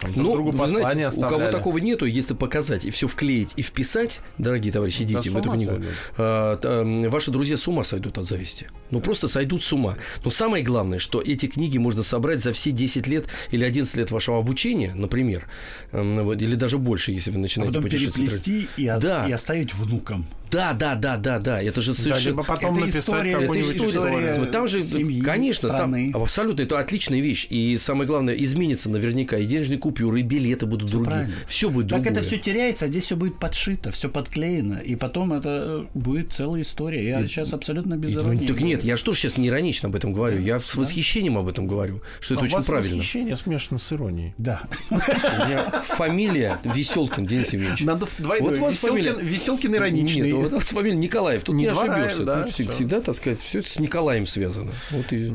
там, 0.00 0.12
друг 0.12 0.16
Ну, 0.16 0.32
другу 0.34 0.50
вы 0.52 0.58
послания 0.58 0.82
знаете, 0.92 1.04
у 1.04 1.08
оставляли. 1.08 1.40
кого 1.50 1.52
такого 1.52 1.78
нету, 1.78 2.04
если 2.06 2.34
показать 2.34 2.84
и 2.84 2.90
все 2.90 3.06
вклеить 3.08 3.52
и 3.56 3.62
вписать, 3.62 4.20
дорогие 4.38 4.72
товарищи 4.72 5.04
дети, 5.04 5.28
с 5.28 5.32
в 5.32 5.36
эту 5.36 5.50
книгу, 5.50 5.72
а, 6.16 7.08
ваши 7.08 7.30
друзья 7.30 7.56
с 7.56 7.66
ума 7.68 7.84
сойдут 7.84 8.18
от 8.18 8.26
зависти. 8.26 8.68
Ну, 8.90 9.00
просто 9.00 9.28
сойдут 9.28 9.62
с 9.62 9.72
ума. 9.72 9.96
Но 10.24 10.30
самое 10.30 10.62
главное, 10.62 10.98
что 10.98 11.20
эти 11.20 11.46
книги 11.46 11.78
можно 11.78 12.02
собрать 12.02 12.40
за 12.42 12.52
все 12.52 12.70
10 12.70 13.06
лет 13.06 13.26
или 13.50 13.64
11 13.64 13.96
лет 13.96 14.10
вашего 14.10 14.38
обучения, 14.38 14.92
например, 14.94 15.46
м, 15.92 16.22
вот, 16.24 16.40
или 16.42 16.54
даже 16.54 16.78
больше, 16.78 17.12
если 17.12 17.30
вы 17.30 17.38
А 17.38 17.40
начинаете 17.40 17.72
потом 17.74 17.82
путешествовать. 17.90 18.30
переплести 18.44 18.68
и, 18.76 18.86
от- 18.86 19.02
Да. 19.02 19.26
и 19.28 19.32
оставить 19.32 19.74
внукам. 19.74 20.26
Да, 20.50 20.74
да, 20.74 20.94
да, 20.96 21.16
да, 21.16 21.38
да. 21.38 21.62
Это 21.62 21.80
же 21.80 21.92
Да, 21.92 21.98
совершенно... 22.02 22.26
либо 22.28 22.42
потом 22.42 22.72
Это 22.76 22.80
написать 22.80 23.02
история- 23.04 23.32
это 23.32 23.60
история, 23.60 24.26
история 24.26 24.50
Там 24.52 24.66
же, 24.68 24.82
семьи, 24.82 25.20
конечно, 25.22 25.68
страны. 25.70 26.12
там 26.12 26.22
абсолютно 26.22 26.62
это 26.62 26.78
отличная 26.92 27.20
вещь. 27.20 27.46
И 27.50 27.76
самое 27.78 28.06
главное, 28.06 28.34
изменится 28.34 28.90
наверняка 28.90 29.38
и 29.38 29.46
денежные 29.46 29.78
купюры, 29.78 30.20
и 30.20 30.22
билеты 30.22 30.66
будут 30.66 30.90
другие. 30.90 31.10
правильно. 31.10 31.34
Все 31.46 31.70
будет 31.70 31.88
Так 31.88 32.02
другое. 32.02 32.20
это 32.20 32.26
все 32.28 32.38
теряется, 32.38 32.84
а 32.84 32.88
здесь 32.88 33.04
все 33.04 33.16
будет 33.16 33.38
подшито, 33.38 33.90
все 33.90 34.08
подклеено, 34.08 34.78
и 34.78 34.94
потом 34.96 35.32
это 35.32 35.86
э, 35.94 35.98
будет 35.98 36.32
целая 36.32 36.62
история. 36.62 37.04
Я 37.08 37.26
сейчас 37.26 37.54
абсолютно 37.54 37.96
без 37.96 38.10
И, 38.12 38.14
ну, 38.16 38.20
иронии 38.22 38.46
так 38.46 38.60
нет, 38.60 38.84
я 38.84 38.96
что 38.96 39.14
ж 39.14 39.18
сейчас 39.18 39.36
не 39.38 39.48
иронично 39.48 39.88
об 39.88 39.96
этом 39.96 40.12
говорю, 40.12 40.40
я 40.40 40.60
с 40.60 40.74
восхищением 40.74 41.38
об 41.38 41.48
этом 41.48 41.66
говорю, 41.66 42.02
что 42.20 42.34
это 42.34 42.42
А 42.42 42.42
у 42.42 42.46
очень 42.46 42.54
вас 42.56 42.66
правильно. 42.66 42.96
восхищение 42.98 43.36
смешано 43.36 43.78
с 43.78 43.92
иронией. 43.92 44.34
Да. 44.38 44.62
У 44.90 44.94
меня 44.94 45.82
фамилия 45.88 46.58
Веселкин 46.64 47.26
Денис 47.26 47.52
Евгеньевич. 47.52 47.80
Надо 47.82 48.06
двойной. 48.18 48.50
Вот 48.50 48.58
у 48.58 48.62
вас 48.62 48.74
Веселкин, 48.74 49.04
фамилия- 49.04 49.24
Веселкин 49.26 49.74
ироничный. 49.74 50.22
Нет, 50.30 50.34
вот 50.34 50.52
у 50.52 50.56
вас 50.56 50.64
фамилия 50.66 50.96
Николаев. 50.96 51.42
Тут 51.42 51.54
Не 51.56 51.64
не, 51.64 51.68
ошибешься. 51.70 52.24
да, 52.24 52.44
всегда, 52.44 53.00
так 53.00 53.14
сказать, 53.14 53.38
все 53.38 53.60
это 53.60 53.68
с 53.70 53.78
Николаем 53.78 54.26
связано. 54.26 54.72
Вот 54.90 55.12
и... 55.12 55.32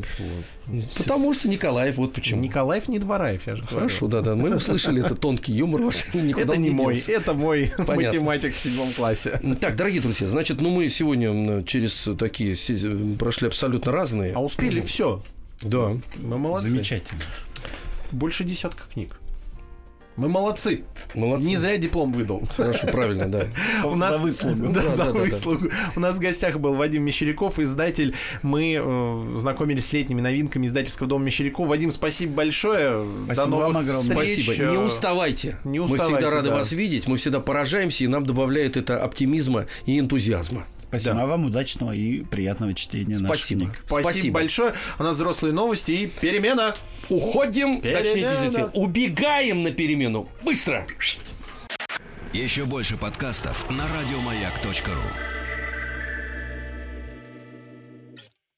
Потому 0.97 1.33
что 1.33 1.47
Николаев, 1.49 1.97
вот 1.97 2.13
почему. 2.13 2.41
Николаев 2.41 2.87
не 2.87 2.99
Двораев, 2.99 3.47
я 3.47 3.55
же 3.55 3.61
говорю. 3.63 3.77
Хорошо, 3.77 4.07
да, 4.07 4.21
да. 4.21 4.35
Мы 4.35 4.55
услышали 4.55 5.03
это 5.03 5.15
тонкий 5.15 5.53
юмор 5.53 5.81
ваш. 5.81 6.05
Это 6.13 6.57
не 6.57 6.71
мой, 6.71 7.01
это 7.07 7.33
мой 7.33 7.71
математик 7.77 8.53
в 8.53 8.59
седьмом 8.59 8.91
классе. 8.91 9.39
Так, 9.61 9.75
дорогие 9.75 10.01
друзья, 10.01 10.27
значит, 10.27 10.61
ну 10.61 10.69
мы 10.69 10.89
сегодня 10.89 11.63
через 11.63 12.09
такие 12.17 12.55
прошли 13.17 13.47
абсолютно 13.47 13.91
разные. 13.91 14.33
А 14.33 14.43
успели 14.43 14.81
все. 14.81 15.23
Да. 15.61 15.97
Мы 16.17 16.37
молодцы. 16.37 16.69
Замечательно. 16.69 17.21
Больше 18.11 18.43
десятка 18.43 18.83
книг. 18.91 19.19
Мы 20.17 20.29
молодцы. 20.29 20.83
Молодцы. 21.13 21.47
Не 21.47 21.55
зря 21.57 21.77
диплом 21.77 22.11
выдал. 22.11 22.41
Хорошо, 22.55 22.87
правильно, 22.87 23.27
да. 23.27 23.45
У 23.85 23.93
нас, 23.95 24.17
За 24.17 24.23
выслугу. 24.23 24.67
Да, 24.73 24.81
Да, 24.83 24.89
за 24.89 24.97
да, 24.97 25.05
да, 25.05 25.13
да. 25.13 25.19
выслугу. 25.19 25.69
У 25.95 25.99
нас 25.99 26.17
в 26.17 26.19
гостях 26.19 26.59
был 26.59 26.73
Вадим 26.73 27.03
Мещеряков, 27.03 27.59
издатель. 27.59 28.15
Мы 28.41 28.77
э, 28.81 29.35
знакомились 29.37 29.85
с 29.85 29.93
летними 29.93 30.19
новинками 30.21 30.65
издательского 30.65 31.07
дома 31.07 31.25
Мещеряков. 31.25 31.67
Вадим, 31.69 31.91
спасибо 31.91 32.33
большое. 32.33 33.03
До 33.03 33.25
Спасибо 33.25 33.47
новых 33.47 33.67
вам 33.67 33.77
огромное. 33.77 34.17
встреч. 34.17 34.43
Спасибо. 34.45 34.71
Не 34.71 34.77
уставайте. 34.77 35.57
не 35.63 35.79
Мы 35.79 35.85
уставайте, 35.85 36.15
всегда 36.15 36.29
рады 36.35 36.49
да. 36.49 36.55
вас 36.55 36.71
видеть. 36.71 37.07
Мы 37.07 37.17
всегда 37.17 37.39
поражаемся, 37.39 38.03
и 38.03 38.07
нам 38.07 38.25
добавляет 38.25 38.75
это 38.75 38.97
оптимизма 39.01 39.67
и 39.85 39.99
энтузиазма. 39.99 40.65
Спасибо 40.89 41.15
Да. 41.15 41.23
А 41.23 41.25
вам 41.25 41.45
удачного 41.45 41.91
и 41.91 42.23
приятного 42.23 42.73
чтения 42.73 43.17
наших 43.17 43.27
Спасибо. 43.37 43.61
книг. 43.65 43.83
Спасибо, 43.85 44.33
большое. 44.35 44.73
У 44.99 45.03
нас 45.03 45.15
взрослые 45.15 45.53
новости 45.53 45.91
и 45.91 46.07
перемена. 46.07 46.73
Уходим, 47.09 47.81
Перемена. 47.81 48.03
точнее, 48.03 48.21
действительно, 48.29 48.71
убегаем 48.73 49.63
на 49.63 49.71
перемену. 49.71 50.29
Быстро. 50.43 50.85
Еще 52.33 52.65
больше 52.65 52.97
подкастов 52.97 53.69
на 53.69 53.83
радиомаяк.ру. 53.99 55.36